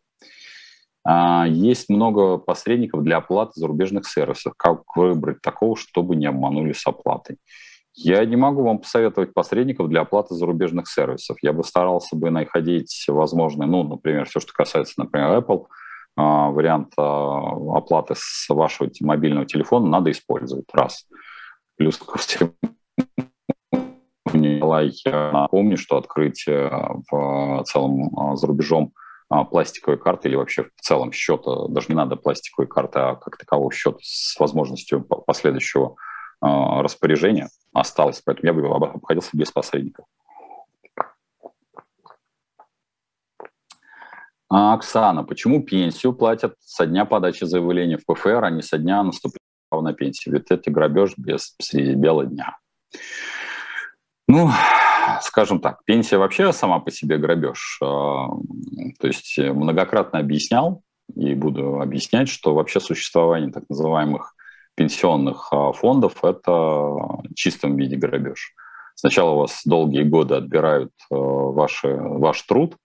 А, 1.05 1.47
есть 1.49 1.89
много 1.89 2.39
посредников 2.39 3.03
для 3.03 3.19
оплаты 3.19 3.53
зарубежных 3.57 4.07
сервисов. 4.07 4.55
Как 4.57 4.83
выбрать 4.97 5.41
такого, 5.41 5.77
чтобы 5.77 6.17
не 6.17 6.27
обманули 6.27 6.73
с 6.73 6.87
оплатой? 6.87 7.39
Я 7.95 8.25
не 8.25 8.37
могу 8.37 8.63
вам 8.63 8.79
посоветовать 8.79 9.35
посредников 9.35 9.89
для 9.89 10.01
оплаты 10.01 10.35
зарубежных 10.35 10.89
сервисов. 10.89 11.37
Я 11.43 11.53
бы 11.53 11.63
старался 11.63 12.17
бы 12.17 12.31
находить 12.31 13.05
возможные, 13.09 13.69
ну, 13.69 13.83
например, 13.83 14.27
все, 14.27 14.41
что 14.41 14.53
касается, 14.53 14.95
например, 14.97 15.39
Apple, 15.39 15.67
а, 16.17 16.51
вариант 16.51 16.93
а, 16.97 17.53
оплаты 17.77 18.15
с 18.17 18.47
вашего 18.49 18.91
мобильного 19.01 19.47
телефона 19.47 19.89
надо 19.89 20.11
использовать. 20.11 20.67
Раз. 20.73 21.07
Плюс 21.77 21.99
ко 21.99 22.19
всему, 22.19 22.53
напомню, 25.33 25.77
что 25.77 25.99
открыть 25.99 26.47
в 26.47 27.65
целом 27.67 28.37
за 28.37 28.47
рубежом 28.47 28.93
а, 29.29 29.45
пластиковой 29.45 29.99
карты 29.99 30.29
или 30.29 30.37
вообще 30.37 30.65
в 30.65 30.81
целом 30.83 31.11
счета, 31.13 31.69
даже 31.69 31.87
не 31.89 31.95
надо 31.95 32.17
пластиковой 32.17 32.69
карты, 32.69 32.99
а 32.99 33.17
как 33.17 33.39
такового 33.39 33.73
счета 33.73 33.99
с 34.03 34.39
возможностью 34.39 35.03
последующего 35.03 35.97
а, 36.43 36.83
распоряжения 36.83 37.49
осталось. 37.73 38.21
Поэтому 38.25 38.47
я 38.47 38.53
бы 38.53 38.67
обходился 38.67 39.31
без 39.33 39.53
посредников. 39.53 40.05
А, 44.51 44.75
Оксана, 44.75 45.23
почему 45.23 45.63
пенсию 45.63 46.13
платят 46.13 46.57
со 46.59 46.85
дня 46.85 47.05
подачи 47.05 47.45
заявления 47.45 47.97
в 47.97 48.05
ПФР, 48.05 48.45
а 48.45 48.51
не 48.51 48.61
со 48.61 48.77
дня 48.77 49.03
наступления 49.03 49.39
на 49.71 49.95
пенсию? 49.95 50.35
Ведь 50.35 50.51
это 50.51 50.71
грабеж 50.71 51.15
без 51.17 51.55
среди 51.61 51.95
бела 51.95 52.27
дня. 52.27 52.59
Ну, 54.27 54.51
скажем 55.23 55.61
так, 55.61 55.85
пенсия 55.85 56.19
вообще 56.19 56.53
сама 56.53 56.81
по 56.81 56.91
себе 56.91 57.19
грабеж. 57.19 57.79
А, 57.81 58.29
то 58.99 59.07
есть 59.07 59.39
многократно 59.39 60.19
объяснял 60.19 60.83
и 61.15 61.35
буду 61.35 61.81
объяснять, 61.81 62.29
что 62.29 62.55
вообще 62.55 62.81
существование 62.81 63.53
так 63.53 63.65
называемых 63.69 64.35
пенсионных 64.75 65.49
а, 65.53 65.73
фондов– 65.73 66.19
это 66.25 66.51
в 66.51 67.23
чистом 67.35 67.77
виде 67.77 67.97
грабеж. 67.97 68.55
Сначала 68.95 69.31
у 69.33 69.39
вас 69.39 69.63
долгие 69.65 70.03
годы 70.03 70.35
отбирают 70.35 70.93
а, 71.11 71.15
ваши, 71.15 71.95
ваш 71.95 72.43
труд, 72.43 72.77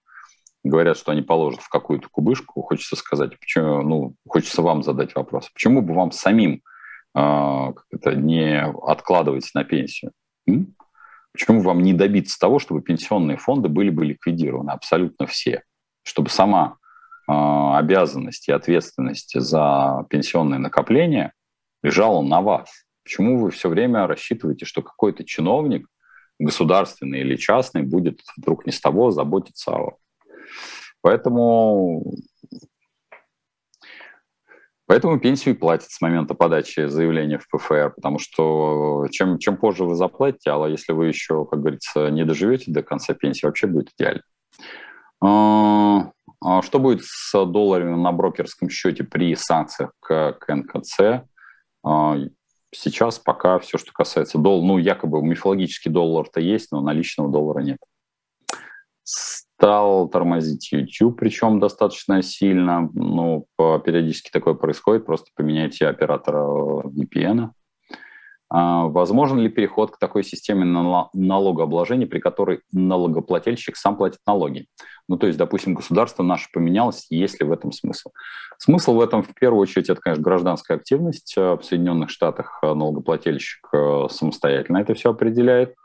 говорят, 0.64 0.98
что 0.98 1.12
они 1.12 1.22
положат 1.22 1.62
в 1.62 1.70
какую-то 1.70 2.10
кубышку. 2.10 2.62
Хочется 2.62 2.96
сказать, 2.96 3.40
почему, 3.40 3.82
ну, 3.82 4.16
хочется 4.28 4.62
вам 4.62 4.84
задать 4.84 5.16
вопрос, 5.16 5.50
почему 5.50 5.82
бы 5.82 5.94
вам 5.94 6.12
самим 6.12 6.62
как 7.14 7.86
это, 7.92 8.14
не 8.14 8.62
откладывать 8.62 9.50
на 9.56 9.64
пенсию? 9.64 10.12
М? 10.48 10.76
Почему 11.32 11.62
вам 11.62 11.82
не 11.82 11.94
добиться 11.94 12.38
того, 12.38 12.60
чтобы 12.60 12.82
пенсионные 12.82 13.38
фонды 13.38 13.70
были 13.70 13.90
бы 13.90 14.06
ликвидированы 14.06 14.70
абсолютно 14.70 15.26
все? 15.26 15.64
Чтобы 16.04 16.30
сама 16.30 16.78
э, 17.28 17.32
обязанность 17.32 18.48
и 18.48 18.52
ответственность 18.52 19.40
за 19.40 20.06
пенсионные 20.12 20.60
накопления 20.60 21.34
лежала 21.84 22.21
на 22.21 22.41
вас. 22.41 22.69
Почему 23.03 23.39
вы 23.39 23.51
все 23.51 23.69
время 23.69 24.07
рассчитываете, 24.07 24.65
что 24.65 24.82
какой-то 24.82 25.23
чиновник, 25.23 25.88
государственный 26.39 27.21
или 27.21 27.36
частный, 27.36 27.84
будет 27.84 28.21
вдруг 28.38 28.65
не 28.65 28.71
с 28.71 28.82
того 28.82 29.11
заботиться 29.11 29.71
о 29.71 29.84
вас? 29.84 29.93
Поэтому 31.01 32.15
Поэтому 34.88 35.19
пенсию 35.19 35.53
и 35.53 35.57
платят 35.57 35.91
с 35.91 35.99
момента 35.99 36.34
подачи 36.34 36.88
заявления 36.88 37.39
в 37.39 37.47
ПФР, 37.49 37.91
потому 37.93 38.19
что 38.19 39.05
чем, 39.11 39.38
чем 39.38 39.57
позже 39.57 39.84
вы 39.84 39.95
заплатите, 39.95 40.49
а 40.51 40.65
если 40.65 40.93
вы 40.93 41.07
еще, 41.07 41.45
как 41.45 41.59
говорится, 41.59 42.09
не 42.09 42.23
доживете 42.23 42.71
до 42.71 42.84
конца 42.84 43.13
пенсии, 43.13 43.45
вообще 43.45 43.67
будет 43.67 43.91
идеально. 43.97 44.21
А, 45.21 46.11
а 46.41 46.61
что 46.61 46.80
будет 46.80 47.01
с 47.03 47.34
долларами 47.45 47.95
на 48.01 48.13
брокерском 48.13 48.69
счете 48.69 49.03
при 49.03 49.36
санкциях 49.36 49.91
к 49.99 50.38
НКЦ? 50.47 51.28
А, 51.88 52.18
сейчас 52.72 53.18
пока 53.20 53.60
все, 53.60 53.78
что 53.78 53.94
касается 53.94 54.38
доллара, 54.38 54.66
ну, 54.66 54.78
якобы 54.78 55.22
мифологический 55.22 55.90
доллар-то 55.90 56.42
есть, 56.42 56.72
но 56.72 56.82
наличного 56.82 57.32
доллара 57.32 57.62
нет. 57.62 57.78
стал 59.04 60.10
тормозить 60.10 60.72
YouTube, 60.72 61.18
причем 61.18 61.60
достаточно 61.60 62.22
сильно. 62.22 62.90
Ну, 62.94 63.48
периодически 63.58 64.30
такое 64.32 64.54
происходит, 64.54 65.06
просто 65.06 65.32
поменяйте 65.34 65.88
оператора 65.88 66.44
VPN. 66.84 67.40
А, 67.40 67.52
возможен 68.50 69.39
ли 69.39 69.50
переход 69.50 69.91
к 69.91 70.00
такой 70.00 70.24
системе 70.24 70.64
налогообложения, 71.14 72.08
при 72.08 72.20
которой 72.20 72.62
налогоплательщик 72.72 73.76
сам 73.76 73.98
платит 73.98 74.20
налоги? 74.26 74.68
Ну, 75.10 75.18
то 75.18 75.28
есть, 75.28 75.38
допустим, 75.38 75.74
государство 75.74 76.24
наше 76.24 76.50
поменялось, 76.54 77.08
есть 77.10 77.39
ли 77.39 77.48
в 77.48 77.52
этом 77.52 77.72
смысл? 77.72 78.12
Смысл 78.58 78.95
в 78.95 79.02
этом, 79.02 79.24
в 79.24 79.34
первую 79.34 79.62
очередь, 79.62 79.89
это, 79.89 80.02
конечно, 80.02 80.24
гражданская 80.24 80.78
активность. 80.78 81.36
В 81.36 81.62
Соединенных 81.62 82.10
Штатах 82.10 82.60
налогоплательщик 82.62 83.68
э, 83.74 84.08
самостоятельно 84.10 84.80
это 84.80 84.93
все 84.93 85.12
определяет. 85.12 85.76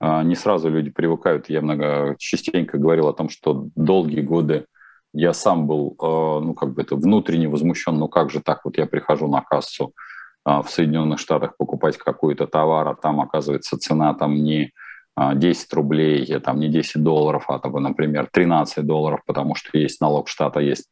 А, 0.00 0.22
не 0.22 0.34
сразу 0.34 0.68
люди 0.68 0.90
привыкают. 0.90 1.48
Я 1.48 1.60
много 1.60 2.16
частенько 2.18 2.78
говорил 2.78 3.08
о 3.08 3.12
том, 3.12 3.28
что 3.28 3.68
долгие 3.76 4.22
годы 4.22 4.66
я 5.12 5.32
сам 5.32 5.66
был, 5.66 5.94
ну, 6.00 6.54
как 6.54 6.72
бы 6.72 6.82
это 6.82 6.96
внутренне 6.96 7.46
возмущен, 7.46 7.98
ну, 7.98 8.08
как 8.08 8.30
же 8.30 8.40
так, 8.40 8.64
вот 8.64 8.78
я 8.78 8.86
прихожу 8.86 9.28
на 9.28 9.42
кассу, 9.42 9.92
а, 9.94 10.11
в 10.44 10.64
Соединенных 10.68 11.20
Штатах 11.20 11.56
покупать 11.56 11.96
какой-то 11.96 12.46
товар, 12.46 12.88
а 12.88 12.94
там 12.94 13.20
оказывается 13.20 13.78
цена 13.78 14.14
там 14.14 14.34
не 14.34 14.72
10 15.16 15.72
а, 15.72 15.76
рублей, 15.76 16.26
там 16.40 16.58
не 16.58 16.68
10 16.68 17.02
долларов, 17.02 17.44
а, 17.48 17.58
там, 17.58 17.72
например, 17.74 18.28
13 18.32 18.84
долларов, 18.84 19.20
потому 19.26 19.54
что 19.54 19.76
есть 19.76 20.00
налог 20.00 20.28
штата, 20.28 20.60
есть. 20.60 20.88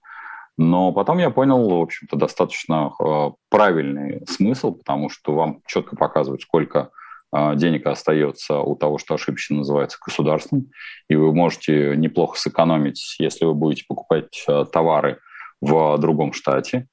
Но 0.59 0.93
потом 0.93 1.19
я 1.19 1.31
понял, 1.31 1.69
в 1.69 1.81
общем-то, 1.81 2.17
достаточно 2.17 2.93
а, 2.99 3.33
правильный 3.49 4.27
смысл, 4.29 4.75
потому 4.75 5.09
что 5.09 5.35
вам 5.35 5.61
четко 5.67 5.97
показывают, 5.97 6.43
сколько 6.43 6.91
денег 7.33 7.87
остается 7.87 8.59
у 8.59 8.75
того, 8.75 8.99
что 8.99 9.15
ошибочно 9.15 9.59
называется 9.59 9.99
государством, 10.05 10.73
и 11.09 11.15
вы 11.15 11.33
можете 11.33 11.95
неплохо 11.97 12.37
сэкономить, 12.37 13.15
если 13.21 13.45
вы 13.45 13.55
будете 13.55 13.85
покупать 13.87 14.45
товары 14.73 15.21
в 15.61 15.97
другом 15.99 16.33
штате, 16.33 16.89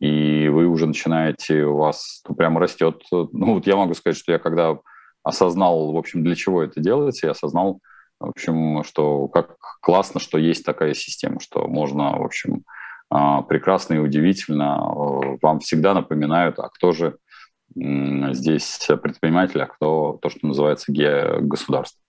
и 0.00 0.48
вы 0.48 0.66
уже 0.66 0.86
начинаете, 0.86 1.64
у 1.64 1.76
вас 1.76 2.22
прямо 2.36 2.58
растет. 2.58 3.02
Ну, 3.12 3.54
вот 3.54 3.66
я 3.66 3.76
могу 3.76 3.94
сказать, 3.94 4.16
что 4.16 4.32
я 4.32 4.38
когда 4.38 4.78
осознал, 5.22 5.92
в 5.92 5.96
общем, 5.96 6.24
для 6.24 6.34
чего 6.34 6.62
это 6.62 6.80
делается, 6.80 7.26
я 7.26 7.32
осознал, 7.32 7.80
в 8.18 8.30
общем, 8.30 8.82
что 8.84 9.28
как 9.28 9.56
классно, 9.82 10.18
что 10.18 10.38
есть 10.38 10.64
такая 10.64 10.94
система, 10.94 11.38
что 11.40 11.68
можно, 11.68 12.18
в 12.18 12.24
общем, 12.24 12.64
а, 13.10 13.42
прекрасно 13.42 13.94
и 13.94 13.98
удивительно. 13.98 14.80
Э, 14.80 15.38
вам 15.42 15.60
всегда 15.60 15.94
напоминают, 15.94 16.58
а 16.58 16.68
кто 16.68 16.92
же 16.92 17.16
здесь 17.76 18.88
предприниматель, 19.00 19.62
а 19.62 19.66
кто 19.66 20.18
то, 20.20 20.28
что 20.28 20.44
называется 20.44 20.86
государство. 20.90 22.00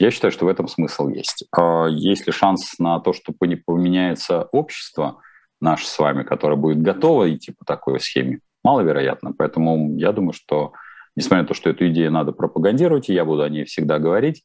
Я 0.00 0.10
считаю, 0.10 0.32
что 0.32 0.44
в 0.44 0.48
этом 0.48 0.66
смысл 0.66 1.08
есть. 1.08 1.46
А 1.56 1.86
есть 1.86 2.26
ли 2.26 2.32
шанс 2.32 2.78
на 2.80 2.98
то, 2.98 3.12
что 3.12 3.32
поменяется 3.32 4.48
общество– 4.50 5.20
наш 5.64 5.86
с 5.86 5.98
вами, 5.98 6.22
которая 6.22 6.56
будет 6.56 6.82
готова 6.82 7.34
идти 7.34 7.52
по 7.52 7.64
такой 7.64 7.98
схеме, 7.98 8.40
маловероятно. 8.62 9.32
Поэтому 9.36 9.96
я 9.96 10.12
думаю, 10.12 10.34
что, 10.34 10.74
несмотря 11.16 11.42
на 11.42 11.48
то, 11.48 11.54
что 11.54 11.70
эту 11.70 11.88
идею 11.88 12.12
надо 12.12 12.32
пропагандировать, 12.32 13.08
и 13.08 13.14
я 13.14 13.24
буду 13.24 13.42
о 13.42 13.48
ней 13.48 13.64
всегда 13.64 13.98
говорить, 13.98 14.44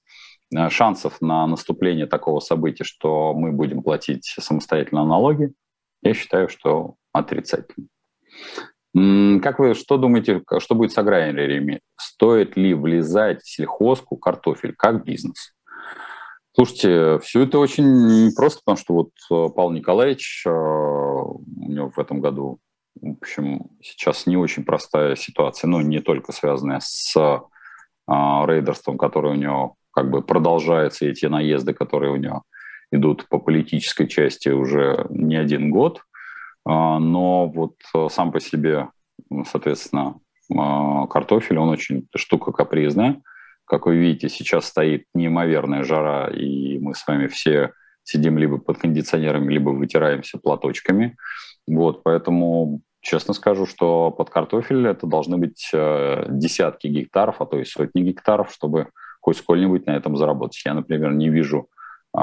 э, 0.56 0.70
шансов 0.70 1.22
на 1.22 1.46
наступление 1.46 2.08
такого 2.08 2.40
события, 2.40 2.86
что 2.86 3.34
мы 3.34 3.52
будем 3.52 3.84
платить 3.84 4.34
самостоятельно 4.40 5.06
налоги, 5.06 5.52
я 6.02 6.14
считаю, 6.14 6.48
что 6.48 6.96
отрицательно. 7.12 7.88
Как 9.42 9.60
вы, 9.60 9.76
что 9.76 9.98
думаете, 9.98 10.42
что 10.60 10.74
будет 10.74 10.94
с 10.94 10.98
аграриями? 10.98 11.82
Стоит 11.96 12.58
ли 12.58 12.74
влезать 12.74 13.44
в 13.44 13.50
сельхозку 13.50 14.18
картофель 14.18 14.74
как 14.76 15.04
бизнес? 15.04 15.54
Слушайте, 16.60 17.20
все 17.20 17.44
это 17.44 17.58
очень 17.58 18.36
просто, 18.36 18.60
потому 18.66 18.78
что 18.78 18.94
вот 18.94 19.12
э, 19.32 19.50
Павел 19.56 19.72
Николаевич, 19.72 20.44
э, 20.46 20.50
у 20.50 21.42
него 21.46 21.90
в 21.90 21.98
этом 21.98 22.20
году, 22.20 22.60
в 23.00 23.12
общем, 23.12 23.68
сейчас 23.82 24.26
не 24.26 24.36
очень 24.36 24.66
простая 24.66 25.16
ситуация, 25.16 25.70
но 25.70 25.82
не 25.82 26.02
только 26.02 26.34
связанная 26.34 26.82
с 26.82 27.16
э, 27.16 27.40
рейдерством, 28.10 28.98
которое 28.98 29.36
у 29.36 29.38
него 29.38 29.76
как 29.92 30.12
бы 30.12 30.22
продолжается, 30.22 31.06
эти 31.06 31.28
наезды, 31.28 31.74
которые 31.74 32.12
у 32.12 32.18
него 32.18 32.44
идут 32.92 33.30
по 33.30 33.40
политической 33.40 34.06
части 34.10 34.50
уже 34.50 35.08
не 35.10 35.38
один 35.38 35.72
год, 35.72 36.02
но 36.66 37.48
вот 37.48 37.76
сам 38.12 38.34
по 38.34 38.42
себе, 38.42 38.90
соответственно, 39.46 40.20
картофель, 40.50 41.58
он 41.58 41.70
очень 41.70 42.08
штука 42.16 42.52
капризная, 42.52 43.22
как 43.70 43.86
вы 43.86 43.98
видите, 43.98 44.30
сейчас 44.30 44.66
стоит 44.66 45.06
неимоверная 45.14 45.84
жара, 45.84 46.28
и 46.28 46.80
мы 46.80 46.96
с 46.96 47.06
вами 47.06 47.28
все 47.28 47.74
сидим 48.04 48.40
либо 48.40 48.58
под 48.58 48.80
кондиционерами, 48.80 49.54
либо 49.54 49.70
вытираемся 49.70 50.40
платочками. 50.40 51.16
Вот, 51.68 52.02
поэтому 52.02 52.82
честно 53.02 53.36
скажу, 53.36 53.68
что 53.68 54.10
под 54.10 54.32
картофель 54.32 54.88
это 54.88 55.06
должны 55.06 55.38
быть 55.38 55.70
э, 55.72 56.26
десятки 56.30 56.88
гектаров, 56.88 57.42
а 57.42 57.46
то 57.46 57.60
и 57.60 57.64
сотни 57.64 58.02
гектаров, 58.02 58.52
чтобы 58.52 58.88
хоть 59.22 59.38
сколь-нибудь 59.38 59.86
на 59.86 59.92
этом 59.92 60.18
заработать. 60.18 60.62
Я, 60.66 60.74
например, 60.74 61.14
не 61.14 61.30
вижу 61.30 61.68
э, 62.18 62.20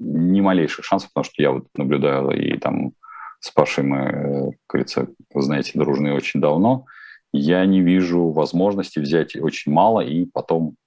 ни 0.00 0.40
малейших 0.40 0.82
шансов, 0.86 1.10
потому 1.12 1.24
что 1.24 1.42
я 1.42 1.50
вот 1.50 1.66
наблюдаю 1.74 2.30
и 2.30 2.56
там 2.56 2.92
с 3.40 3.50
Пашей 3.50 3.84
мы, 3.84 3.98
э, 3.98 4.44
как 4.66 4.80
говорится, 4.80 5.08
вы 5.34 5.42
знаете, 5.42 5.72
дружные 5.74 6.14
очень 6.14 6.40
давно. 6.40 6.86
Я 7.34 7.66
не 7.66 7.82
вижу 7.82 8.30
возможности 8.30 8.98
взять 8.98 9.36
очень 9.36 9.72
мало 9.72 10.00
и 10.00 10.24
потом 10.24 10.72
а, 10.72 10.85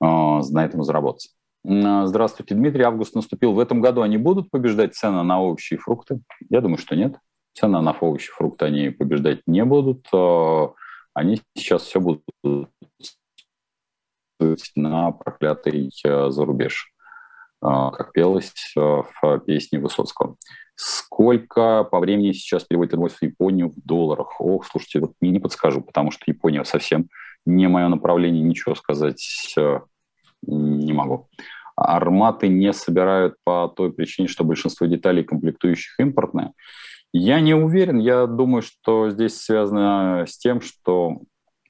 на 0.00 0.64
этом 0.64 0.82
заработать. 0.82 1.30
А, 1.66 2.06
здравствуйте, 2.06 2.54
Дмитрий. 2.54 2.84
Август 2.84 3.14
наступил. 3.14 3.52
В 3.52 3.58
этом 3.58 3.80
году 3.80 4.02
они 4.02 4.16
будут 4.16 4.50
побеждать 4.50 4.94
цены 4.94 5.22
на 5.22 5.40
овощи 5.42 5.74
и 5.74 5.76
фрукты? 5.76 6.20
Я 6.48 6.60
думаю, 6.60 6.78
что 6.78 6.96
нет. 6.96 7.16
Цены 7.54 7.80
на 7.80 7.92
овощи 7.92 8.28
и 8.28 8.32
фрукты 8.32 8.64
они 8.64 8.90
побеждать 8.90 9.40
не 9.46 9.64
будут. 9.64 10.06
А, 10.12 10.72
они 11.14 11.40
сейчас 11.56 11.82
все 11.82 12.00
будут 12.00 12.24
на 14.74 15.10
проклятый 15.12 15.92
зарубеж, 16.02 16.94
как 17.60 18.12
пелось 18.12 18.54
в 18.74 19.40
песне 19.44 19.78
Высоцкого. 19.78 20.36
Сколько 20.76 21.84
по 21.84 21.98
времени 22.00 22.32
сейчас 22.32 22.64
переводит 22.64 22.94
инвойс 22.94 23.12
в 23.12 23.22
Японию 23.22 23.68
в 23.68 23.74
долларах? 23.84 24.40
Ох, 24.40 24.64
слушайте, 24.64 25.00
вот 25.00 25.12
не, 25.20 25.28
не 25.28 25.40
подскажу, 25.40 25.82
потому 25.82 26.10
что 26.10 26.24
Япония 26.26 26.64
совсем 26.64 27.10
не 27.44 27.68
мое 27.68 27.88
направление, 27.88 28.42
ничего 28.42 28.74
сказать 28.74 29.54
не 30.42 30.92
могу. 30.92 31.28
Арматы 31.76 32.48
не 32.48 32.72
собирают 32.72 33.36
по 33.44 33.68
той 33.68 33.92
причине, 33.92 34.28
что 34.28 34.44
большинство 34.44 34.86
деталей 34.86 35.24
комплектующих 35.24 35.98
импортные. 35.98 36.52
Я 37.12 37.40
не 37.40 37.54
уверен, 37.54 37.98
я 37.98 38.26
думаю, 38.26 38.62
что 38.62 39.10
здесь 39.10 39.40
связано 39.40 40.26
с 40.28 40.38
тем, 40.38 40.60
что 40.60 41.22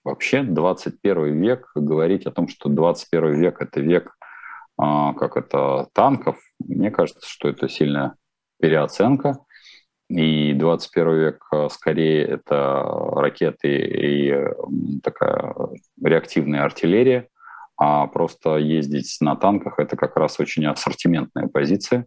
вообще 0.05 0.43
21 0.43 1.41
век, 1.41 1.71
говорить 1.75 2.27
о 2.27 2.33
том, 2.33 2.49
что 2.49 2.68
21 2.68 3.41
век– 3.41 3.57
это 3.62 3.81
век, 3.81 4.14
а, 4.77 5.14
как 5.14 5.37
это, 5.37 5.89
танков, 5.95 6.39
мне 6.59 6.91
кажется, 6.91 7.27
что 7.29 7.49
это 7.49 7.68
сильная 7.68 8.14
переоценка. 8.61 9.39
И 10.09 10.53
21 10.55 11.14
век 11.14 11.47
а, 11.53 11.68
скорее 11.68 12.25
это 12.25 12.83
ракеты 13.12 13.68
и 13.68 15.01
такая 15.03 15.55
реактивная 16.03 16.64
артиллерия– 16.64 17.29
а 17.83 18.07
просто 18.07 18.59
ездить 18.59 19.16
на 19.22 19.37
танках– 19.37 19.74
это 19.78 19.97
как 19.97 20.16
раз 20.16 20.39
очень 20.39 20.66
ассортиментная 20.66 21.49
позиция. 21.49 22.07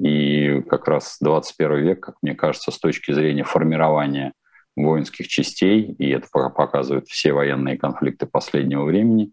И 0.00 0.60
как 0.62 0.88
раз 0.88 1.18
21 1.20 1.76
век, 1.76 2.00
как 2.00 2.16
мне 2.20 2.34
кажется, 2.34 2.72
с 2.72 2.78
точки 2.80 3.12
зрения 3.12 3.44
формирования 3.44 4.32
воинских 4.76 5.28
частей, 5.28 5.94
и 5.98 6.10
это 6.10 6.26
показывают 6.32 7.06
все 7.06 7.32
военные 7.32 7.78
конфликты 7.78 8.26
последнего 8.26 8.82
времени, 8.82 9.30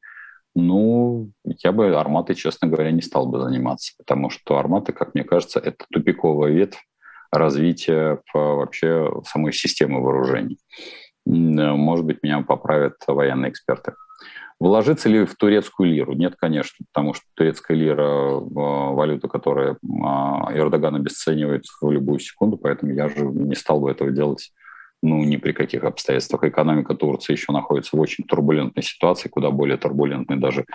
ну, 0.54 1.32
я 1.64 1.72
бы 1.72 1.96
арматой, 1.96 2.36
честно 2.36 2.68
говоря, 2.68 2.92
не 2.92 3.02
стал 3.02 3.26
бы 3.26 3.40
заниматься, 3.40 3.94
потому 3.98 4.30
что 4.30 4.60
арматы, 4.60 4.94
как 4.94 5.16
мне 5.16 5.24
кажется, 5.24 5.60
это 5.60 5.86
тупиковая 5.92 6.52
ветвь 6.52 6.86
развития 7.32 8.20
вообще 8.34 9.10
самой 9.26 9.54
системы 9.54 10.00
вооружений. 10.00 10.60
Может 11.26 12.06
быть, 12.06 12.22
меня 12.22 12.42
поправят 12.42 12.98
военные 13.08 13.50
эксперты. 13.50 13.94
Вложиться 14.62 15.10
ли 15.10 15.26
в 15.26 15.36
турецкую 15.36 15.90
лиру? 15.90 16.14
Нет, 16.14 16.36
конечно, 16.38 16.86
потому 16.94 17.16
что 17.16 17.26
турецкая 17.34 17.76
лира– 17.76 18.06
валюта, 18.40 19.28
которая 19.28 19.76
а, 20.04 20.54
Эрдоган 20.54 20.94
обесценивает 20.94 21.64
в 21.82 21.90
любую 21.90 22.20
секунду, 22.20 22.58
поэтому 22.58 22.94
я 22.94 23.10
же 23.10 23.26
не 23.26 23.56
стал 23.56 23.80
бы 23.80 23.90
этого 23.90 24.12
делать 24.12 24.52
ну, 25.02 25.24
ни 25.24 25.38
при 25.38 25.54
каких 25.54 25.84
обстоятельствах. 25.84 26.44
Экономика 26.44 26.94
Турции 26.94 27.32
еще 27.32 27.52
находится 27.52 27.98
в 27.98 28.00
очень 28.00 28.24
турбулентной 28.24 28.84
ситуации, 28.84 29.30
куда 29.30 29.50
более 29.50 29.78
турбулентной 29.78 30.38
даже 30.38 30.66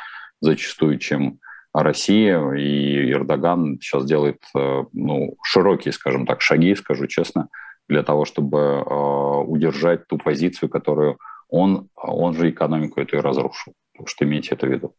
зачастую, 0.40 0.98
чем 0.98 1.38
Россия. 1.72 2.40
И 2.54 3.12
Эрдоган 3.12 3.78
сейчас 3.80 4.04
делает 4.04 4.42
э, 4.56 4.82
ну, 4.94 5.36
широкие, 5.44 5.92
скажем 5.92 6.26
так, 6.26 6.40
шаги, 6.40 6.74
скажу 6.74 7.06
честно, 7.06 7.50
для 7.88 8.02
того, 8.02 8.24
чтобы 8.24 8.58
э, 8.58 9.44
удержать 9.46 10.08
ту 10.08 10.18
позицию, 10.18 10.70
которую 10.70 11.18
он, 11.56 11.88
он 11.94 12.34
же 12.34 12.50
экономику 12.50 13.00
эту 13.00 13.16
и 13.16 13.20
разрушил. 13.20 13.72
Так 13.96 14.08
что 14.08 14.24
имейте 14.24 14.54
это 14.54 14.66
в 14.66 14.70
виду. 14.70 14.94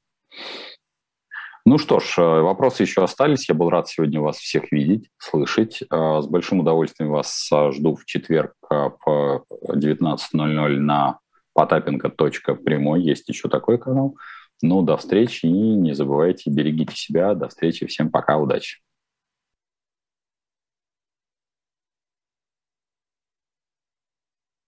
Ну 1.70 1.78
что 1.78 1.99
ж, 1.99 2.18
э, 2.18 2.22
вопросы 2.22 2.84
еще 2.84 3.03
остались. 3.03 3.49
Я 3.49 3.55
был 3.55 3.70
рад 3.70 3.89
сегодня 3.89 4.22
вас 4.22 4.38
всех 4.38 4.72
видеть, 4.72 5.10
слышать. 5.18 5.84
Э, 5.91 6.22
с 6.22 6.26
большим 6.26 6.62
удовольствием 6.62 7.12
вас 7.12 7.49
э, 7.51 7.72
жду 7.74 7.95
в 7.95 8.05
четверг 8.05 8.53
в 8.70 9.43
19.00 9.70 10.78
на 10.78 11.20
потапенко.прямой. 11.53 13.01
Есть 13.01 13.28
еще 13.28 13.49
такой 13.49 13.78
канал. 13.78 14.16
Ну, 14.62 14.82
до 14.82 14.95
встречи 14.95 15.45
и 15.45 15.49
не 15.51 15.93
забывайте, 15.93 16.49
берегите 16.49 16.95
себя. 16.95 17.34
До 17.34 17.49
встречи. 17.49 17.86
Всем 17.86 18.12
пока, 18.12 18.38
удачи. 18.38 18.80